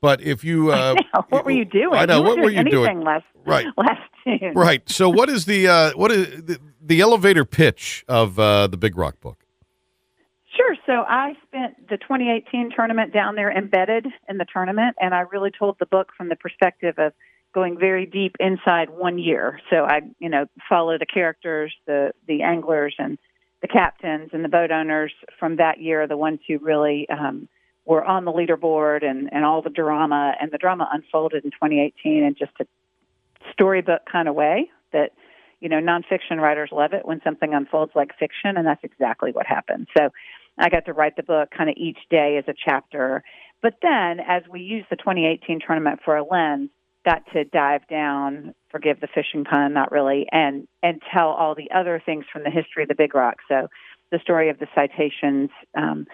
But 0.00 0.22
if 0.22 0.44
you, 0.44 0.70
uh, 0.72 0.94
what 1.28 1.44
were 1.44 1.50
you 1.50 1.64
doing? 1.64 1.94
I 1.94 2.06
know. 2.06 2.18
You 2.18 2.22
what 2.22 2.36
weren't 2.38 2.44
were 2.44 2.50
you 2.50 2.64
doing 2.64 2.70
doing? 2.70 3.00
Last, 3.02 3.24
Right. 3.44 3.66
Last 3.76 4.00
June. 4.24 4.52
Right. 4.54 4.88
So, 4.88 5.08
what 5.08 5.28
is 5.28 5.44
the 5.44 5.68
uh, 5.68 5.90
what 5.94 6.12
is 6.12 6.42
the, 6.42 6.58
the 6.80 7.00
elevator 7.00 7.44
pitch 7.44 8.04
of 8.08 8.38
uh, 8.38 8.66
the 8.66 8.76
Big 8.76 8.96
Rock 8.96 9.20
book? 9.20 9.44
Sure. 10.56 10.74
So 10.84 11.04
I 11.08 11.34
spent 11.46 11.88
the 11.88 11.96
2018 11.96 12.70
tournament 12.74 13.12
down 13.12 13.36
there 13.36 13.50
embedded 13.50 14.06
in 14.28 14.36
the 14.36 14.44
tournament, 14.52 14.96
and 15.00 15.14
I 15.14 15.20
really 15.20 15.50
told 15.50 15.76
the 15.78 15.86
book 15.86 16.08
from 16.16 16.28
the 16.28 16.36
perspective 16.36 16.96
of 16.98 17.12
going 17.54 17.78
very 17.78 18.04
deep 18.04 18.36
inside 18.40 18.90
one 18.90 19.18
year. 19.18 19.60
So 19.70 19.84
I, 19.84 20.00
you 20.18 20.28
know, 20.28 20.46
follow 20.68 20.98
the 20.98 21.06
characters, 21.06 21.72
the 21.86 22.12
the 22.26 22.42
anglers, 22.42 22.94
and 22.98 23.18
the 23.62 23.68
captains 23.68 24.30
and 24.32 24.44
the 24.44 24.48
boat 24.48 24.70
owners 24.70 25.12
from 25.38 25.56
that 25.56 25.80
year, 25.80 26.06
the 26.06 26.16
ones 26.16 26.40
who 26.48 26.58
really 26.58 27.08
um, 27.08 27.48
were 27.84 28.04
on 28.04 28.24
the 28.24 28.32
leaderboard, 28.32 29.04
and 29.04 29.28
and 29.32 29.44
all 29.44 29.62
the 29.62 29.70
drama, 29.70 30.34
and 30.40 30.50
the 30.52 30.58
drama 30.58 30.88
unfolded 30.92 31.44
in 31.44 31.50
2018 31.50 32.24
in 32.24 32.34
just 32.38 32.52
a 32.60 32.66
storybook 33.52 34.02
kind 34.10 34.28
of 34.28 34.34
way 34.34 34.70
that 34.92 35.12
you 35.60 35.68
know 35.68 35.80
nonfiction 35.80 36.38
writers 36.38 36.70
love 36.72 36.92
it 36.92 37.06
when 37.06 37.20
something 37.22 37.54
unfolds 37.54 37.92
like 37.94 38.10
fiction 38.18 38.56
and 38.56 38.66
that's 38.66 38.84
exactly 38.84 39.32
what 39.32 39.46
happened. 39.46 39.88
So 39.96 40.10
i 40.58 40.68
got 40.68 40.84
to 40.86 40.92
write 40.92 41.16
the 41.16 41.22
book 41.22 41.50
kind 41.56 41.70
of 41.70 41.76
each 41.76 41.98
day 42.10 42.36
as 42.36 42.44
a 42.48 42.54
chapter. 42.64 43.22
But 43.62 43.74
then 43.82 44.20
as 44.20 44.42
we 44.50 44.60
used 44.60 44.86
the 44.90 44.96
2018 44.96 45.60
tournament 45.66 46.00
for 46.04 46.16
a 46.16 46.24
lens 46.24 46.70
got 47.04 47.22
to 47.32 47.44
dive 47.44 47.86
down 47.88 48.54
forgive 48.70 49.00
the 49.00 49.08
fishing 49.14 49.44
pun 49.44 49.72
not 49.72 49.90
really 49.90 50.26
and 50.32 50.66
and 50.82 51.00
tell 51.12 51.28
all 51.28 51.54
the 51.54 51.70
other 51.74 52.02
things 52.04 52.24
from 52.32 52.42
the 52.42 52.50
history 52.50 52.82
of 52.82 52.88
the 52.88 52.94
big 52.94 53.14
rock. 53.14 53.36
So 53.48 53.68
the 54.10 54.18
story 54.18 54.50
of 54.50 54.58
the 54.58 54.66
citations 54.74 55.50
um, 55.76 56.06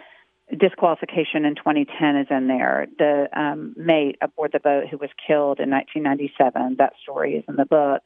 disqualification 0.56 1.44
in 1.44 1.56
2010 1.56 2.16
is 2.16 2.26
in 2.30 2.46
there. 2.46 2.86
The 2.98 3.28
um, 3.38 3.74
mate 3.76 4.16
aboard 4.20 4.52
the 4.52 4.60
boat 4.60 4.84
who 4.88 4.96
was 4.96 5.10
killed 5.26 5.58
in 5.60 5.70
1997, 5.70 6.76
that 6.78 6.92
story 7.02 7.34
is 7.34 7.44
in 7.48 7.56
the 7.56 7.64
book. 7.64 8.02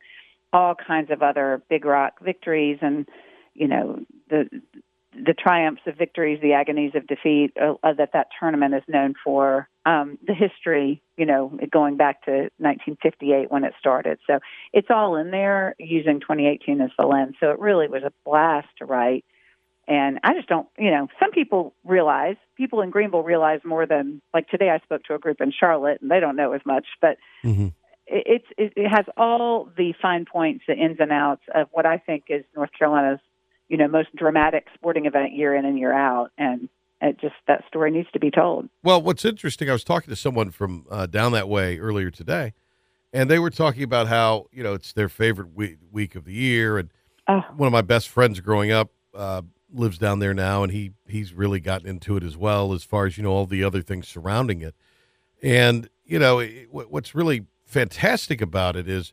All 0.53 0.75
kinds 0.75 1.11
of 1.11 1.23
other 1.23 1.63
big 1.69 1.85
rock 1.85 2.15
victories 2.23 2.79
and, 2.81 3.07
you 3.55 3.69
know, 3.69 4.01
the 4.29 4.49
the 5.13 5.35
triumphs 5.35 5.83
of 5.87 5.97
victories, 5.97 6.41
the 6.41 6.53
agonies 6.53 6.93
of 6.95 7.07
defeat 7.07 7.53
uh, 7.61 7.75
uh, 7.83 7.93
that 7.95 8.11
that 8.13 8.29
tournament 8.39 8.75
is 8.75 8.83
known 8.87 9.15
for. 9.23 9.69
Um, 9.85 10.19
the 10.25 10.35
history, 10.35 11.03
you 11.17 11.27
know, 11.27 11.59
going 11.71 11.97
back 11.97 12.25
to 12.27 12.51
1958 12.59 13.51
when 13.51 13.65
it 13.65 13.75
started. 13.79 14.19
So 14.27 14.39
it's 14.73 14.89
all 14.89 15.17
in 15.17 15.31
there 15.31 15.75
using 15.79 16.21
2018 16.21 16.81
as 16.81 16.91
the 16.99 17.07
lens. 17.07 17.35
So 17.41 17.51
it 17.51 17.59
really 17.59 17.89
was 17.89 18.03
a 18.05 18.13
blast 18.25 18.69
to 18.79 18.85
write. 18.85 19.25
And 19.91 20.21
I 20.23 20.35
just 20.35 20.49
don't, 20.49 20.69
you 20.79 20.91
know, 20.91 21.09
some 21.19 21.33
people 21.33 21.75
realize, 21.85 22.37
people 22.57 22.81
in 22.81 22.91
Greenville 22.91 23.25
realize 23.25 23.59
more 23.65 23.87
than, 23.87 24.23
like 24.33 24.49
today 24.49 24.71
I 24.71 24.79
spoke 24.85 25.03
to 25.05 25.15
a 25.15 25.19
group 25.19 25.41
in 25.41 25.51
Charlotte 25.53 25.99
and 26.01 26.11
they 26.11 26.21
don't 26.21 26.37
know 26.37 26.53
as 26.53 26.61
much, 26.65 26.87
but 27.01 27.17
it, 27.43 27.73
it's, 28.07 28.45
it, 28.57 28.73
it 28.77 28.89
has 28.89 29.05
all 29.17 29.69
the 29.77 29.93
fine 30.01 30.25
points, 30.25 30.65
the 30.69 30.75
ins 30.75 30.99
and 31.01 31.11
outs 31.11 31.43
of 31.53 31.67
what 31.73 31.87
I 31.87 31.99
think 31.99 32.25
is 32.29 32.45
North 32.55 32.71
Carolina's, 32.79 33.19
you 33.69 33.77
know, 33.77 33.89
most 33.89 34.15
dramatic 34.15 34.69
sporting 34.75 35.07
event 35.07 35.33
year 35.33 35.55
in 35.57 35.65
and 35.65 35.77
year 35.77 35.93
out. 35.93 36.31
And 36.39 36.69
it 37.03 37.21
just, 37.21 37.35
that 37.49 37.65
story 37.67 37.91
needs 37.91 38.09
to 38.13 38.21
be 38.21 38.31
told. 38.31 38.69
Well, 38.85 39.03
what's 39.03 39.25
interesting, 39.25 39.69
I 39.69 39.73
was 39.73 39.83
talking 39.85 40.11
to 40.11 40.17
someone 40.17 40.53
from 40.53 40.87
uh, 40.89 41.07
down 41.07 41.33
that 41.33 41.49
way 41.49 41.79
earlier 41.79 42.11
today, 42.11 42.53
and 43.13 43.29
they 43.29 43.41
were 43.41 43.51
talking 43.51 43.83
about 43.83 44.07
how 44.07 44.47
you 44.53 44.63
know 44.63 44.75
it's 44.75 44.93
their 44.93 45.09
favorite 45.09 45.53
week, 45.53 45.79
week 45.91 46.15
of 46.15 46.25
the 46.27 46.33
year, 46.33 46.79
and 46.79 46.91
Oh. 47.29 47.41
one 47.57 47.67
of 47.67 47.73
my 47.73 47.83
best 47.83 48.09
friends 48.09 48.39
growing 48.41 48.71
up 48.71 48.91
uh, 49.15 49.43
lives 49.73 49.99
down 49.99 50.19
there 50.19 50.35
now, 50.35 50.63
and 50.63 50.73
he 50.73 50.93
he's 51.07 51.33
really 51.33 51.61
gotten 51.61 51.89
into 51.89 52.17
it 52.17 52.23
as 52.23 52.37
well 52.37 52.73
as 52.73 52.85
far 52.85 53.07
as 53.07 53.17
you 53.17 53.23
know 53.23 53.31
all 53.31 53.47
the 53.47 53.65
other 53.65 53.83
things 53.83 54.09
surrounding 54.09 54.61
it, 54.61 54.75
and 55.43 55.89
you 56.05 56.19
know 56.19 56.39
it, 56.39 56.69
what's 56.71 57.15
really 57.15 57.47
fantastic 57.65 58.41
about 58.41 58.77
it 58.77 58.89
is, 58.89 59.13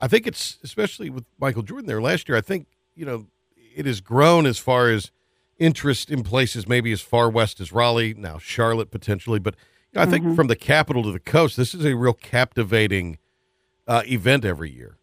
I 0.00 0.08
think 0.08 0.26
it's 0.26 0.58
especially 0.62 1.10
with 1.10 1.24
Michael 1.38 1.62
Jordan 1.62 1.86
there 1.86 2.02
last 2.02 2.28
year. 2.28 2.38
I 2.38 2.42
think 2.42 2.66
you 2.94 3.04
know 3.04 3.26
it 3.74 3.86
has 3.86 4.00
grown 4.00 4.46
as 4.46 4.58
far 4.58 4.88
as 4.90 5.10
interest 5.58 6.10
in 6.10 6.22
places 6.22 6.68
maybe 6.68 6.92
as 6.92 7.00
far 7.00 7.28
west 7.28 7.60
as 7.60 7.72
Raleigh, 7.72 8.14
now 8.14 8.38
Charlotte 8.38 8.90
potentially, 8.90 9.38
but 9.38 9.56
you 9.92 9.98
know, 9.98 10.02
I 10.02 10.06
think 10.06 10.36
from 10.36 10.48
the 10.48 10.56
capital 10.56 11.02
to 11.04 11.12
the 11.12 11.20
coast, 11.20 11.56
this 11.56 11.74
is 11.74 11.84
a 11.84 11.94
real 11.94 12.12
captivating 12.12 13.18
uh, 13.86 14.02
event 14.06 14.44
every 14.44 14.70
year. 14.70 14.96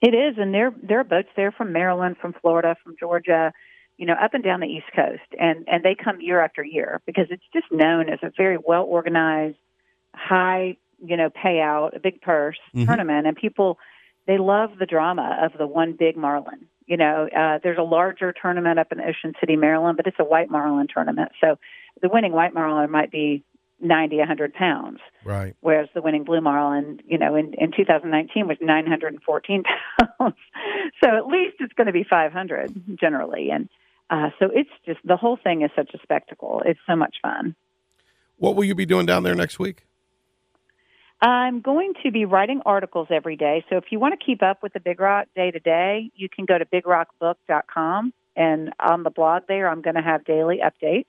It 0.00 0.14
is, 0.14 0.36
and 0.38 0.54
there 0.54 0.72
there 0.82 1.00
are 1.00 1.04
boats 1.04 1.28
there 1.36 1.50
from 1.50 1.72
Maryland, 1.72 2.16
from 2.20 2.32
Florida, 2.40 2.76
from 2.84 2.96
Georgia, 2.98 3.52
you 3.98 4.06
know, 4.06 4.14
up 4.14 4.32
and 4.32 4.42
down 4.44 4.60
the 4.60 4.66
East 4.66 4.86
Coast, 4.94 5.28
and 5.38 5.68
and 5.68 5.82
they 5.82 5.94
come 5.94 6.20
year 6.20 6.40
after 6.40 6.64
year 6.64 7.00
because 7.04 7.26
it's 7.30 7.42
just 7.52 7.66
known 7.70 8.08
as 8.08 8.20
a 8.22 8.30
very 8.36 8.56
well 8.56 8.84
organized, 8.84 9.56
high, 10.14 10.76
you 11.04 11.16
know, 11.16 11.30
payout, 11.30 11.94
a 11.96 12.00
big 12.00 12.20
purse 12.22 12.58
Mhm. 12.74 12.86
tournament, 12.86 13.26
and 13.26 13.36
people 13.36 13.78
they 14.26 14.38
love 14.38 14.78
the 14.78 14.86
drama 14.86 15.38
of 15.42 15.56
the 15.58 15.66
one 15.66 15.92
big 15.94 16.16
marlin. 16.16 16.66
You 16.86 16.96
know, 16.98 17.28
uh, 17.34 17.58
there's 17.62 17.78
a 17.78 17.82
larger 17.82 18.32
tournament 18.32 18.78
up 18.78 18.92
in 18.92 19.00
Ocean 19.00 19.32
City, 19.40 19.56
Maryland, 19.56 19.96
but 19.96 20.06
it's 20.06 20.18
a 20.18 20.24
white 20.24 20.50
marlin 20.50 20.86
tournament. 20.86 21.32
So 21.40 21.58
the 22.02 22.08
winning 22.08 22.32
white 22.32 22.52
marlin 22.54 22.90
might 22.90 23.10
be 23.10 23.42
90, 23.80 24.18
100 24.18 24.52
pounds, 24.54 25.00
Right. 25.24 25.54
whereas 25.60 25.88
the 25.94 26.02
winning 26.02 26.24
blue 26.24 26.40
marlin, 26.40 27.00
you 27.06 27.16
know, 27.16 27.36
in, 27.36 27.54
in 27.54 27.72
2019 27.72 28.46
was 28.48 28.58
914 28.60 29.62
pounds. 30.18 30.36
so 31.02 31.16
at 31.16 31.26
least 31.26 31.56
it's 31.60 31.72
going 31.74 31.86
to 31.86 31.92
be 31.92 32.04
500 32.04 32.98
generally. 32.98 33.50
And 33.50 33.68
uh, 34.10 34.30
so 34.38 34.50
it's 34.52 34.70
just 34.86 35.00
the 35.04 35.16
whole 35.16 35.38
thing 35.42 35.62
is 35.62 35.70
such 35.76 35.90
a 35.94 35.98
spectacle. 36.02 36.62
It's 36.64 36.80
so 36.86 36.96
much 36.96 37.16
fun. 37.22 37.54
What 38.36 38.56
will 38.56 38.64
you 38.64 38.74
be 38.74 38.86
doing 38.86 39.06
down 39.06 39.22
there 39.22 39.34
next 39.34 39.58
week? 39.58 39.84
I'm 41.20 41.60
going 41.60 41.94
to 42.04 42.12
be 42.12 42.24
writing 42.24 42.62
articles 42.64 43.08
every 43.10 43.36
day. 43.36 43.64
So 43.68 43.76
if 43.76 43.84
you 43.90 43.98
want 43.98 44.18
to 44.18 44.24
keep 44.24 44.42
up 44.42 44.62
with 44.62 44.72
the 44.72 44.80
Big 44.80 45.00
Rock 45.00 45.26
day 45.34 45.50
to 45.50 45.58
day, 45.58 46.10
you 46.14 46.28
can 46.28 46.44
go 46.44 46.56
to 46.56 46.64
bigrockbook.com. 46.64 48.12
And 48.36 48.72
on 48.78 49.02
the 49.02 49.10
blog 49.10 49.42
there, 49.48 49.68
I'm 49.68 49.82
going 49.82 49.96
to 49.96 50.02
have 50.02 50.24
daily 50.24 50.60
updates. 50.64 51.06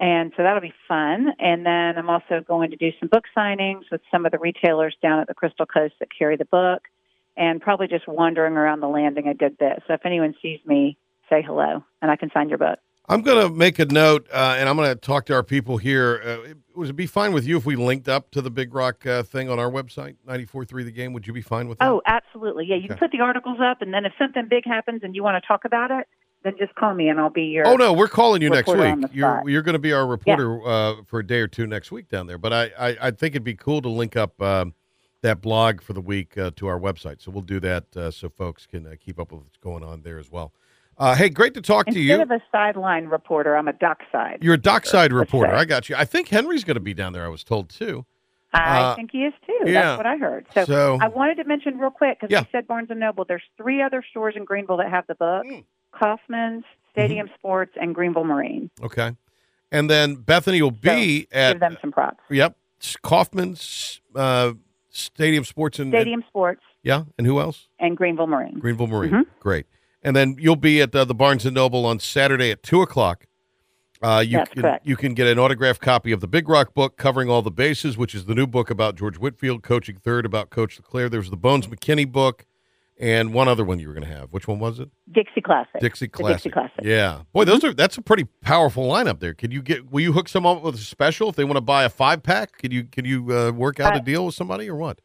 And 0.00 0.32
so 0.36 0.42
that'll 0.42 0.60
be 0.60 0.74
fun. 0.88 1.28
And 1.38 1.64
then 1.64 1.96
I'm 1.96 2.10
also 2.10 2.42
going 2.46 2.70
to 2.72 2.76
do 2.76 2.90
some 2.98 3.08
book 3.08 3.24
signings 3.36 3.82
with 3.92 4.00
some 4.10 4.26
of 4.26 4.32
the 4.32 4.38
retailers 4.38 4.96
down 5.00 5.20
at 5.20 5.28
the 5.28 5.34
Crystal 5.34 5.66
Coast 5.66 5.94
that 6.00 6.08
carry 6.16 6.36
the 6.36 6.44
book 6.44 6.82
and 7.36 7.60
probably 7.60 7.86
just 7.86 8.08
wandering 8.08 8.54
around 8.54 8.80
the 8.80 8.88
landing 8.88 9.28
a 9.28 9.34
good 9.34 9.56
bit. 9.56 9.82
So 9.86 9.94
if 9.94 10.04
anyone 10.04 10.34
sees 10.42 10.58
me, 10.66 10.98
say 11.28 11.42
hello 11.42 11.84
and 12.02 12.10
I 12.10 12.16
can 12.16 12.30
sign 12.32 12.48
your 12.48 12.58
book. 12.58 12.78
I'm 13.08 13.22
going 13.22 13.46
to 13.48 13.54
make 13.54 13.78
a 13.78 13.84
note, 13.84 14.26
uh, 14.32 14.56
and 14.58 14.68
I'm 14.68 14.76
going 14.76 14.88
to 14.88 14.96
talk 14.96 15.26
to 15.26 15.34
our 15.34 15.44
people 15.44 15.76
here. 15.76 16.20
Uh, 16.24 16.50
it- 16.50 16.56
would 16.74 16.90
it 16.90 16.92
be 16.96 17.06
fine 17.06 17.32
with 17.32 17.46
you 17.46 17.56
if 17.56 17.64
we 17.64 17.74
linked 17.74 18.06
up 18.06 18.30
to 18.32 18.42
the 18.42 18.50
Big 18.50 18.74
Rock 18.74 19.06
uh, 19.06 19.22
thing 19.22 19.48
on 19.48 19.58
our 19.58 19.70
website, 19.70 20.16
94.3 20.28 20.84
The 20.84 20.90
Game? 20.90 21.14
Would 21.14 21.26
you 21.26 21.32
be 21.32 21.40
fine 21.40 21.68
with 21.68 21.78
that? 21.78 21.88
Oh, 21.88 22.02
absolutely. 22.04 22.66
Yeah, 22.66 22.76
you 22.76 22.88
can 22.88 22.98
put 22.98 23.12
the 23.12 23.20
articles 23.20 23.56
up, 23.62 23.80
and 23.80 23.94
then 23.94 24.04
if 24.04 24.12
something 24.18 24.46
big 24.46 24.66
happens 24.66 25.00
and 25.02 25.14
you 25.14 25.22
want 25.22 25.42
to 25.42 25.46
talk 25.48 25.64
about 25.64 25.90
it, 25.90 26.06
then 26.42 26.52
just 26.58 26.74
call 26.74 26.92
me 26.92 27.08
and 27.08 27.18
I'll 27.18 27.30
be 27.30 27.44
your. 27.44 27.66
Oh 27.66 27.76
no, 27.76 27.94
we're 27.94 28.08
calling 28.08 28.42
you 28.42 28.50
next 28.50 28.68
week. 28.68 28.94
You're 29.10 29.48
you're 29.48 29.62
going 29.62 29.72
to 29.72 29.78
be 29.78 29.94
our 29.94 30.06
reporter 30.06 30.60
uh, 30.66 30.96
for 31.06 31.20
a 31.20 31.26
day 31.26 31.40
or 31.40 31.48
two 31.48 31.66
next 31.66 31.90
week 31.90 32.10
down 32.10 32.26
there. 32.26 32.36
But 32.36 32.52
I 32.52 32.64
I, 32.78 32.96
I 33.00 33.10
think 33.10 33.32
it'd 33.34 33.42
be 33.42 33.54
cool 33.54 33.80
to 33.80 33.88
link 33.88 34.16
up 34.16 34.40
um, 34.42 34.74
that 35.22 35.40
blog 35.40 35.80
for 35.80 35.94
the 35.94 36.02
week 36.02 36.36
uh, 36.36 36.50
to 36.56 36.66
our 36.66 36.78
website. 36.78 37.22
So 37.22 37.30
we'll 37.30 37.40
do 37.42 37.58
that 37.60 37.96
uh, 37.96 38.10
so 38.10 38.28
folks 38.28 38.66
can 38.66 38.86
uh, 38.86 38.96
keep 39.00 39.18
up 39.18 39.32
with 39.32 39.44
what's 39.44 39.56
going 39.56 39.82
on 39.82 40.02
there 40.02 40.18
as 40.18 40.30
well. 40.30 40.52
Uh, 40.98 41.14
hey, 41.14 41.28
great 41.28 41.52
to 41.54 41.60
talk 41.60 41.86
to 41.86 41.92
you. 42.00 42.14
Instead 42.14 42.28
you. 42.28 42.34
of 42.36 42.40
a 42.40 42.44
sideline 42.50 43.06
reporter, 43.06 43.56
I'm 43.56 43.68
a 43.68 43.72
dockside. 43.74 44.38
You're 44.42 44.54
a 44.54 44.58
dockside 44.58 45.12
reporter. 45.12 45.54
I 45.54 45.64
got 45.66 45.88
you. 45.88 45.96
I 45.96 46.04
think 46.06 46.28
Henry's 46.28 46.64
going 46.64 46.76
to 46.76 46.80
be 46.80 46.94
down 46.94 47.12
there. 47.12 47.24
I 47.24 47.28
was 47.28 47.44
told 47.44 47.68
too. 47.68 48.06
I 48.54 48.80
Uh, 48.80 48.94
think 48.96 49.10
he 49.12 49.18
is 49.24 49.34
too. 49.46 49.58
yeah. 49.66 49.82
That's 49.82 49.96
what 49.98 50.06
I 50.06 50.16
heard. 50.16 50.46
So, 50.54 50.64
So- 50.64 50.98
I 51.02 51.08
wanted 51.08 51.34
to 51.36 51.44
mention 51.44 51.78
real 51.78 51.90
quick 51.90 52.18
because 52.20 52.32
Yeah. 52.32 52.40
we 52.40 52.46
said 52.50 52.66
Barnes 52.66 52.88
and 52.90 52.98
Noble. 53.00 53.26
There's 53.26 53.42
three 53.58 53.82
other 53.82 54.02
stores 54.10 54.34
in 54.36 54.44
Greenville 54.46 54.78
that 54.78 54.88
have 54.88 55.06
the 55.06 55.14
book: 55.16 55.44
Mm. 55.44 55.64
Kaufman's, 55.92 56.64
Stadium 56.92 57.28
Sports, 57.34 57.72
and 57.78 57.94
Greenville 57.94 58.24
Marine. 58.24 58.70
Okay, 58.82 59.12
and 59.70 59.90
then 59.90 60.14
Bethany 60.14 60.62
will 60.62 60.70
be 60.70 61.20
Give 61.22 61.26
at 61.32 61.60
them 61.60 61.76
some 61.82 61.92
props. 61.92 62.22
yep 62.30 62.56
Kaufman's 63.02 64.00
uh, 64.14 64.52
Stadium 64.88 65.44
Sports 65.44 65.78
and 65.78 65.90
Stadium 65.90 66.24
Sports 66.28 66.62
yeah, 66.82 67.02
and 67.18 67.26
who 67.26 67.38
else? 67.40 67.68
and 67.78 67.96
Greenville 67.96 68.26
Marine. 68.26 68.58
Greenville 68.58 68.86
Marine. 68.86 69.10
Mhm. 69.12 69.26
Great. 69.40 69.66
And 70.02 70.14
then 70.14 70.36
you'll 70.38 70.56
be 70.56 70.80
at 70.80 70.94
uh, 70.94 71.04
the 71.04 71.14
Barnes 71.14 71.44
and 71.46 71.54
Noble 71.54 71.84
on 71.86 71.98
Saturday 71.98 72.50
at 72.50 72.62
two 72.62 72.82
o'clock. 72.82 73.26
Uh, 74.02 74.22
you 74.24 74.36
That's 74.36 74.50
can 74.52 74.62
correct. 74.62 74.86
you 74.86 74.94
can 74.94 75.14
get 75.14 75.26
an 75.26 75.38
autographed 75.38 75.80
copy 75.80 76.12
of 76.12 76.20
the 76.20 76.28
Big 76.28 76.48
Rock 76.48 76.74
book 76.74 76.96
covering 76.98 77.30
all 77.30 77.40
the 77.40 77.50
bases, 77.50 77.96
which 77.96 78.14
is 78.14 78.26
the 78.26 78.34
new 78.34 78.46
book 78.46 78.68
about 78.70 78.94
George 78.94 79.16
Whitfield 79.16 79.62
coaching 79.62 79.96
third 79.96 80.26
about 80.26 80.50
Coach 80.50 80.76
LeClair. 80.76 81.08
There's 81.08 81.30
the 81.30 81.36
Bones 81.36 81.66
McKinney 81.66 82.10
book, 82.10 82.44
and 83.00 83.32
one 83.32 83.48
other 83.48 83.64
one 83.64 83.78
you 83.78 83.88
were 83.88 83.94
going 83.94 84.06
to 84.06 84.14
have. 84.14 84.28
Which 84.34 84.46
one 84.46 84.58
was 84.58 84.78
it? 84.80 84.90
Dixie 85.10 85.40
Classic. 85.40 85.80
Dixie 85.80 86.04
The 86.06 86.10
Classic. 86.10 86.36
Dixie 86.36 86.50
Classic. 86.50 86.84
Yeah, 86.84 87.22
boy, 87.32 87.46
those 87.46 87.64
are 87.64 87.72
that's 87.72 87.96
a 87.96 88.02
pretty 88.02 88.24
powerful 88.42 88.86
lineup 88.86 89.18
there. 89.18 89.32
Could 89.32 89.50
you 89.54 89.62
get? 89.62 89.90
Will 89.90 90.02
you 90.02 90.12
hook 90.12 90.28
someone 90.28 90.58
up 90.58 90.62
with 90.62 90.74
a 90.74 90.78
special 90.78 91.30
if 91.30 91.36
they 91.36 91.44
want 91.44 91.56
to 91.56 91.62
buy 91.62 91.84
a 91.84 91.88
five 91.88 92.22
pack? 92.22 92.58
Can 92.58 92.70
you 92.72 92.84
can 92.84 93.06
you 93.06 93.32
uh, 93.34 93.50
work 93.52 93.80
out 93.80 93.94
a 93.94 93.96
Uh, 93.96 94.00
deal 94.00 94.26
with 94.26 94.34
somebody 94.34 94.68
or 94.68 94.76
what? 94.76 95.00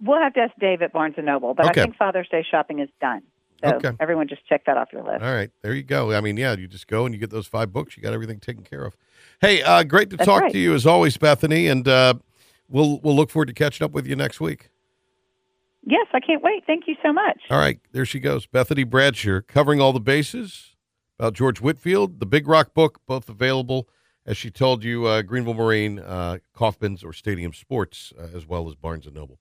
We'll 0.00 0.20
have 0.20 0.34
to 0.34 0.40
ask 0.40 0.52
Dave 0.60 0.82
at 0.82 0.92
Barnes 0.92 1.14
and 1.16 1.26
Noble, 1.26 1.52
but 1.54 1.66
Okay. 1.66 1.80
I 1.80 1.84
think 1.84 1.96
Father's 1.96 2.28
Day 2.28 2.44
shopping 2.48 2.78
is 2.78 2.88
done. 3.00 3.22
So 3.64 3.76
Okay. 3.76 3.92
everyone 4.00 4.28
just 4.28 4.46
check 4.46 4.64
that 4.66 4.76
off 4.76 4.88
your 4.92 5.02
list. 5.02 5.22
All 5.22 5.32
right, 5.32 5.50
there 5.62 5.74
you 5.74 5.82
go. 5.82 6.12
I 6.12 6.20
mean, 6.20 6.36
yeah, 6.36 6.54
you 6.56 6.66
just 6.68 6.86
go 6.86 7.06
and 7.06 7.14
you 7.14 7.20
get 7.20 7.30
those 7.30 7.46
five 7.46 7.72
books. 7.72 7.96
You 7.96 8.02
got 8.02 8.12
everything 8.12 8.40
taken 8.40 8.62
care 8.64 8.84
of. 8.84 8.96
Hey, 9.40 9.62
uh, 9.62 9.82
great 9.84 10.10
to 10.10 10.16
That's 10.16 10.26
talk 10.26 10.42
right. 10.42 10.52
to 10.52 10.58
you 10.58 10.74
as 10.74 10.86
always, 10.86 11.16
Bethany, 11.16 11.66
and 11.68 11.86
uh, 11.88 12.14
we'll 12.68 13.00
we'll 13.00 13.16
look 13.16 13.30
forward 13.30 13.46
to 13.46 13.54
catching 13.54 13.84
up 13.84 13.92
with 13.92 14.06
you 14.06 14.16
next 14.16 14.40
week. 14.40 14.70
Yes, 15.86 16.06
I 16.14 16.20
can't 16.20 16.42
wait. 16.42 16.64
Thank 16.66 16.84
you 16.86 16.94
so 17.02 17.12
much. 17.12 17.40
All 17.50 17.58
right, 17.58 17.78
there 17.92 18.06
she 18.06 18.18
goes, 18.20 18.46
Bethany 18.46 18.84
Bradsher, 18.84 19.46
covering 19.46 19.80
all 19.80 19.92
the 19.92 20.00
bases 20.00 20.74
about 21.18 21.34
George 21.34 21.60
Whitfield, 21.60 22.20
the 22.20 22.26
Big 22.26 22.48
Rock 22.48 22.72
book, 22.74 23.00
both 23.06 23.28
available, 23.28 23.86
as 24.26 24.36
she 24.38 24.50
told 24.50 24.82
you, 24.82 25.04
uh, 25.06 25.20
Greenville 25.22 25.52
Marine, 25.54 25.98
uh, 25.98 26.38
Kaufman's, 26.54 27.04
or 27.04 27.12
Stadium 27.12 27.52
Sports, 27.52 28.12
uh, 28.18 28.28
as 28.34 28.46
well 28.46 28.66
as 28.68 28.74
Barnes 28.74 29.04
and 29.06 29.14
Noble. 29.14 29.38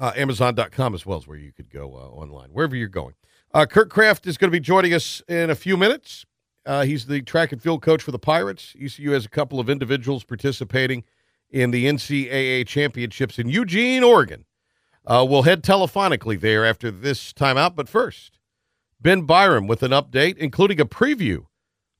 Uh, 0.00 0.12
Amazon.com 0.16 0.94
as 0.94 1.04
well 1.04 1.18
as 1.18 1.26
where 1.26 1.36
you 1.36 1.52
could 1.52 1.68
go 1.68 1.94
uh, 1.94 2.08
online, 2.18 2.48
wherever 2.50 2.74
you're 2.74 2.88
going. 2.88 3.12
Uh, 3.52 3.66
Kurt 3.66 3.90
Kraft 3.90 4.26
is 4.26 4.38
going 4.38 4.48
to 4.48 4.52
be 4.52 4.60
joining 4.60 4.94
us 4.94 5.22
in 5.28 5.50
a 5.50 5.54
few 5.54 5.76
minutes. 5.76 6.24
Uh, 6.64 6.84
he's 6.84 7.06
the 7.06 7.20
track 7.20 7.52
and 7.52 7.62
field 7.62 7.82
coach 7.82 8.02
for 8.02 8.10
the 8.10 8.18
Pirates. 8.18 8.74
ECU 8.80 9.10
has 9.10 9.26
a 9.26 9.28
couple 9.28 9.60
of 9.60 9.68
individuals 9.68 10.24
participating 10.24 11.04
in 11.50 11.70
the 11.70 11.86
NCAA 11.86 12.66
championships 12.66 13.38
in 13.38 13.48
Eugene, 13.48 14.02
Oregon. 14.02 14.46
Uh, 15.06 15.26
we'll 15.28 15.42
head 15.42 15.62
telephonically 15.62 16.40
there 16.40 16.64
after 16.64 16.90
this 16.90 17.32
timeout. 17.32 17.74
But 17.74 17.88
first, 17.88 18.38
Ben 19.00 19.22
Byram 19.22 19.66
with 19.66 19.82
an 19.82 19.90
update, 19.90 20.36
including 20.36 20.80
a 20.80 20.86
preview 20.86 21.46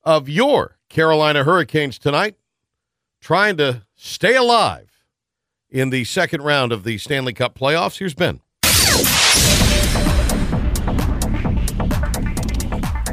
of 0.05 0.29
your 0.29 0.79
Carolina 0.89 1.45
Hurricanes 1.45 1.99
tonight, 1.99 2.37
trying 3.21 3.57
to 3.57 3.85
stay 3.95 4.37
alive 4.37 4.90
in 5.71 5.91
the 5.91 6.05
second 6.05 6.43
round 6.43 6.73
of 6.73 6.85
the 6.85 6.99
Stanley 6.99 7.33
Cup 7.33 7.59
playoffs. 7.59 7.99
Here's 7.99 8.15
Ben. 8.15 8.41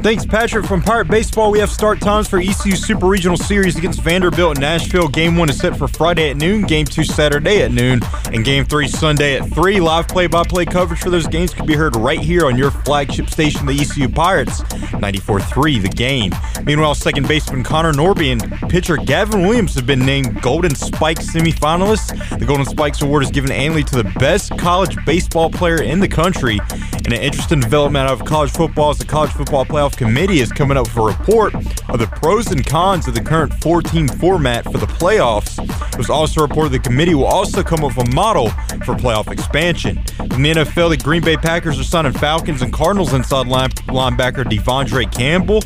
Thanks, 0.02 0.24
Patrick. 0.24 0.64
From 0.64 0.80
Pirate 0.80 1.08
Baseball, 1.08 1.50
we 1.50 1.58
have 1.58 1.70
start 1.70 2.00
times 2.00 2.28
for 2.28 2.38
ECU 2.38 2.76
Super 2.76 3.06
Regional 3.06 3.36
Series 3.36 3.76
against 3.76 4.00
Vanderbilt 4.00 4.56
in 4.56 4.60
Nashville. 4.60 5.08
Game 5.08 5.36
one 5.36 5.50
is 5.50 5.58
set 5.58 5.76
for 5.76 5.88
Friday 5.88 6.30
at 6.30 6.36
noon, 6.36 6.62
game 6.62 6.86
two 6.86 7.02
Saturday 7.02 7.62
at 7.62 7.72
noon, 7.72 8.00
and 8.32 8.44
game 8.44 8.64
three 8.64 8.86
Sunday 8.86 9.38
at 9.38 9.50
3. 9.52 9.80
Live 9.80 10.06
play 10.06 10.28
by 10.28 10.44
play 10.44 10.64
coverage 10.64 11.00
for 11.00 11.10
those 11.10 11.26
games 11.26 11.52
can 11.52 11.66
be 11.66 11.74
heard 11.74 11.96
right 11.96 12.20
here 12.20 12.46
on 12.46 12.56
your 12.56 12.70
flagship 12.70 13.28
station, 13.28 13.66
the 13.66 13.72
ECU 13.72 14.08
Pirates, 14.08 14.62
94 14.92 15.40
3, 15.40 15.78
The 15.80 15.88
Game. 15.88 16.32
Meanwhile, 16.64 16.94
second 16.94 17.26
baseman 17.26 17.64
Connor 17.64 17.92
Norby 17.92 18.30
and 18.32 18.70
pitcher 18.70 18.96
Gavin 18.96 19.42
Williams 19.42 19.74
have 19.74 19.86
been 19.86 20.06
named 20.06 20.40
Golden 20.40 20.76
Spike 20.76 21.18
semifinalists. 21.18 22.38
The 22.38 22.46
Golden 22.46 22.66
Spikes 22.66 23.02
Award 23.02 23.24
is 23.24 23.30
given 23.32 23.50
annually 23.50 23.84
to 23.84 23.96
the 24.02 24.10
best 24.20 24.56
college 24.58 24.96
baseball 25.04 25.50
player 25.50 25.82
in 25.82 25.98
the 25.98 26.08
country. 26.08 26.60
And 27.08 27.12
an 27.12 27.20
interesting 27.20 27.60
development 27.60 28.08
out 28.08 28.20
of 28.20 28.26
college 28.26 28.50
football 28.52 28.90
is 28.90 28.98
the 28.98 29.04
College 29.06 29.30
Football 29.30 29.64
Playoff 29.64 29.87
Committee 29.96 30.40
is 30.40 30.52
coming 30.52 30.76
up 30.76 30.86
with 30.86 30.96
a 30.96 31.02
report 31.02 31.54
of 31.54 31.98
the 31.98 32.06
pros 32.06 32.50
and 32.50 32.66
cons 32.66 33.06
of 33.08 33.14
the 33.14 33.20
current 33.20 33.52
14 33.54 34.08
format 34.08 34.64
for 34.64 34.78
the 34.78 34.86
playoffs. 34.86 35.58
It 35.92 35.98
was 35.98 36.10
also 36.10 36.42
reported 36.42 36.72
the 36.72 36.78
committee 36.78 37.14
will 37.14 37.26
also 37.26 37.62
come 37.62 37.84
up 37.84 37.96
with 37.96 38.08
a 38.08 38.14
model 38.14 38.50
for 38.84 38.94
playoff 38.94 39.30
expansion. 39.30 39.98
In 40.20 40.42
the 40.42 40.52
NFL, 40.52 40.90
the 40.90 40.96
Green 40.96 41.22
Bay 41.22 41.36
Packers 41.36 41.78
are 41.78 41.84
signing 41.84 42.12
Falcons 42.12 42.62
and 42.62 42.72
Cardinals 42.72 43.12
inside 43.12 43.46
line, 43.46 43.70
linebacker 43.88 44.44
De'Vondre 44.44 45.12
Campbell. 45.12 45.62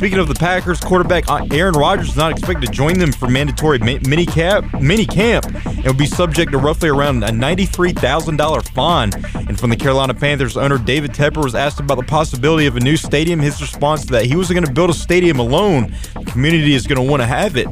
Speaking 0.00 0.18
of 0.18 0.28
the 0.28 0.34
Packers, 0.34 0.80
quarterback 0.80 1.28
uh, 1.28 1.46
Aaron 1.52 1.74
Rodgers 1.74 2.08
is 2.08 2.16
not 2.16 2.32
expected 2.32 2.68
to 2.68 2.72
join 2.72 2.98
them 2.98 3.12
for 3.12 3.28
mandatory 3.28 3.78
mini 3.80 4.24
cap 4.24 4.64
mini 4.80 5.04
camp 5.04 5.44
and 5.66 5.84
will 5.84 5.92
be 5.92 6.06
subject 6.06 6.52
to 6.52 6.58
roughly 6.58 6.88
around 6.88 7.22
a 7.22 7.28
$93,000 7.28 8.72
fine. 8.72 9.10
And 9.46 9.60
from 9.60 9.68
the 9.68 9.76
Carolina 9.76 10.14
Panthers, 10.14 10.56
owner 10.56 10.78
David 10.78 11.10
Tepper 11.10 11.44
was 11.44 11.54
asked 11.54 11.80
about 11.80 11.96
the 11.96 12.04
possibility 12.04 12.64
of 12.64 12.76
a 12.76 12.80
new 12.80 12.96
stadium. 12.96 13.40
His 13.40 13.60
response 13.60 14.06
to 14.06 14.12
that, 14.12 14.24
he 14.24 14.36
wasn't 14.36 14.56
going 14.56 14.66
to 14.66 14.72
build 14.72 14.88
a 14.88 14.94
stadium 14.94 15.38
alone. 15.38 15.94
The 16.14 16.24
community 16.24 16.72
is 16.72 16.86
going 16.86 16.96
to 16.96 17.06
want 17.06 17.20
to 17.20 17.26
have 17.26 17.58
it, 17.58 17.66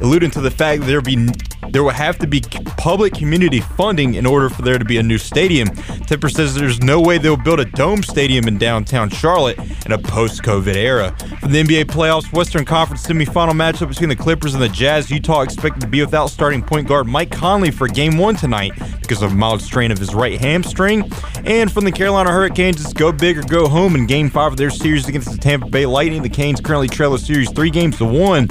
alluding 0.00 0.32
to 0.32 0.40
the 0.40 0.50
fact 0.50 0.80
that 0.80 0.86
there 0.88 1.00
be 1.00 1.28
there 1.70 1.82
will 1.82 1.90
have 1.90 2.18
to 2.18 2.26
be 2.26 2.40
public 2.76 3.14
community 3.14 3.60
funding 3.60 4.14
in 4.14 4.26
order 4.26 4.48
for 4.48 4.62
there 4.62 4.78
to 4.78 4.84
be 4.84 4.98
a 4.98 5.02
new 5.02 5.18
stadium. 5.18 5.68
Tepper 5.68 6.30
says 6.30 6.54
there's 6.54 6.80
no 6.80 7.00
way 7.00 7.18
they'll 7.18 7.36
build 7.36 7.60
a 7.60 7.64
dome 7.64 8.02
stadium 8.02 8.48
in 8.48 8.58
downtown 8.58 9.10
Charlotte 9.10 9.58
in 9.84 9.92
a 9.92 9.98
post-COVID 9.98 10.74
era. 10.74 11.14
For 11.40 11.48
the 11.48 11.62
NBA 11.62 11.84
playoffs, 11.84 12.32
Western 12.32 12.64
Conference 12.64 13.06
semifinal 13.06 13.52
matchup 13.52 13.88
between 13.88 14.08
the 14.08 14.16
Clippers 14.16 14.54
and 14.54 14.62
the 14.62 14.68
Jazz, 14.68 15.10
Utah 15.10 15.42
expected 15.42 15.80
to 15.80 15.86
be 15.86 16.00
without 16.00 16.28
starting 16.28 16.62
point 16.62 16.88
guard 16.88 17.06
Mike 17.06 17.30
Conley 17.30 17.70
for 17.70 17.88
game 17.88 18.16
one 18.16 18.36
tonight 18.36 18.72
because 19.00 19.22
of 19.22 19.32
a 19.32 19.34
mild 19.34 19.62
strain 19.62 19.90
of 19.90 19.98
his 19.98 20.14
right 20.14 20.40
hamstring. 20.40 21.10
And 21.44 21.70
from 21.70 21.84
the 21.84 21.92
Carolina 21.92 22.30
Hurricanes, 22.30 22.80
it's 22.80 22.92
go 22.92 23.12
big 23.12 23.38
or 23.38 23.42
go 23.42 23.68
home 23.68 23.94
in 23.94 24.06
game 24.06 24.30
five 24.30 24.52
of 24.52 24.58
their 24.58 24.70
series 24.70 25.08
against 25.08 25.30
the 25.30 25.38
Tampa 25.38 25.66
Bay 25.66 25.86
Lightning. 25.86 26.22
The 26.22 26.28
Canes 26.28 26.60
currently 26.60 26.88
trail 26.88 27.10
the 27.12 27.18
series 27.18 27.50
three 27.50 27.70
games 27.70 27.98
to 27.98 28.04
one. 28.04 28.48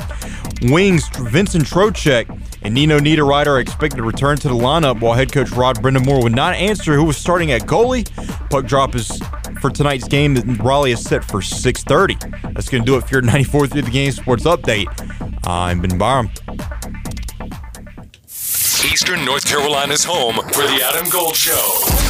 Wings 0.63 1.07
Vincent 1.09 1.65
Trocheck 1.65 2.28
and 2.68 2.76
Nino 2.76 2.99
Niederreiter 2.99 3.47
are 3.47 3.59
expected 3.61 3.95
to 3.95 4.03
return 4.03 4.36
to 4.39 4.49
the 4.49 4.53
lineup, 4.53 4.99
while 4.99 5.13
head 5.13 5.32
coach 5.32 5.51
Rod 5.51 5.78
Brind'Amour 5.78 6.22
would 6.22 6.36
not 6.36 6.53
answer 6.53 6.95
who 6.95 7.05
was 7.05 7.15
starting 7.15 7.53
at 7.53 7.61
goalie. 7.61 8.05
Puck 8.49 8.65
drop 8.65 8.93
is 8.93 9.22
for 9.61 9.70
tonight's 9.70 10.05
game 10.05 10.34
that 10.34 10.45
Raleigh 10.61 10.91
is 10.91 11.01
set 11.01 11.24
for 11.24 11.39
6:30. 11.39 12.20
That's 12.53 12.68
going 12.68 12.84
to 12.84 12.86
do 12.86 12.97
it 12.97 13.05
for 13.07 13.15
your 13.15 13.22
94 13.24 13.68
through 13.68 13.84
the 13.84 13.89
game 13.89 14.11
sports 14.11 14.43
update. 14.43 14.88
I'm 15.47 15.80
Ben 15.80 15.97
Byram. 15.97 16.30
Eastern 18.91 19.24
North 19.24 19.45
Carolina's 19.45 20.03
home 20.03 20.36
for 20.36 20.63
the 20.63 20.82
Adam 20.84 21.09
Gold 21.09 21.38
Show. 21.38 22.07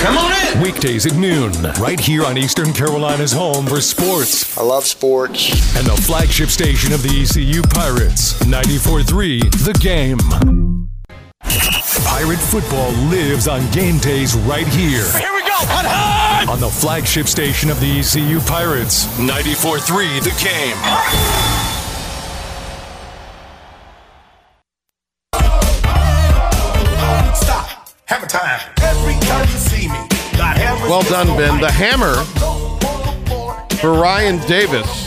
Come 0.00 0.16
on 0.16 0.32
in. 0.56 0.60
Weekdays 0.62 1.06
at 1.06 1.14
noon, 1.16 1.52
right 1.80 1.98
here 2.00 2.24
on 2.24 2.36
Eastern 2.38 2.72
Carolina's 2.72 3.32
home 3.32 3.66
for 3.66 3.80
sports 3.80 4.56
I 4.58 4.62
love 4.62 4.84
sports. 4.86 5.76
and 5.76 5.86
the 5.86 5.96
flagship 6.02 6.48
station 6.48 6.92
of 6.92 7.02
the 7.02 7.22
ECU 7.22 7.62
Pirates, 7.62 8.34
94.3 8.44 9.40
The 9.64 9.72
Game. 9.80 10.18
Pirate 12.04 12.38
football 12.38 12.90
lives 13.10 13.46
on 13.48 13.68
game 13.70 13.98
days 13.98 14.34
right 14.36 14.66
here 14.66 15.04
Here 15.18 15.32
we 15.34 15.40
go. 15.42 15.48
Hut, 15.70 15.84
hut. 15.88 16.48
on 16.48 16.60
the 16.60 16.68
flagship 16.70 17.26
station 17.26 17.70
of 17.70 17.78
the 17.80 17.98
ECU 18.00 18.40
Pirates, 18.40 19.06
94.3 19.18 20.22
The 20.22 20.30
Game. 20.42 20.76
Stop. 27.34 27.88
Hammer 28.06 28.26
time. 28.26 28.60
Time 28.60 28.77
Well 30.88 31.02
done, 31.02 31.26
Ben. 31.36 31.60
The 31.60 31.70
hammer 31.70 32.14
for 33.76 33.92
Ryan 33.92 34.38
Davis, 34.48 35.06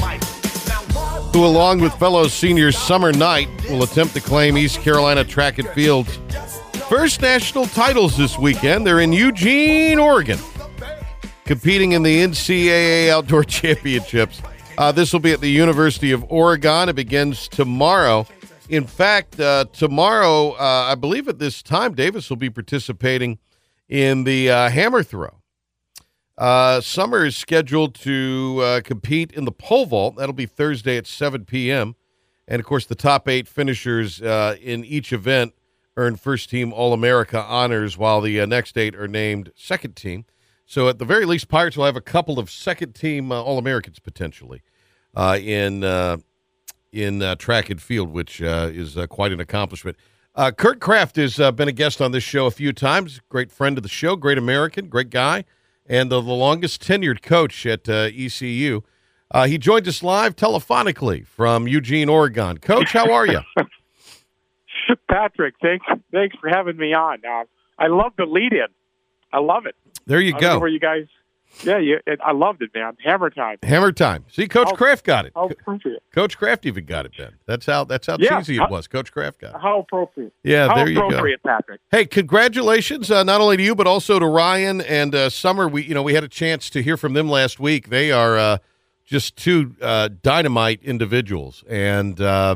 who, 1.33 1.43
along 1.43 1.79
with 1.79 1.91
fellow 1.95 2.27
senior 2.27 2.71
Summer 2.71 3.11
Knight, 3.11 3.49
will 3.67 3.81
attempt 3.81 4.13
to 4.13 4.21
claim 4.21 4.59
East 4.59 4.81
Carolina 4.81 5.23
track 5.23 5.57
and 5.57 5.67
field's 5.69 6.19
first 6.87 7.19
national 7.23 7.65
titles 7.65 8.15
this 8.15 8.37
weekend. 8.37 8.85
They're 8.85 8.99
in 8.99 9.11
Eugene, 9.11 9.97
Oregon, 9.97 10.37
competing 11.45 11.93
in 11.93 12.03
the 12.03 12.15
NCAA 12.15 13.09
Outdoor 13.09 13.43
Championships. 13.45 14.39
Uh, 14.77 14.91
this 14.91 15.11
will 15.11 15.19
be 15.19 15.31
at 15.31 15.41
the 15.41 15.49
University 15.49 16.11
of 16.11 16.23
Oregon. 16.31 16.89
It 16.89 16.95
begins 16.95 17.47
tomorrow. 17.47 18.27
In 18.69 18.85
fact, 18.85 19.39
uh, 19.39 19.65
tomorrow, 19.73 20.51
uh, 20.51 20.89
I 20.91 20.93
believe 20.93 21.27
at 21.27 21.39
this 21.39 21.63
time, 21.63 21.95
Davis 21.95 22.29
will 22.29 22.37
be 22.37 22.51
participating 22.51 23.39
in 23.89 24.25
the 24.25 24.51
uh, 24.51 24.69
hammer 24.69 25.01
throw. 25.01 25.40
Uh, 26.41 26.81
Summer 26.81 27.23
is 27.23 27.37
scheduled 27.37 27.93
to 27.93 28.61
uh, 28.63 28.81
compete 28.83 29.31
in 29.31 29.45
the 29.45 29.51
pole 29.51 29.85
vault. 29.85 30.15
That'll 30.15 30.33
be 30.33 30.47
Thursday 30.47 30.97
at 30.97 31.05
7 31.05 31.45
p.m. 31.45 31.95
And 32.47 32.59
of 32.59 32.65
course, 32.65 32.87
the 32.87 32.95
top 32.95 33.29
eight 33.29 33.47
finishers 33.47 34.23
uh, 34.23 34.55
in 34.59 34.83
each 34.83 35.13
event 35.13 35.53
earn 35.95 36.15
first 36.15 36.49
team 36.49 36.73
All 36.73 36.93
America 36.93 37.39
honors, 37.43 37.95
while 37.95 38.21
the 38.21 38.41
uh, 38.41 38.47
next 38.47 38.75
eight 38.75 38.95
are 38.95 39.07
named 39.07 39.51
second 39.55 39.95
team. 39.95 40.25
So, 40.65 40.89
at 40.89 40.97
the 40.97 41.05
very 41.05 41.25
least, 41.25 41.47
Pirates 41.47 41.77
will 41.77 41.85
have 41.85 41.95
a 41.95 42.01
couple 42.01 42.39
of 42.39 42.49
second 42.49 42.95
team 42.95 43.31
uh, 43.31 43.39
All 43.39 43.59
Americans 43.59 43.99
potentially 43.99 44.63
uh, 45.13 45.37
in 45.39 45.83
in 46.91 47.37
track 47.37 47.69
and 47.69 47.79
field, 47.79 48.09
which 48.09 48.41
is 48.41 48.97
quite 49.11 49.31
an 49.31 49.39
accomplishment. 49.39 49.95
Kurt 50.57 50.79
Kraft 50.79 51.17
has 51.17 51.37
been 51.37 51.67
a 51.67 51.71
guest 51.71 52.01
on 52.01 52.13
this 52.13 52.23
show 52.23 52.47
a 52.47 52.51
few 52.51 52.73
times. 52.73 53.21
Great 53.29 53.51
friend 53.51 53.77
of 53.77 53.83
the 53.83 53.89
show, 53.89 54.15
great 54.15 54.39
American, 54.39 54.87
great 54.87 55.11
guy, 55.11 55.45
and 55.91 56.11
uh, 56.11 56.21
the 56.21 56.31
longest 56.31 56.81
tenured 56.81 57.21
coach 57.21 57.65
at 57.65 57.87
uh, 57.89 58.09
ECU. 58.15 58.81
Uh, 59.29 59.45
he 59.45 59.57
joined 59.57 59.87
us 59.87 60.01
live 60.01 60.35
telephonically 60.35 61.27
from 61.27 61.67
Eugene, 61.67 62.07
Oregon. 62.09 62.57
Coach, 62.57 62.93
how 62.93 63.11
are 63.11 63.27
you? 63.27 63.41
Patrick, 65.09 65.55
thanks 65.61 65.85
thanks 66.11 66.35
for 66.39 66.49
having 66.49 66.77
me 66.77 66.93
on. 66.93 67.19
Uh, 67.25 67.43
I 67.77 67.87
love 67.87 68.13
the 68.17 68.25
lead 68.25 68.53
in. 68.53 68.67
I 69.33 69.39
love 69.39 69.65
it. 69.65 69.75
There 70.05 70.19
you 70.19 70.29
I 70.35 70.39
don't 70.39 70.41
know 70.41 70.55
go. 70.55 70.59
where 70.59 70.69
you 70.69 70.79
guys? 70.79 71.05
Yeah, 71.63 71.77
you, 71.77 71.99
it, 72.07 72.19
I 72.25 72.31
loved 72.31 72.61
it, 72.61 72.71
man. 72.73 72.95
Hammer 73.03 73.29
time. 73.29 73.57
Hammer 73.63 73.91
time. 73.91 74.25
See, 74.31 74.47
Coach 74.47 74.69
How- 74.69 74.75
Kraft 74.75 75.05
got 75.05 75.25
it. 75.25 75.33
How 75.35 75.47
appropriate. 75.47 76.01
Coach 76.13 76.37
Kraft 76.37 76.65
even 76.65 76.85
got 76.85 77.05
it, 77.05 77.11
Ben. 77.17 77.33
That's 77.45 77.65
how 77.65 77.83
that's 77.83 78.07
how 78.07 78.17
Yeah. 78.19 78.39
cheesy 78.39 78.55
it 78.57 78.69
was. 78.69 78.87
Coach 78.87 79.11
Kraft 79.11 79.39
got 79.41 79.55
it. 79.55 79.61
How 79.61 79.79
appropriate. 79.79 80.33
Yeah, 80.43 80.67
How 80.67 80.75
there 80.75 80.87
you 80.89 80.95
go. 80.95 81.07
appropriate, 81.07 81.43
Patrick. 81.43 81.81
Hey, 81.91 82.05
congratulations! 82.05 83.11
Uh, 83.11 83.23
not 83.23 83.41
only 83.41 83.57
to 83.57 83.63
you, 83.63 83.75
but 83.75 83.85
also 83.85 84.17
to 84.17 84.25
Ryan 84.25 84.81
and 84.81 85.13
uh, 85.13 85.29
Summer. 85.29 85.67
We, 85.67 85.83
you 85.83 85.93
know, 85.93 86.03
we 86.03 86.13
had 86.13 86.23
a 86.23 86.27
chance 86.29 86.69
to 86.71 86.81
hear 86.81 86.97
from 86.97 87.13
them 87.13 87.29
last 87.29 87.59
week. 87.59 87.89
They 87.89 88.11
are 88.11 88.37
uh, 88.37 88.57
just 89.05 89.35
two 89.35 89.75
uh, 89.81 90.09
dynamite 90.23 90.81
individuals 90.83 91.63
and 91.69 92.19
uh, 92.21 92.55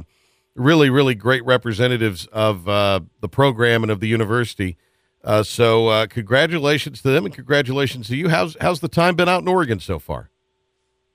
really, 0.56 0.90
really 0.90 1.16
great 1.16 1.44
representatives 1.46 2.28
of 2.28 2.68
uh, 2.70 3.02
the 3.20 3.28
program 3.30 3.84
and 3.84 3.92
of 3.92 4.00
the 4.00 4.08
university. 4.08 4.78
Uh, 5.26 5.42
so, 5.42 5.88
uh, 5.88 6.06
congratulations 6.06 7.02
to 7.02 7.10
them, 7.10 7.26
and 7.26 7.34
congratulations 7.34 8.08
to 8.08 8.16
you. 8.16 8.30
How's 8.30 8.56
how's 8.62 8.80
the 8.80 8.88
time 8.88 9.16
been 9.16 9.28
out 9.28 9.42
in 9.42 9.48
Oregon 9.48 9.80
so 9.80 9.98
far? 9.98 10.30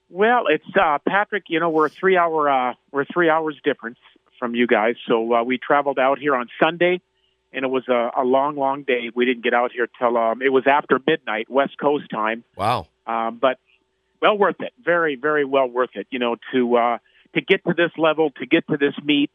Well, 0.09 0.49
it's 0.49 0.65
uh, 0.79 0.99
Patrick. 1.09 1.45
You 1.47 1.61
know, 1.61 1.71
we're 1.71 1.89
three 1.89 2.17
hour 2.17 2.51
uh, 2.51 2.75
we're 2.91 3.05
three 3.05 3.31
hours 3.31 3.57
difference 3.63 3.99
from 4.41 4.57
you 4.57 4.67
guys. 4.67 4.97
So 5.07 5.33
uh, 5.33 5.45
we 5.45 5.59
traveled 5.59 6.01
out 6.01 6.19
here 6.19 6.35
on 6.35 6.49
Sunday, 6.61 7.01
and 7.53 7.65
it 7.65 7.69
was 7.69 7.87
a, 7.89 8.11
a 8.17 8.25
long, 8.25 8.57
long 8.57 8.83
day. 8.83 9.11
We 9.15 9.27
didn't 9.27 9.45
get 9.45 9.55
out 9.55 9.71
here 9.71 9.89
till 9.99 10.17
um, 10.17 10.43
it 10.43 10.49
was 10.49 10.65
after 10.67 10.99
midnight 11.07 11.49
West 11.49 11.79
Coast 11.79 12.11
time. 12.11 12.43
Wow. 12.57 12.89
um, 13.07 13.39
but 13.41 13.59
well 14.21 14.37
worth 14.37 14.61
it. 14.61 14.73
Very, 14.85 15.15
very 15.15 15.45
well 15.45 15.69
worth 15.69 15.95
it. 15.95 16.09
You 16.11 16.19
know, 16.19 16.37
to 16.53 16.77
uh, 16.77 16.99
to 17.35 17.41
get 17.41 17.63
to 17.65 17.75
this 17.75 17.93
level, 17.97 18.33
to 18.41 18.47
get 18.47 18.67
to 18.69 18.77
this 18.77 18.95
meet, 19.05 19.31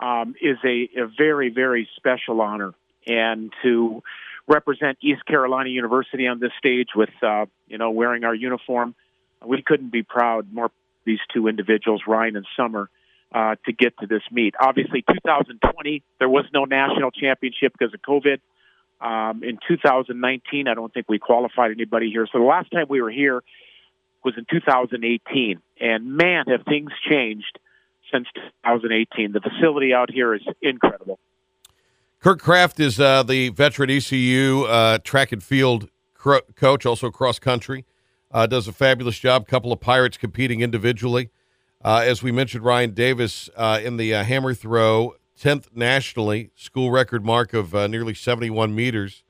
um, 0.00 0.34
is 0.42 0.58
a, 0.64 0.90
a 0.96 1.06
very, 1.16 1.48
very 1.48 1.88
special 1.96 2.40
honor, 2.40 2.74
and 3.06 3.52
to 3.62 4.02
represent 4.46 4.98
East 5.00 5.24
Carolina 5.26 5.68
University 5.68 6.26
on 6.26 6.40
this 6.40 6.52
stage 6.58 6.88
with 6.94 7.10
uh, 7.22 7.46
you 7.68 7.78
know 7.78 7.90
wearing 7.90 8.24
our 8.24 8.34
uniform, 8.34 8.94
we 9.44 9.62
couldn't 9.62 9.90
be 9.90 10.02
proud 10.02 10.52
more. 10.52 10.70
These 11.04 11.20
two 11.32 11.46
individuals, 11.46 12.02
Ryan 12.06 12.36
and 12.36 12.46
Summer. 12.56 12.88
Uh, 13.34 13.56
to 13.66 13.72
get 13.72 13.92
to 13.98 14.06
this 14.06 14.22
meet. 14.30 14.54
Obviously, 14.58 15.02
2020, 15.02 16.02
there 16.20 16.28
was 16.28 16.44
no 16.54 16.64
national 16.64 17.10
championship 17.10 17.72
because 17.76 17.92
of 17.92 18.00
COVID. 18.00 18.38
Um, 19.00 19.42
in 19.42 19.58
2019, 19.68 20.68
I 20.68 20.74
don't 20.74 20.94
think 20.94 21.06
we 21.08 21.18
qualified 21.18 21.72
anybody 21.72 22.08
here. 22.08 22.26
So 22.32 22.38
the 22.38 22.44
last 22.44 22.70
time 22.70 22.86
we 22.88 23.02
were 23.02 23.10
here 23.10 23.42
was 24.24 24.34
in 24.38 24.46
2018. 24.50 25.60
And 25.80 26.16
man, 26.16 26.44
have 26.48 26.64
things 26.64 26.90
changed 27.10 27.58
since 28.12 28.26
2018. 28.64 29.32
The 29.32 29.40
facility 29.40 29.92
out 29.92 30.10
here 30.10 30.34
is 30.34 30.42
incredible. 30.62 31.18
Kirk 32.26 32.40
Kraft 32.40 32.80
is 32.80 32.98
uh, 32.98 33.22
the 33.22 33.50
veteran 33.50 33.88
ECU 33.88 34.64
uh, 34.64 34.98
track 34.98 35.30
and 35.30 35.40
field 35.40 35.88
coach, 36.56 36.84
also 36.84 37.08
cross 37.08 37.38
country. 37.38 37.84
Uh, 38.32 38.48
does 38.48 38.66
a 38.66 38.72
fabulous 38.72 39.16
job. 39.16 39.46
Couple 39.46 39.72
of 39.72 39.78
Pirates 39.78 40.16
competing 40.16 40.60
individually. 40.60 41.30
Uh, 41.84 42.02
as 42.04 42.24
we 42.24 42.32
mentioned, 42.32 42.64
Ryan 42.64 42.94
Davis 42.94 43.48
uh, 43.56 43.80
in 43.80 43.96
the 43.96 44.12
uh, 44.12 44.24
hammer 44.24 44.54
throw, 44.54 45.14
10th 45.40 45.66
nationally, 45.72 46.50
school 46.56 46.90
record 46.90 47.24
mark 47.24 47.54
of 47.54 47.72
nearly 47.88 48.12
71 48.12 48.74
meters. 48.74 49.22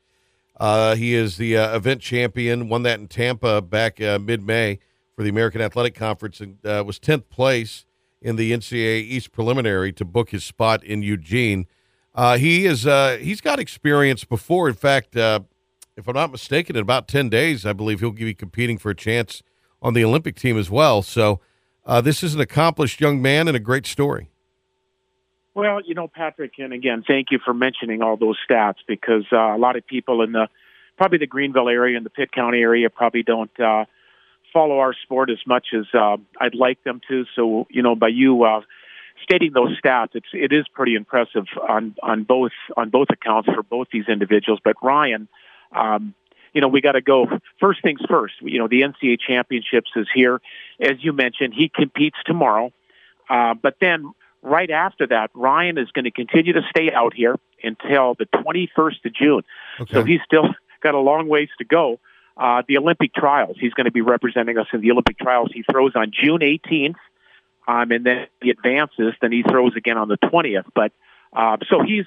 He 0.59 1.13
is 1.13 1.37
the 1.37 1.53
event 1.53 2.01
champion, 2.01 2.71
won 2.71 2.83
that 2.85 2.99
in 2.99 3.09
Tampa 3.09 3.61
back 3.61 4.01
mid 4.01 4.43
May 4.43 4.79
for 5.15 5.23
the 5.23 5.29
American 5.29 5.61
Athletic 5.61 5.95
Conference, 5.95 6.41
and 6.41 6.57
was 6.65 6.99
10th 6.99 7.29
place 7.29 7.85
in 8.23 8.37
the 8.37 8.53
NCAA 8.53 9.03
East 9.03 9.33
preliminary 9.33 9.93
to 9.93 10.07
book 10.07 10.31
his 10.31 10.45
spot 10.45 10.83
in 10.83 11.03
Eugene. 11.03 11.67
Uh, 12.17 12.39
he 12.39 12.65
is 12.65 12.87
uh, 12.87 13.19
he's 13.21 13.43
got 13.43 13.61
experience 13.61 14.25
before. 14.25 14.69
In 14.69 14.75
fact, 14.75 15.17
uh, 15.17 15.41
if 15.97 16.09
I'm 16.09 16.15
not 16.15 16.33
mistaken, 16.33 16.75
in 16.75 16.83
about 16.83 17.09
10 17.09 17.29
days, 17.29 17.67
I 17.67 17.75
believe 17.75 18.01
he'll 18.01 18.11
be 18.11 18.35
competing 18.35 18.79
for 18.79 18.91
a 18.91 18.95
chance 18.95 19.43
on 19.83 19.93
the 19.93 20.03
Olympic 20.03 20.35
team 20.35 20.57
as 20.59 20.71
well. 20.71 21.03
So 21.03 21.41
uh, 21.85 22.01
this 22.01 22.23
is 22.23 22.35
an 22.35 22.41
accomplished 22.41 23.03
young 23.03 23.21
man 23.21 23.49
and 23.49 23.57
a 23.57 23.61
great 23.61 23.87
story. 23.87 24.31
Well, 25.55 25.81
you 25.85 25.95
know, 25.95 26.09
Patrick, 26.09 26.53
and 26.59 26.73
again, 26.73 27.05
thank 27.07 27.29
you 27.31 27.39
for 27.43 27.55
mentioning 27.55 28.03
all 28.03 28.17
those 28.17 28.39
stats 28.49 28.77
because 28.89 29.25
uh, 29.31 29.55
a 29.55 29.59
lot 29.59 29.77
of 29.77 29.87
people 29.87 30.23
in 30.23 30.33
the 30.33 30.49
probably 30.97 31.19
the 31.19 31.27
Greenville 31.27 31.69
area 31.69 31.99
and 31.99 32.05
the 32.05 32.11
Pitt 32.11 32.33
County 32.33 32.61
area 32.61 32.89
probably 32.89 33.23
don't 33.23 33.51
uh, 33.61 33.85
follow 34.53 34.79
our 34.79 34.95
sport 35.03 35.31
as 35.31 35.39
much 35.47 35.69
as 35.75 35.85
I'd 36.41 36.55
like 36.55 36.83
them 36.85 37.03
to. 37.09 37.25
So, 37.35 37.67
you 37.71 37.83
know, 37.83 37.95
by 37.95 38.09
you 38.09 38.43
uh, 38.45 38.63
stating 39.23 39.53
those 39.53 39.79
stats, 39.81 40.11
it's 40.15 40.29
it 40.33 40.53
is 40.53 40.67
pretty 40.69 40.95
impressive 40.95 41.47
on 41.69 41.95
on 42.03 42.25
both 42.25 42.53
on 42.77 42.91
both 42.91 43.09
accounts 43.11 43.49
for 43.53 43.63
both 43.63 43.89
these 43.93 44.09
individuals. 44.09 44.61
But 44.65 44.77
Ryan, 44.83 45.29
um, 45.75 46.15
you 46.53 46.61
know, 46.61 46.69
we 46.69 46.81
got 46.81 46.93
to 46.93 47.03
go 47.03 47.27
first 47.61 47.83
things 47.83 48.01
first. 48.09 48.35
You 48.41 48.59
know, 48.59 48.69
the 48.69 48.83
NCAA 48.83 49.19
championships 49.21 49.91
is 49.97 50.07
here, 50.15 50.41
as 50.81 50.97
you 51.01 51.13
mentioned. 51.13 51.55
He 51.55 51.69
competes 51.69 52.17
tomorrow, 52.25 52.73
uh, 53.29 53.55
but 53.55 53.77
then 53.81 54.13
right 54.43 54.71
after 54.71 55.07
that, 55.09 55.31
Ryan 55.35 55.79
is 55.79 55.91
going 55.91 56.05
to 56.05 56.11
continue 56.11 56.53
to 56.53 56.63
stay 56.71 56.93
out 56.93 57.15
here 57.15 57.37
until 57.63 58.15
the 58.15 58.27
21st 58.27 59.05
of 59.05 59.15
June. 59.15 59.43
So 59.91 60.05
he's 60.05 60.21
still 60.25 60.49
got 60.83 60.95
a 60.95 61.01
long 61.01 61.29
ways 61.29 61.49
to 61.59 61.65
go. 61.65 61.99
Uh, 62.37 62.63
the 62.69 62.77
Olympic 62.77 63.15
trials, 63.15 63.57
he's 63.59 63.73
going 63.73 63.87
to 63.87 63.91
be 63.91 64.03
representing 64.03 64.59
us 64.59 64.67
in 64.73 64.83
the 64.83 64.91
Olympic 64.91 65.19
trials. 65.19 65.51
He 65.55 65.65
throws 65.71 65.93
on 65.95 66.13
June 66.13 66.41
18th, 66.41 66.97
um, 67.69 67.91
and 67.91 68.05
then 68.05 68.27
he 68.41 68.51
advances. 68.51 69.15
Then 69.21 69.33
he 69.33 69.43
throws 69.43 69.73
again 69.77 69.99
on 69.99 70.09
the 70.09 70.19
20th. 70.19 70.67
But 70.75 70.93
Uh, 71.33 71.59
so 71.69 71.83
he's, 71.83 72.07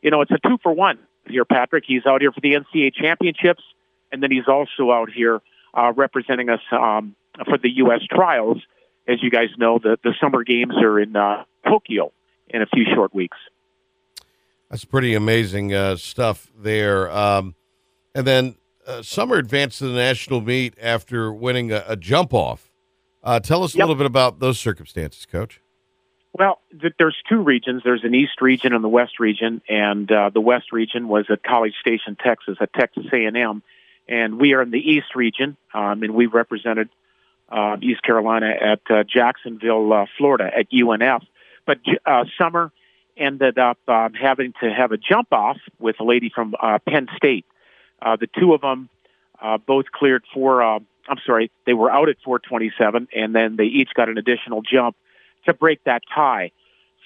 you 0.00 0.10
know, 0.10 0.22
it's 0.22 0.30
a 0.30 0.38
two 0.46 0.58
for 0.62 0.72
one 0.72 0.98
here, 1.28 1.44
Patrick. 1.44 1.84
He's 1.86 2.06
out 2.06 2.20
here 2.20 2.32
for 2.32 2.40
the 2.40 2.54
NCAA 2.54 2.94
championships, 2.94 3.62
and 4.10 4.22
then 4.22 4.30
he's 4.30 4.48
also 4.48 4.90
out 4.90 5.10
here 5.10 5.40
uh, 5.74 5.92
representing 5.94 6.48
us 6.48 6.60
um, 6.72 7.14
for 7.44 7.58
the 7.58 7.70
U.S. 7.76 8.00
trials. 8.10 8.58
As 9.06 9.22
you 9.22 9.30
guys 9.30 9.48
know, 9.58 9.78
the, 9.78 9.98
the 10.02 10.14
summer 10.20 10.44
games 10.44 10.74
are 10.80 10.98
in 10.98 11.16
uh, 11.16 11.44
Tokyo 11.66 12.12
in 12.48 12.62
a 12.62 12.66
few 12.66 12.84
short 12.94 13.14
weeks. 13.14 13.36
That's 14.70 14.84
pretty 14.84 15.14
amazing 15.14 15.74
uh, 15.74 15.96
stuff 15.96 16.50
there. 16.56 17.10
Um, 17.10 17.54
and 18.14 18.26
then 18.26 18.54
uh, 18.86 19.02
Summer 19.02 19.36
advanced 19.36 19.78
to 19.78 19.88
the 19.88 19.94
national 19.94 20.40
meet 20.40 20.74
after 20.80 21.32
winning 21.32 21.72
a, 21.72 21.84
a 21.88 21.96
jump 21.96 22.32
off. 22.32 22.69
Uh, 23.22 23.38
tell 23.40 23.62
us 23.62 23.74
a 23.74 23.78
Yep. 23.78 23.84
little 23.84 23.96
bit 23.96 24.06
about 24.06 24.40
those 24.40 24.58
circumstances, 24.58 25.26
Coach. 25.26 25.60
Well, 26.32 26.60
th- 26.80 26.94
there's 26.98 27.16
two 27.28 27.40
regions. 27.42 27.82
There's 27.84 28.04
an 28.04 28.14
East 28.14 28.40
region 28.40 28.72
and 28.72 28.82
the 28.84 28.88
West 28.88 29.18
region, 29.20 29.60
and 29.68 30.10
uh, 30.10 30.30
the 30.30 30.40
West 30.40 30.72
region 30.72 31.08
was 31.08 31.26
at 31.28 31.42
College 31.42 31.74
Station, 31.80 32.16
Texas, 32.22 32.56
at 32.60 32.72
Texas 32.72 33.06
A&M, 33.12 33.62
and 34.08 34.38
we 34.38 34.54
are 34.54 34.62
in 34.62 34.70
the 34.70 34.78
East 34.78 35.14
region, 35.16 35.56
um, 35.74 36.02
and 36.02 36.14
we 36.14 36.26
represented 36.26 36.88
uh, 37.50 37.76
East 37.82 38.02
Carolina 38.02 38.46
at 38.48 38.80
uh, 38.88 39.02
Jacksonville, 39.02 39.92
uh, 39.92 40.06
Florida, 40.16 40.50
at 40.56 40.70
UNF. 40.70 41.22
But 41.66 41.78
uh, 42.06 42.24
Summer 42.38 42.70
ended 43.16 43.58
up 43.58 43.78
um, 43.88 44.14
having 44.14 44.54
to 44.62 44.72
have 44.72 44.92
a 44.92 44.96
jump 44.96 45.32
off 45.32 45.58
with 45.80 45.96
a 46.00 46.04
lady 46.04 46.30
from 46.32 46.54
uh, 46.62 46.78
Penn 46.88 47.08
State. 47.16 47.44
Uh, 48.00 48.16
the 48.16 48.28
two 48.38 48.54
of 48.54 48.60
them 48.60 48.88
uh, 49.42 49.58
both 49.58 49.86
cleared 49.92 50.22
for. 50.32 50.62
Uh, 50.62 50.78
I'm 51.08 51.18
sorry, 51.26 51.50
they 51.66 51.72
were 51.72 51.90
out 51.90 52.08
at 52.08 52.16
427, 52.24 53.08
and 53.14 53.34
then 53.34 53.56
they 53.56 53.64
each 53.64 53.90
got 53.94 54.08
an 54.08 54.18
additional 54.18 54.62
jump 54.62 54.96
to 55.46 55.54
break 55.54 55.82
that 55.84 56.02
tie. 56.14 56.52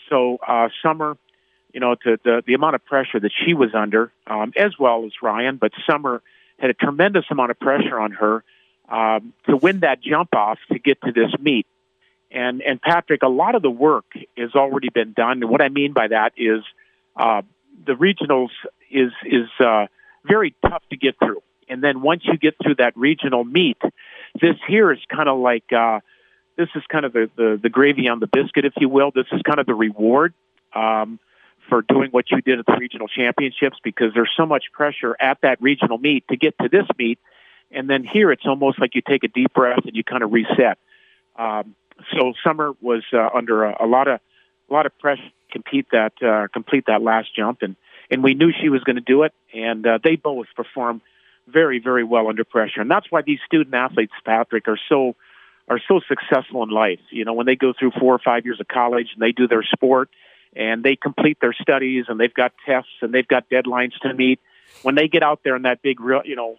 So 0.08 0.38
uh, 0.46 0.68
Summer, 0.82 1.16
you 1.72 1.80
know, 1.80 1.94
to 1.94 2.18
the 2.22 2.42
the 2.46 2.54
amount 2.54 2.74
of 2.74 2.84
pressure 2.84 3.18
that 3.18 3.32
she 3.44 3.54
was 3.54 3.74
under, 3.74 4.12
um, 4.26 4.52
as 4.56 4.78
well 4.78 5.04
as 5.06 5.12
Ryan, 5.22 5.56
but 5.56 5.72
Summer 5.88 6.22
had 6.58 6.70
a 6.70 6.74
tremendous 6.74 7.24
amount 7.30 7.50
of 7.50 7.58
pressure 7.58 7.98
on 7.98 8.12
her 8.12 8.44
um, 8.88 9.32
to 9.48 9.56
win 9.56 9.80
that 9.80 10.00
jump 10.00 10.34
off 10.34 10.58
to 10.72 10.78
get 10.78 11.00
to 11.02 11.12
this 11.12 11.32
meet. 11.40 11.66
And 12.30 12.62
and 12.62 12.80
Patrick, 12.80 13.22
a 13.22 13.28
lot 13.28 13.54
of 13.54 13.62
the 13.62 13.70
work 13.70 14.06
has 14.36 14.54
already 14.54 14.88
been 14.88 15.12
done. 15.12 15.42
And 15.42 15.50
what 15.50 15.62
I 15.62 15.68
mean 15.68 15.92
by 15.92 16.08
that 16.08 16.32
is 16.36 16.62
uh, 17.16 17.42
the 17.86 17.92
regionals 17.92 18.50
is 18.90 19.12
is 19.24 19.48
uh, 19.60 19.86
very 20.24 20.54
tough 20.62 20.82
to 20.90 20.96
get 20.96 21.18
through. 21.18 21.42
And 21.74 21.82
then 21.82 22.02
once 22.02 22.22
you 22.24 22.38
get 22.38 22.54
through 22.62 22.76
that 22.76 22.96
regional 22.96 23.42
meet, 23.42 23.78
this 24.40 24.54
here 24.68 24.92
is 24.92 25.00
kind 25.12 25.28
of 25.28 25.40
like 25.40 25.72
uh, 25.72 25.98
this 26.56 26.68
is 26.76 26.84
kind 26.88 27.04
of 27.04 27.12
the, 27.12 27.28
the 27.34 27.58
the 27.60 27.68
gravy 27.68 28.06
on 28.06 28.20
the 28.20 28.28
biscuit, 28.28 28.64
if 28.64 28.74
you 28.76 28.88
will. 28.88 29.10
This 29.10 29.26
is 29.32 29.42
kind 29.42 29.58
of 29.58 29.66
the 29.66 29.74
reward 29.74 30.34
um, 30.72 31.18
for 31.68 31.82
doing 31.82 32.10
what 32.12 32.30
you 32.30 32.40
did 32.42 32.60
at 32.60 32.66
the 32.66 32.76
regional 32.78 33.08
championships 33.08 33.76
because 33.82 34.14
there's 34.14 34.30
so 34.36 34.46
much 34.46 34.66
pressure 34.72 35.16
at 35.18 35.40
that 35.42 35.60
regional 35.60 35.98
meet 35.98 36.28
to 36.28 36.36
get 36.36 36.56
to 36.58 36.68
this 36.68 36.86
meet, 36.96 37.18
and 37.72 37.90
then 37.90 38.04
here 38.04 38.30
it's 38.30 38.46
almost 38.46 38.80
like 38.80 38.94
you 38.94 39.02
take 39.02 39.24
a 39.24 39.28
deep 39.28 39.52
breath 39.52 39.80
and 39.84 39.96
you 39.96 40.04
kind 40.04 40.22
of 40.22 40.32
reset. 40.32 40.78
Um, 41.34 41.74
so 42.12 42.34
Summer 42.46 42.70
was 42.80 43.02
uh, 43.12 43.30
under 43.34 43.64
a, 43.64 43.84
a 43.84 43.86
lot 43.88 44.06
of 44.06 44.20
a 44.70 44.72
lot 44.72 44.86
of 44.86 44.96
pressure 45.00 45.22
to 45.22 45.52
compete 45.52 45.86
that 45.90 46.12
uh, 46.22 46.46
complete 46.52 46.84
that 46.86 47.02
last 47.02 47.34
jump, 47.34 47.62
and 47.62 47.74
and 48.12 48.22
we 48.22 48.34
knew 48.34 48.52
she 48.62 48.68
was 48.68 48.84
going 48.84 48.94
to 48.94 49.02
do 49.02 49.24
it, 49.24 49.34
and 49.52 49.84
uh, 49.84 49.98
they 50.04 50.14
both 50.14 50.46
performed 50.54 51.00
very 51.46 51.78
very 51.78 52.04
well 52.04 52.28
under 52.28 52.44
pressure, 52.44 52.80
and 52.80 52.90
that's 52.90 53.06
why 53.10 53.22
these 53.22 53.40
student 53.46 53.74
athletes, 53.74 54.12
Patrick, 54.24 54.68
are 54.68 54.78
so 54.88 55.14
are 55.68 55.80
so 55.88 56.00
successful 56.06 56.62
in 56.62 56.70
life. 56.70 57.00
You 57.10 57.24
know, 57.24 57.32
when 57.32 57.46
they 57.46 57.56
go 57.56 57.72
through 57.78 57.92
four 57.98 58.14
or 58.14 58.18
five 58.18 58.44
years 58.44 58.60
of 58.60 58.68
college 58.68 59.08
and 59.14 59.22
they 59.22 59.32
do 59.32 59.48
their 59.48 59.62
sport 59.62 60.10
and 60.54 60.82
they 60.82 60.96
complete 60.96 61.38
their 61.40 61.54
studies 61.54 62.04
and 62.08 62.20
they've 62.20 62.34
got 62.34 62.52
tests 62.66 62.90
and 63.00 63.12
they've 63.12 63.26
got 63.26 63.48
deadlines 63.48 63.92
to 64.02 64.12
meet, 64.12 64.40
when 64.82 64.94
they 64.94 65.08
get 65.08 65.22
out 65.22 65.40
there 65.42 65.56
in 65.56 65.62
that 65.62 65.80
big 65.82 66.00
real, 66.00 66.22
you 66.24 66.36
know, 66.36 66.56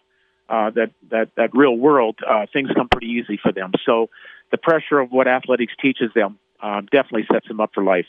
uh, 0.50 0.70
that 0.72 0.92
that 1.10 1.30
that 1.36 1.50
real 1.54 1.76
world, 1.76 2.18
uh, 2.28 2.46
things 2.52 2.70
come 2.76 2.90
pretty 2.90 3.08
easy 3.08 3.38
for 3.42 3.52
them. 3.52 3.72
So 3.86 4.10
the 4.52 4.58
pressure 4.58 5.00
of 5.00 5.12
what 5.12 5.28
athletics 5.28 5.74
teaches 5.82 6.12
them 6.14 6.40
uh, 6.62 6.82
definitely 6.82 7.26
sets 7.32 7.48
them 7.48 7.60
up 7.60 7.72
for 7.74 7.84
life. 7.84 8.08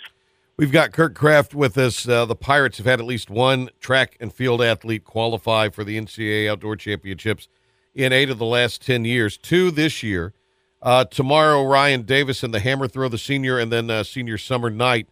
We've 0.58 0.72
got 0.72 0.92
Kirk 0.92 1.14
Kraft 1.14 1.54
with 1.54 1.76
us. 1.76 2.08
Uh, 2.08 2.24
the 2.24 2.34
Pirates 2.34 2.78
have 2.78 2.86
had 2.86 2.98
at 2.98 3.04
least 3.04 3.28
one 3.28 3.68
track 3.78 4.16
and 4.20 4.32
field 4.32 4.62
athlete 4.62 5.04
qualify 5.04 5.68
for 5.68 5.84
the 5.84 6.00
NCAA 6.00 6.50
Outdoor 6.50 6.76
Championships 6.76 7.46
in 7.94 8.10
eight 8.10 8.30
of 8.30 8.38
the 8.38 8.46
last 8.46 8.80
10 8.80 9.04
years, 9.04 9.36
two 9.36 9.70
this 9.70 10.02
year. 10.02 10.32
Uh, 10.80 11.04
tomorrow, 11.04 11.62
Ryan 11.62 12.02
Davis 12.02 12.42
and 12.42 12.54
the 12.54 12.60
hammer 12.60 12.88
throw, 12.88 13.06
the 13.10 13.18
senior, 13.18 13.58
and 13.58 13.70
then 13.70 13.90
uh, 13.90 14.02
senior 14.02 14.38
Summer 14.38 14.70
Knight 14.70 15.10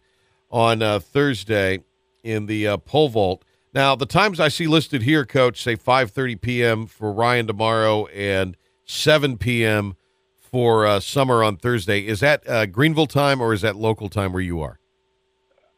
on 0.49 0.81
uh, 0.81 0.97
Thursday 0.97 1.83
in 2.23 2.47
the 2.47 2.67
uh, 2.67 2.77
pole 2.77 3.09
vault. 3.09 3.45
Now, 3.71 3.95
the 3.95 4.07
times 4.07 4.39
I 4.39 4.47
see 4.47 4.65
listed 4.65 5.03
here, 5.03 5.25
Coach, 5.27 5.61
say 5.61 5.75
5:30 5.75 6.41
p.m. 6.41 6.87
for 6.87 7.11
Ryan 7.11 7.45
tomorrow 7.45 8.07
and 8.07 8.57
7 8.85 9.37
p.m. 9.37 9.95
for 10.39 10.87
uh, 10.87 10.99
summer 10.99 11.43
on 11.43 11.57
Thursday. 11.57 12.07
Is 12.07 12.21
that 12.21 12.71
Greenville 12.71 13.05
time 13.05 13.41
or 13.41 13.53
is 13.53 13.61
that 13.61 13.75
local 13.75 14.09
time 14.09 14.33
where 14.33 14.41
you 14.41 14.59
are? 14.59 14.79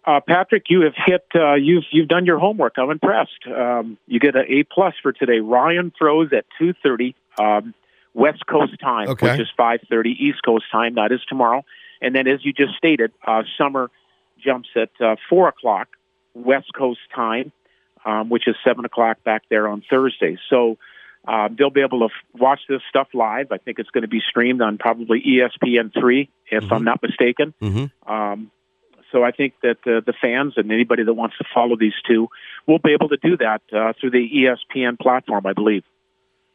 Uh, 0.07 0.21
Patrick, 0.25 0.63
you 0.69 0.81
have 0.83 0.93
hit. 0.95 1.25
Uh, 1.35 1.55
you've 1.55 1.83
you've 1.91 2.07
done 2.07 2.25
your 2.25 2.39
homework. 2.39 2.75
I'm 2.77 2.89
impressed. 2.89 3.45
Um, 3.45 3.97
you 4.07 4.21
get 4.21 4.37
an 4.37 4.45
A 4.47 4.63
plus 4.63 4.93
for 5.03 5.11
today. 5.11 5.39
Ryan 5.41 5.91
throws 5.99 6.31
at 6.31 6.45
2:30 6.61 7.13
um, 7.37 7.73
West 8.13 8.45
Coast 8.47 8.79
time, 8.79 9.09
Okay. 9.09 9.31
which 9.31 9.41
is 9.41 9.47
5:30 9.59 10.05
East 10.17 10.39
Coast 10.45 10.63
time. 10.71 10.95
That 10.95 11.11
is 11.11 11.19
tomorrow. 11.27 11.65
And 12.01 12.15
then, 12.15 12.25
as 12.25 12.45
you 12.45 12.53
just 12.53 12.75
stated, 12.77 13.11
uh, 13.25 13.43
Summer 13.57 13.91
jumps 14.41 14.69
at 14.77 14.91
uh, 15.01 15.17
four 15.29 15.49
o'clock 15.49 15.89
West 16.33 16.71
Coast 16.73 17.01
time, 17.13 17.51
um, 18.05 18.29
which 18.29 18.47
is 18.47 18.55
seven 18.63 18.85
o'clock 18.85 19.21
back 19.25 19.43
there 19.49 19.67
on 19.67 19.83
Thursday. 19.89 20.37
So. 20.49 20.77
Um, 21.27 21.57
they'll 21.59 21.69
be 21.71 21.81
able 21.81 21.99
to 21.99 22.05
f- 22.05 22.39
watch 22.39 22.61
this 22.69 22.79
stuff 22.87 23.09
live. 23.13 23.51
I 23.51 23.57
think 23.57 23.79
it's 23.79 23.89
going 23.89 24.03
to 24.03 24.07
be 24.07 24.21
streamed 24.29 24.61
on 24.61 24.77
probably 24.77 25.19
E 25.19 25.41
ESPN 25.41 25.91
three, 25.99 26.29
if 26.49 26.71
I'm 26.71 26.85
not 26.85 27.01
mistaken. 27.03 27.53
Mm-hmm. 27.61 28.09
So 29.11 29.23
I 29.23 29.31
think 29.31 29.53
that 29.63 29.77
uh, 29.85 30.01
the 30.05 30.13
fans 30.19 30.53
and 30.57 30.71
anybody 30.71 31.03
that 31.03 31.13
wants 31.13 31.37
to 31.37 31.45
follow 31.53 31.75
these 31.77 31.93
two 32.07 32.27
will 32.67 32.79
be 32.79 32.91
able 32.91 33.09
to 33.09 33.17
do 33.17 33.37
that 33.37 33.61
uh, 33.73 33.93
through 33.99 34.11
the 34.11 34.29
ESPN 34.29 34.99
platform, 34.99 35.45
I 35.45 35.53
believe. 35.53 35.83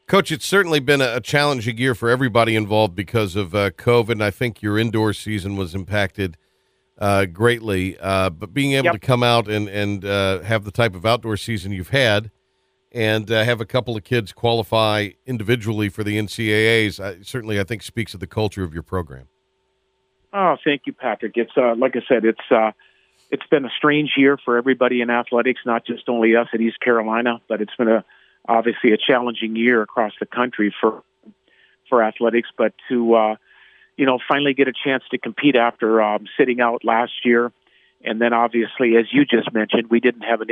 Coach, 0.07 0.30
it's 0.30 0.46
certainly 0.46 0.80
been 0.80 1.00
a, 1.00 1.20
challenging 1.20 1.78
year 1.78 1.94
for 1.94 2.11
everybody 2.11 2.57
involved 2.57 2.94
because 2.94 3.36
of 3.36 3.55
uh, 3.55 3.70
COVID, 3.70 4.11
and 4.11 4.24
I 4.24 4.30
think 4.30 4.61
your 4.61 4.78
indoor 4.78 5.12
season 5.12 5.57
was 5.57 5.74
impacted 5.74 6.36
uh, 6.98 7.24
greatly. 7.24 7.96
Uh, 7.98 8.28
but 8.28 8.53
being 8.53 8.72
able 8.72 8.86
Yep. 8.86 8.92
to 8.94 8.98
come 8.98 9.22
out 9.22 9.48
and 9.48 9.68
and 9.68 10.05
uh, 10.05 10.40
have 10.40 10.64
the 10.64 10.70
type 10.70 10.94
of 10.94 11.07
outdoor 11.07 11.36
season 11.36 11.72
you've 11.72 11.90
had, 11.90 12.30
and 12.90 13.30
uh, 13.30 13.44
have 13.44 13.61
a 13.61 13.64
couple 13.64 13.96
of 13.96 14.05
kids 14.05 14.32
qualify 14.32 15.11
individually 15.24 15.88
for 15.88 16.05
the 16.05 16.18
NCAA's, 16.18 17.00
I, 17.00 17.22
certainly 17.22 17.59
I 17.59 17.64
think 17.64 17.82
speaks 17.82 18.12
of 18.12 18.20
the 18.20 18.26
culture 18.26 18.64
of 18.64 18.74
your 18.74 18.82
program. 18.82 19.28
Oh, 20.33 20.57
thank 20.64 20.83
you, 20.87 20.93
Patrick. 20.93 21.33
It's 21.37 21.53
uh, 21.57 21.74
like 21.76 21.95
I 21.95 22.01
said, 22.09 22.24
it's 22.24 22.51
uh, 22.51 22.72
it's 23.30 23.47
been 23.51 23.64
a 23.64 23.70
strange 23.76 24.12
year 24.16 24.39
for 24.43 24.57
everybody 24.57 25.03
in 25.03 25.11
athletics, 25.11 25.61
not 25.66 25.87
just 25.87 26.09
only 26.09 26.37
us 26.37 26.49
at 26.55 26.61
East 26.61 26.80
Carolina, 26.80 27.41
but 27.49 27.61
it's 27.61 27.74
been 27.76 27.89
a 27.89 28.05
obviously 28.49 28.93
a 28.93 28.97
challenging 28.97 29.57
year 29.57 29.83
across 29.83 30.12
the 30.20 30.26
country 30.26 30.74
for 30.80 31.03
for 31.89 32.03
athletics. 32.03 32.49
But 32.57 32.72
to 32.89 33.14
uh, 33.14 33.37
you 33.97 34.07
know 34.07 34.18
finally 34.26 34.55
get 34.55 34.68
a 34.68 34.72
chance 34.72 35.05
to 35.11 35.18
compete 35.18 35.55
after 35.55 36.01
um, 36.01 36.26
sitting 36.39 36.62
out 36.62 36.83
last 36.83 37.12
year, 37.24 37.53
and 38.03 38.18
then 38.18 38.33
obviously, 38.33 38.97
as 38.97 39.07
you 39.12 39.26
just 39.26 39.53
mentioned, 39.53 39.91
we 39.91 40.01
didn't 40.01 40.22
have 40.22 40.41
an 40.41 40.49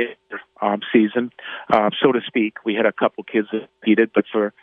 um, 0.61 0.81
season, 0.93 1.31
uh, 1.73 1.89
so 2.03 2.11
to 2.11 2.21
speak. 2.27 2.57
We 2.63 2.75
had 2.75 2.85
a 2.85 2.93
couple 2.93 3.23
kids 3.23 3.47
that 3.51 3.67
competed, 3.79 4.11
but 4.13 4.25
for 4.31 4.53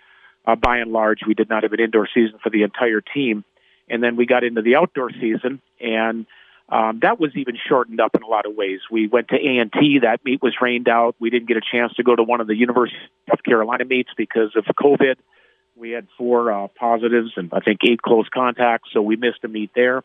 uh, 0.47 0.55
by 0.55 0.79
and 0.79 0.93
large, 0.93 1.21
we 1.27 1.35
did 1.35 1.49
not 1.51 1.64
have 1.64 1.73
an 1.73 1.81
indoor 1.81 2.09
season 2.14 2.39
for 2.41 2.51
the 2.51 2.62
entire 2.62 3.01
team. 3.01 3.45
And 3.91 4.03
then 4.03 4.16
we 4.16 4.26
got 4.26 4.45
into 4.45 4.62
the 4.62 4.76
outdoor 4.76 5.11
season, 5.11 5.61
and 5.80 6.26
um, 6.68 6.99
that 7.01 7.18
was 7.18 7.30
even 7.34 7.57
shortened 7.68 8.01
up 8.01 8.14
in 8.14 8.22
a 8.22 8.26
lot 8.26 8.45
of 8.45 8.55
ways. 8.55 8.80
We 8.91 9.09
went 9.09 9.28
to 9.28 9.36
A 9.36 9.59
and 9.59 9.72
T. 9.72 10.01
That 10.03 10.22
meet 10.24 10.43
was 10.43 10.55
rained 10.61 10.89
out. 10.89 11.16
We 11.18 11.30
didn't 11.30 11.49
get 11.49 11.57
a 11.57 11.62
chance 11.62 11.95
to 11.95 12.03
go 12.03 12.14
to 12.14 12.22
one 12.22 12.41
of 12.41 12.47
the 12.47 12.57
University 12.57 12.99
of 12.99 13.28
North 13.28 13.45
Carolina 13.45 13.84
meets 13.86 14.11
because 14.16 14.55
of 14.55 14.64
COVID. 14.64 15.16
We 15.76 15.91
had 15.93 16.09
four 16.18 16.53
uh, 16.53 16.68
positives 16.68 17.32
and 17.36 17.51
I 17.53 17.61
think 17.61 17.80
eight 17.89 18.03
close 18.03 18.28
contacts, 18.32 18.91
so 18.93 19.01
we 19.01 19.16
missed 19.16 19.45
a 19.45 19.49
meet 19.49 19.70
there. 19.74 20.03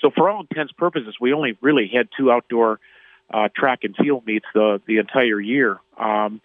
So 0.00 0.10
for 0.14 0.30
all 0.30 0.42
intents 0.42 0.70
and 0.70 0.76
purposes, 0.76 1.16
we 1.20 1.32
only 1.32 1.58
really 1.60 1.90
had 1.92 2.08
two 2.16 2.30
outdoor 2.30 2.78
uh, 3.32 3.48
track 3.54 3.80
and 3.82 3.96
field 3.96 4.24
meets 4.26 4.46
the 4.54 4.80
the 4.86 4.98
entire 4.98 5.40
year. 5.40 5.78
Um, 5.98 6.40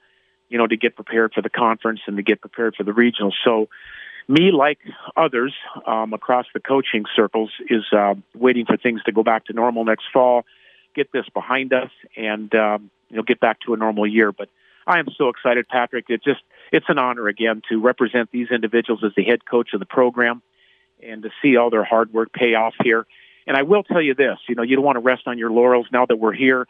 you 0.49 0.57
know, 0.57 0.67
to 0.67 0.77
get 0.77 0.95
prepared 0.95 1.33
for 1.33 1.41
the 1.41 1.49
conference 1.49 2.01
and 2.07 2.17
to 2.17 2.23
get 2.23 2.41
prepared 2.41 2.75
for 2.75 2.83
the 2.83 2.91
regionals. 2.91 3.33
So 3.43 3.69
me, 4.27 4.51
like 4.51 4.79
others 5.15 5.53
um, 5.85 6.13
across 6.13 6.45
the 6.53 6.59
coaching 6.59 7.05
circles, 7.15 7.51
is 7.69 7.83
uh, 7.91 8.15
waiting 8.33 8.65
for 8.65 8.77
things 8.77 9.01
to 9.03 9.11
go 9.11 9.23
back 9.23 9.45
to 9.45 9.53
normal 9.53 9.85
next 9.85 10.05
fall, 10.13 10.45
get 10.95 11.11
this 11.11 11.25
behind 11.33 11.73
us, 11.73 11.89
and 12.15 12.53
um, 12.55 12.89
you 13.09 13.17
know 13.17 13.23
get 13.23 13.39
back 13.39 13.59
to 13.61 13.73
a 13.73 13.77
normal 13.77 14.07
year. 14.07 14.31
But 14.31 14.49
I 14.87 14.99
am 14.99 15.07
so 15.17 15.29
excited, 15.29 15.67
Patrick. 15.67 16.05
It 16.09 16.23
just 16.23 16.41
it's 16.71 16.85
an 16.89 16.97
honor 16.97 17.27
again 17.27 17.61
to 17.69 17.79
represent 17.81 18.31
these 18.31 18.49
individuals 18.51 19.03
as 19.03 19.11
the 19.15 19.23
head 19.23 19.45
coach 19.45 19.73
of 19.73 19.79
the 19.79 19.85
program, 19.85 20.41
and 21.01 21.23
to 21.23 21.29
see 21.41 21.57
all 21.57 21.69
their 21.69 21.83
hard 21.83 22.13
work 22.13 22.31
pay 22.33 22.55
off 22.55 22.73
here. 22.83 23.05
And 23.45 23.57
I 23.57 23.63
will 23.63 23.83
tell 23.83 24.01
you 24.01 24.13
this: 24.13 24.37
you 24.47 24.55
know, 24.55 24.63
you 24.63 24.75
don't 24.75 24.85
want 24.85 24.95
to 24.95 25.01
rest 25.01 25.23
on 25.25 25.37
your 25.37 25.51
laurels 25.51 25.87
now 25.91 26.05
that 26.05 26.17
we're 26.17 26.33
here. 26.33 26.67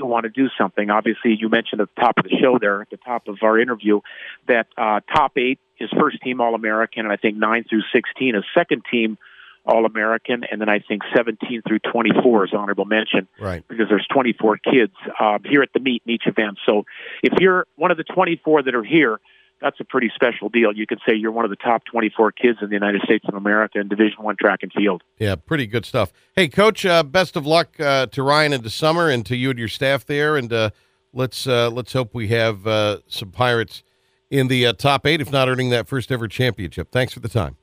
Still 0.00 0.08
want 0.08 0.24
to 0.24 0.30
do 0.30 0.48
something. 0.58 0.90
Obviously, 0.90 1.36
you 1.38 1.48
mentioned 1.48 1.80
at 1.80 1.88
the 1.94 2.00
top 2.00 2.18
of 2.18 2.24
the 2.24 2.36
show 2.40 2.58
there, 2.58 2.80
at 2.82 2.90
the 2.90 2.96
top 2.96 3.28
of 3.28 3.36
our 3.42 3.58
interview, 3.58 4.00
that 4.48 4.66
uh, 4.76 5.00
top 5.14 5.36
eight 5.36 5.58
is 5.78 5.90
first 5.98 6.20
team 6.22 6.40
All 6.40 6.54
American, 6.54 7.04
and 7.04 7.12
I 7.12 7.16
think 7.16 7.36
nine 7.36 7.64
through 7.68 7.82
16 7.92 8.34
is 8.34 8.44
second 8.54 8.82
team 8.90 9.18
All 9.66 9.84
American, 9.84 10.42
and 10.50 10.60
then 10.60 10.68
I 10.68 10.78
think 10.80 11.02
17 11.14 11.62
through 11.66 11.80
24 11.92 12.46
is 12.46 12.50
honorable 12.54 12.84
mention 12.86 13.28
Right. 13.38 13.62
because 13.68 13.88
there's 13.88 14.06
24 14.12 14.58
kids 14.58 14.92
uh, 15.18 15.38
here 15.44 15.62
at 15.62 15.70
the 15.74 15.80
meet 15.80 16.02
in 16.06 16.12
each 16.12 16.26
event. 16.26 16.58
So 16.66 16.84
if 17.22 17.38
you're 17.40 17.66
one 17.76 17.90
of 17.90 17.96
the 17.96 18.04
24 18.04 18.62
that 18.64 18.74
are 18.74 18.84
here, 18.84 19.20
that's 19.60 19.78
a 19.80 19.84
pretty 19.84 20.10
special 20.14 20.48
deal. 20.48 20.72
You 20.72 20.86
could 20.86 21.00
say 21.06 21.14
you're 21.14 21.32
one 21.32 21.44
of 21.44 21.50
the 21.50 21.56
top 21.56 21.84
24 21.84 22.32
kids 22.32 22.58
in 22.62 22.68
the 22.68 22.74
United 22.74 23.02
States 23.02 23.24
of 23.28 23.34
America 23.34 23.78
in 23.78 23.88
Division 23.88 24.22
One 24.22 24.36
track 24.36 24.60
and 24.62 24.72
field. 24.72 25.02
Yeah, 25.18 25.36
pretty 25.36 25.66
good 25.66 25.84
stuff. 25.84 26.12
Hey, 26.34 26.48
Coach, 26.48 26.86
uh, 26.86 27.02
best 27.02 27.36
of 27.36 27.46
luck 27.46 27.78
uh, 27.80 28.06
to 28.06 28.22
Ryan 28.22 28.52
into 28.52 28.70
summer 28.70 29.08
and 29.08 29.24
to 29.26 29.36
you 29.36 29.50
and 29.50 29.58
your 29.58 29.68
staff 29.68 30.06
there. 30.06 30.36
And 30.36 30.52
uh, 30.52 30.70
let's 31.12 31.46
uh, 31.46 31.70
let's 31.70 31.92
hope 31.92 32.14
we 32.14 32.28
have 32.28 32.66
uh, 32.66 32.98
some 33.08 33.30
Pirates 33.30 33.82
in 34.30 34.48
the 34.48 34.66
uh, 34.66 34.72
top 34.72 35.06
eight, 35.06 35.20
if 35.20 35.30
not 35.30 35.48
earning 35.48 35.70
that 35.70 35.88
first 35.88 36.10
ever 36.10 36.28
championship. 36.28 36.90
Thanks 36.90 37.12
for 37.12 37.20
the 37.20 37.28
time. 37.28 37.56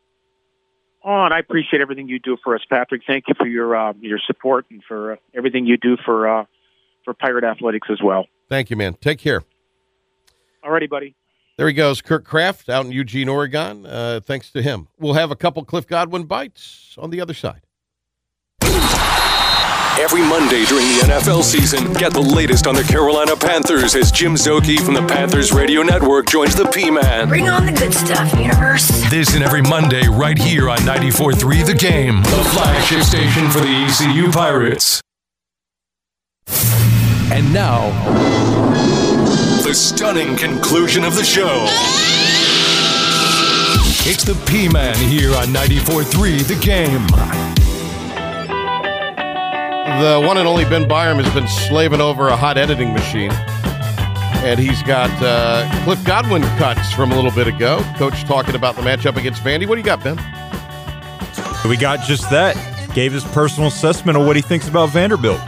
Oh, 1.04 1.24
and 1.24 1.34
I 1.34 1.39
appreciate 1.39 1.82
everything 1.82 2.10
you 2.10 2.20
do 2.20 2.38
for 2.43 2.54
us, 2.54 2.62
Patrick. 2.70 3.04
Thank 3.08 3.26
you 3.30 3.34
for 3.38 3.48
your 3.48 3.76
uh, 3.76 3.93
your 4.02 4.20
support 4.28 4.66
and 4.70 4.84
for 4.84 5.14
uh, 5.14 5.16
everything 5.34 5.66
you 5.66 5.78
do 5.78 5.95
for 6.04 6.28
uh, 6.28 6.45
for 7.06 7.14
Pirate 7.14 7.45
Athletics 7.45 7.88
as 7.89 8.00
well. 8.04 8.26
Thank 8.50 8.70
you, 8.70 8.76
man. 8.76 8.95
Take 8.95 9.20
care. 9.20 9.43
Alrighty, 10.64 10.89
buddy. 10.89 11.16
There 11.58 11.68
he 11.68 11.74
goes, 11.74 12.03
Kirk 12.03 12.24
Kraft 12.24 12.70
out 12.70 12.86
in 12.86 12.91
Eugene, 12.91 13.28
Oregon. 13.28 13.86
Uh, 13.86 14.20
thanks 14.24 14.51
to 14.51 14.62
him. 14.62 14.88
We'll 14.99 15.16
have 15.16 15.32
a 15.32 15.36
couple 15.36 15.66
Cliff 15.66 15.88
Godwin 15.88 16.26
bites 16.26 16.95
on 16.99 17.10
the 17.10 17.20
other 17.20 17.34
side. 17.34 17.62
Every 19.99 20.22
Monday 20.22 20.64
during 20.66 20.86
the 20.86 21.01
NFL 21.08 21.41
season, 21.41 21.91
get 21.93 22.14
the 22.14 22.22
latest 22.22 22.68
on 22.68 22.76
the 22.76 22.84
Carolina 22.84 23.36
Panthers 23.36 23.95
as 23.95 24.12
Jim 24.12 24.36
Szoke 24.36 24.80
from 24.80 24.93
the 24.93 25.01
Panthers 25.08 25.51
Radio 25.51 25.82
Network 25.82 26.28
joins 26.28 26.55
the 26.55 26.66
P-Man. 26.68 27.28
Bring 27.28 27.49
on 27.49 27.66
the 27.66 27.72
good 27.72 27.91
stuff, 27.91 28.32
universe. 28.39 28.88
This 29.10 29.34
and 29.34 29.43
every 29.43 29.64
Monday 29.64 30.08
right 30.08 30.38
here 30.38 30.70
on 30.70 30.78
94.3 30.80 31.66
The 31.66 31.74
Game, 31.74 32.22
the 32.22 32.49
flagship 32.53 33.01
station 33.01 33.49
for 33.49 33.60
the 33.60 33.68
ECU 33.68 34.32
Pirates. 34.32 35.01
And 37.34 37.51
now, 37.51 37.89
the 39.68 39.76
stunning 39.76 40.38
conclusion 40.38 41.03
of 41.03 41.13
the 41.13 41.26
show. 41.26 41.65
It's 44.09 44.24
the 44.24 44.41
P-Man 44.49 44.95
here 44.95 45.36
on 45.36 45.47
94.3 45.47 46.47
The 46.47 46.55
Game. 46.55 47.05
The 50.01 50.26
one 50.26 50.38
and 50.38 50.47
only 50.47 50.63
Ben 50.63 50.88
Byram 50.88 51.22
has 51.22 51.34
been 51.34 51.49
slaving 51.49 51.99
over 51.99 52.30
a 52.30 52.38
hot 52.38 52.57
editing 52.57 52.93
machine. 52.93 53.32
And 54.45 54.57
he's 54.57 54.82
got 54.84 55.11
uh, 55.22 55.70
Cliff 55.84 56.01
Godwin 56.05 56.43
cuts 56.57 56.93
from 56.93 57.11
a 57.11 57.15
little 57.15 57.32
bit 57.32 57.47
ago. 57.47 57.84
Coach 57.97 58.24
talking 58.24 58.55
about 58.55 58.78
the 58.78 58.84
matchup 58.84 59.18
against 59.18 59.43
Vandy. 59.43 59.68
What 59.68 59.76
do 59.76 59.82
you 59.82 59.86
got, 59.86 60.01
Ben? 60.01 60.15
We 61.68 61.76
got 61.76 62.07
just 62.07 62.30
that. 62.30 62.55
Gave 62.93 63.11
his 63.11 63.26
personal 63.26 63.68
assessment 63.68 64.18
of 64.18 64.26
what 64.26 64.38
he 64.38 64.41
thinks 64.41 64.70
about 64.70 64.91
Vanderbilt. 64.91 65.41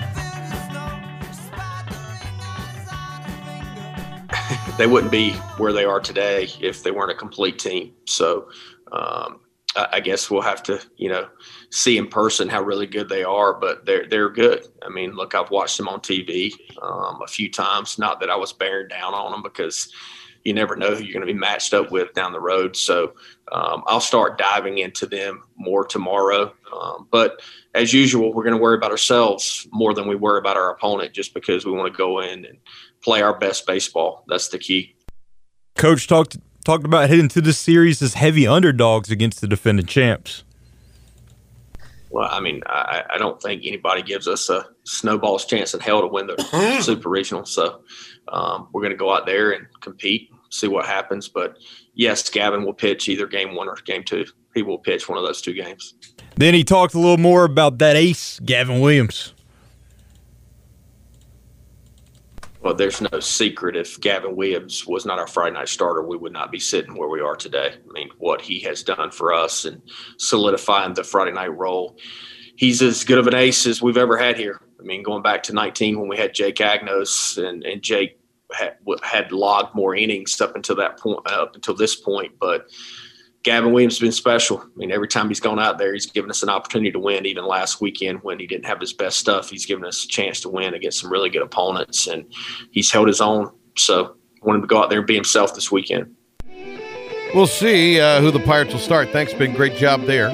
They 4.80 4.88
wouldn't 4.88 5.12
be 5.12 5.34
where 5.58 5.74
they 5.74 5.84
are 5.84 6.00
today 6.00 6.48
if 6.62 6.84
they 6.84 6.92
weren't 6.92 7.12
a 7.12 7.16
complete 7.16 7.60
team. 7.60 7.94
So 8.06 8.48
um, 8.94 9.42
I, 9.76 9.88
I 9.94 10.00
guess 10.00 10.32
we'll 10.32 10.42
have 10.42 10.64
to, 10.64 10.82
you 10.96 11.10
know, 11.10 11.28
see 11.70 11.98
in 11.98 12.08
person 12.08 12.48
how 12.48 12.62
really 12.62 12.88
good 12.88 13.10
they 13.10 13.26
are. 13.26 13.54
But 13.54 13.86
they're 13.86 14.08
they're 14.08 14.30
good. 14.30 14.66
I 14.82 14.88
mean, 14.88 15.12
look, 15.16 15.36
I've 15.36 15.52
watched 15.52 15.78
them 15.78 15.90
on 15.90 16.00
TV 16.00 16.54
um, 16.82 17.20
a 17.22 17.28
few 17.28 17.52
times. 17.52 18.00
Not 18.00 18.22
that 18.22 18.30
I 18.30 18.38
was 18.38 18.54
bearing 18.54 18.88
down 18.88 19.14
on 19.14 19.34
them 19.34 19.44
because 19.44 19.94
you 20.46 20.54
never 20.54 20.78
know 20.78 20.96
who 20.96 21.04
you're 21.04 21.14
going 21.14 21.28
to 21.28 21.34
be 21.34 21.38
matched 21.38 21.74
up 21.74 21.92
with 21.92 22.14
down 22.14 22.32
the 22.32 22.40
road. 22.40 22.74
So 22.78 23.14
um, 23.52 23.84
I'll 23.86 24.00
start 24.00 24.38
diving 24.38 24.78
into 24.78 25.06
them 25.06 25.44
more 25.58 25.84
tomorrow. 25.84 26.54
Um, 26.74 27.10
but 27.12 27.42
as 27.76 27.94
usual, 27.94 28.34
we're 28.34 28.44
going 28.44 28.56
to 28.56 28.62
worry 28.62 28.78
about 28.78 28.92
ourselves 28.92 29.68
more 29.72 29.94
than 29.94 30.08
we 30.08 30.16
worry 30.16 30.40
about 30.40 30.56
our 30.56 30.72
opponent, 30.72 31.14
just 31.14 31.34
because 31.34 31.66
we 31.66 31.74
want 31.74 31.92
to 31.92 31.98
go 31.98 32.22
in 32.22 32.46
and 32.46 32.58
play 33.02 33.22
our 33.22 33.38
best 33.38 33.66
baseball. 33.66 34.24
That's 34.28 34.50
the 34.50 34.58
key. 34.58 34.96
Coach 35.76 36.08
talked 36.08 36.38
talked 36.66 36.86
about 36.86 37.10
heading 37.10 37.30
to 37.30 37.42
the 37.42 37.54
series 37.54 38.02
as 38.02 38.14
heavy 38.14 38.46
underdogs 38.46 39.10
against 39.10 39.42
the 39.42 39.48
defending 39.48 39.86
champs. 39.86 40.44
Well, 42.12 42.28
I 42.30 42.40
mean, 42.40 42.62
I, 42.66 43.04
I 43.12 43.18
don't 43.18 43.42
think 43.42 43.64
anybody 43.66 44.02
gives 44.02 44.28
us 44.28 44.50
a 44.50 44.68
snowball's 44.84 45.46
chance 45.46 45.74
in 45.74 45.80
hell 45.80 46.02
to 46.02 46.08
win 46.08 46.28
the 46.28 46.80
Super 46.82 47.10
Regional. 47.10 47.46
So 47.46 47.82
um, 48.30 48.68
we're 48.74 48.82
going 48.82 48.92
to 48.92 48.98
go 48.98 49.14
out 49.14 49.26
there 49.26 49.52
and 49.52 49.68
compete, 49.82 50.30
see 50.50 50.68
what 50.68 50.86
happens. 50.86 51.30
But 51.30 51.58
yes, 51.94 52.28
Gavin 52.30 52.66
will 52.66 52.74
pitch 52.74 53.08
either 53.10 53.28
game 53.28 53.56
one 53.56 53.68
or 53.68 53.76
game 53.86 54.04
two. 54.04 54.26
He 54.56 54.64
will 54.64 54.80
pitch 54.80 55.08
one 55.08 55.18
of 55.20 55.24
those 55.24 55.42
two 55.42 55.54
games. 55.54 55.94
Then 56.36 56.54
he 56.56 56.64
talked 56.64 56.96
a 56.96 57.00
little 57.00 57.18
more 57.18 57.44
about 57.46 57.78
that 57.78 57.96
ace, 57.96 58.40
Gavin 58.40 58.80
Williams. 58.80 59.34
Well, 62.62 62.74
there's 62.74 63.00
no 63.00 63.22
secret. 63.22 63.78
If 63.78 64.02
Gavin 64.02 64.36
Williams 64.36 64.86
was 64.86 65.06
not 65.06 65.18
our 65.18 65.28
Friday 65.28 65.54
night 65.54 65.70
starter, 65.70 66.04
we 66.04 66.18
would 66.18 66.34
not 66.34 66.52
be 66.52 66.60
sitting 66.60 66.94
where 66.96 67.08
we 67.08 67.22
are 67.22 67.36
today. 67.36 67.76
I 67.76 67.94
mean, 67.94 68.10
what 68.18 68.42
he 68.42 68.60
has 68.62 68.84
done 68.84 69.12
for 69.12 69.34
us 69.34 69.64
and 69.64 69.82
solidifying 70.18 70.94
the 70.94 71.06
Friday 71.06 71.32
night 71.32 71.56
role, 71.56 71.98
he's 72.58 72.82
as 72.82 73.06
good 73.06 73.18
of 73.18 73.28
an 73.28 73.36
ace 73.36 73.66
as 73.66 73.82
we've 73.82 73.98
ever 73.98 74.18
had 74.18 74.38
here. 74.38 74.62
I 74.78 74.84
mean, 74.84 75.04
going 75.04 75.24
back 75.24 75.44
to 75.44 75.54
19 75.54 76.00
when 76.00 76.10
we 76.10 76.18
had 76.18 76.34
Jake 76.34 76.58
Agnos 76.58 77.42
and, 77.42 77.64
and 77.64 77.82
Jake 77.82 78.20
had, 78.52 78.76
had 79.04 79.32
logged 79.32 79.74
more 79.74 79.96
innings 79.96 80.42
up 80.42 80.56
until 80.56 80.76
that 80.78 81.00
point, 81.00 81.20
up 81.32 81.56
until 81.56 81.76
this 81.76 81.96
point, 81.96 82.34
but 82.42 82.68
Gavin 83.44 83.72
Williams 83.72 83.96
has 83.96 84.02
been 84.02 84.12
special. 84.12 84.60
I 84.60 84.66
mean, 84.76 84.92
every 84.92 85.08
time 85.08 85.30
he's 85.30 85.40
gone 85.40 85.60
out 85.60 85.78
there, 85.78 85.94
he's 85.94 86.06
given 86.06 86.30
us 86.30 86.44
an 86.44 86.50
opportunity 86.50 86.92
to 86.92 87.00
win. 87.00 87.26
Even 87.26 87.46
last 87.46 87.80
weekend 87.80 88.20
when 88.22 88.38
he 88.40 88.46
didn't 88.46 88.66
have 88.66 88.82
his 88.82 88.92
best 88.92 89.18
stuff, 89.18 89.50
he's 89.50 89.66
given 89.66 89.86
us 89.86 90.04
a 90.04 90.08
chance 90.08 90.42
to 90.42 90.50
win 90.50 90.74
against 90.74 91.00
some 91.00 91.12
really 91.12 91.30
good 91.30 91.42
opponents, 91.42 92.08
and 92.08 92.26
he's 92.72 92.92
held 92.92 93.08
his 93.08 93.22
own. 93.22 93.50
So, 93.78 94.16
I 94.42 94.46
want 94.46 94.58
him 94.58 94.62
to 94.64 94.68
go 94.68 94.82
out 94.82 94.90
there 94.90 95.00
and 95.00 95.08
be 95.08 95.16
himself 95.16 95.56
this 95.56 95.72
weekend. 95.72 96.14
We'll 97.34 97.48
see 97.48 98.00
uh, 98.00 98.22
who 98.22 98.32
the 98.32 98.40
Pirates 98.40 98.74
will 98.74 98.80
start. 98.80 99.10
Thanks, 99.10 99.34
Ben. 99.34 99.54
Great 99.54 99.76
job 99.76 100.04
there. 100.04 100.30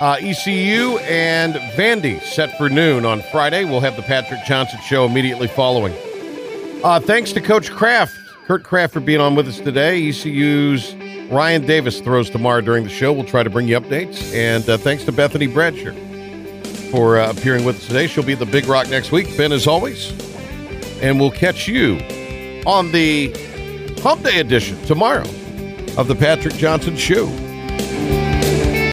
Uh, 0.00 0.16
ECU 0.20 0.98
and 0.98 1.54
Vandy 1.74 2.20
set 2.22 2.56
for 2.56 2.68
noon 2.68 3.04
on 3.04 3.22
Friday. 3.32 3.64
We'll 3.64 3.80
have 3.80 3.96
the 3.96 4.02
Patrick 4.02 4.44
Johnson 4.44 4.78
show 4.86 5.06
immediately 5.06 5.48
following. 5.48 5.94
Uh, 6.84 7.00
thanks 7.00 7.32
to 7.32 7.40
Coach 7.40 7.70
Kraft, 7.70 8.14
Kurt 8.46 8.62
Kraft, 8.62 8.92
for 8.92 9.00
being 9.00 9.20
on 9.20 9.34
with 9.34 9.48
us 9.48 9.58
today. 9.58 10.08
ECU's 10.08 10.94
Ryan 11.30 11.66
Davis 11.66 12.00
throws 12.00 12.30
tomorrow 12.30 12.60
during 12.60 12.84
the 12.84 12.90
show. 12.90 13.12
We'll 13.12 13.24
try 13.24 13.42
to 13.42 13.50
bring 13.50 13.68
you 13.68 13.78
updates. 13.78 14.34
And 14.34 14.68
uh, 14.68 14.78
thanks 14.78 15.04
to 15.04 15.12
Bethany 15.12 15.46
Bradsher 15.46 15.94
for 16.90 17.18
uh, 17.18 17.30
appearing 17.30 17.64
with 17.64 17.76
us 17.76 17.86
today. 17.86 18.06
She'll 18.06 18.24
be 18.24 18.32
at 18.32 18.38
the 18.38 18.46
Big 18.46 18.66
Rock 18.66 18.88
next 18.88 19.12
week, 19.12 19.36
Ben, 19.36 19.52
as 19.52 19.66
always. 19.66 20.10
And 21.02 21.20
we'll 21.20 21.30
catch 21.30 21.68
you 21.68 21.96
on 22.66 22.90
the 22.92 23.30
Hump 24.02 24.22
Day 24.22 24.40
edition 24.40 24.80
tomorrow 24.82 25.28
of 25.96 26.08
the 26.08 26.14
Patrick 26.14 26.54
Johnson 26.54 26.96
Show. 26.96 27.26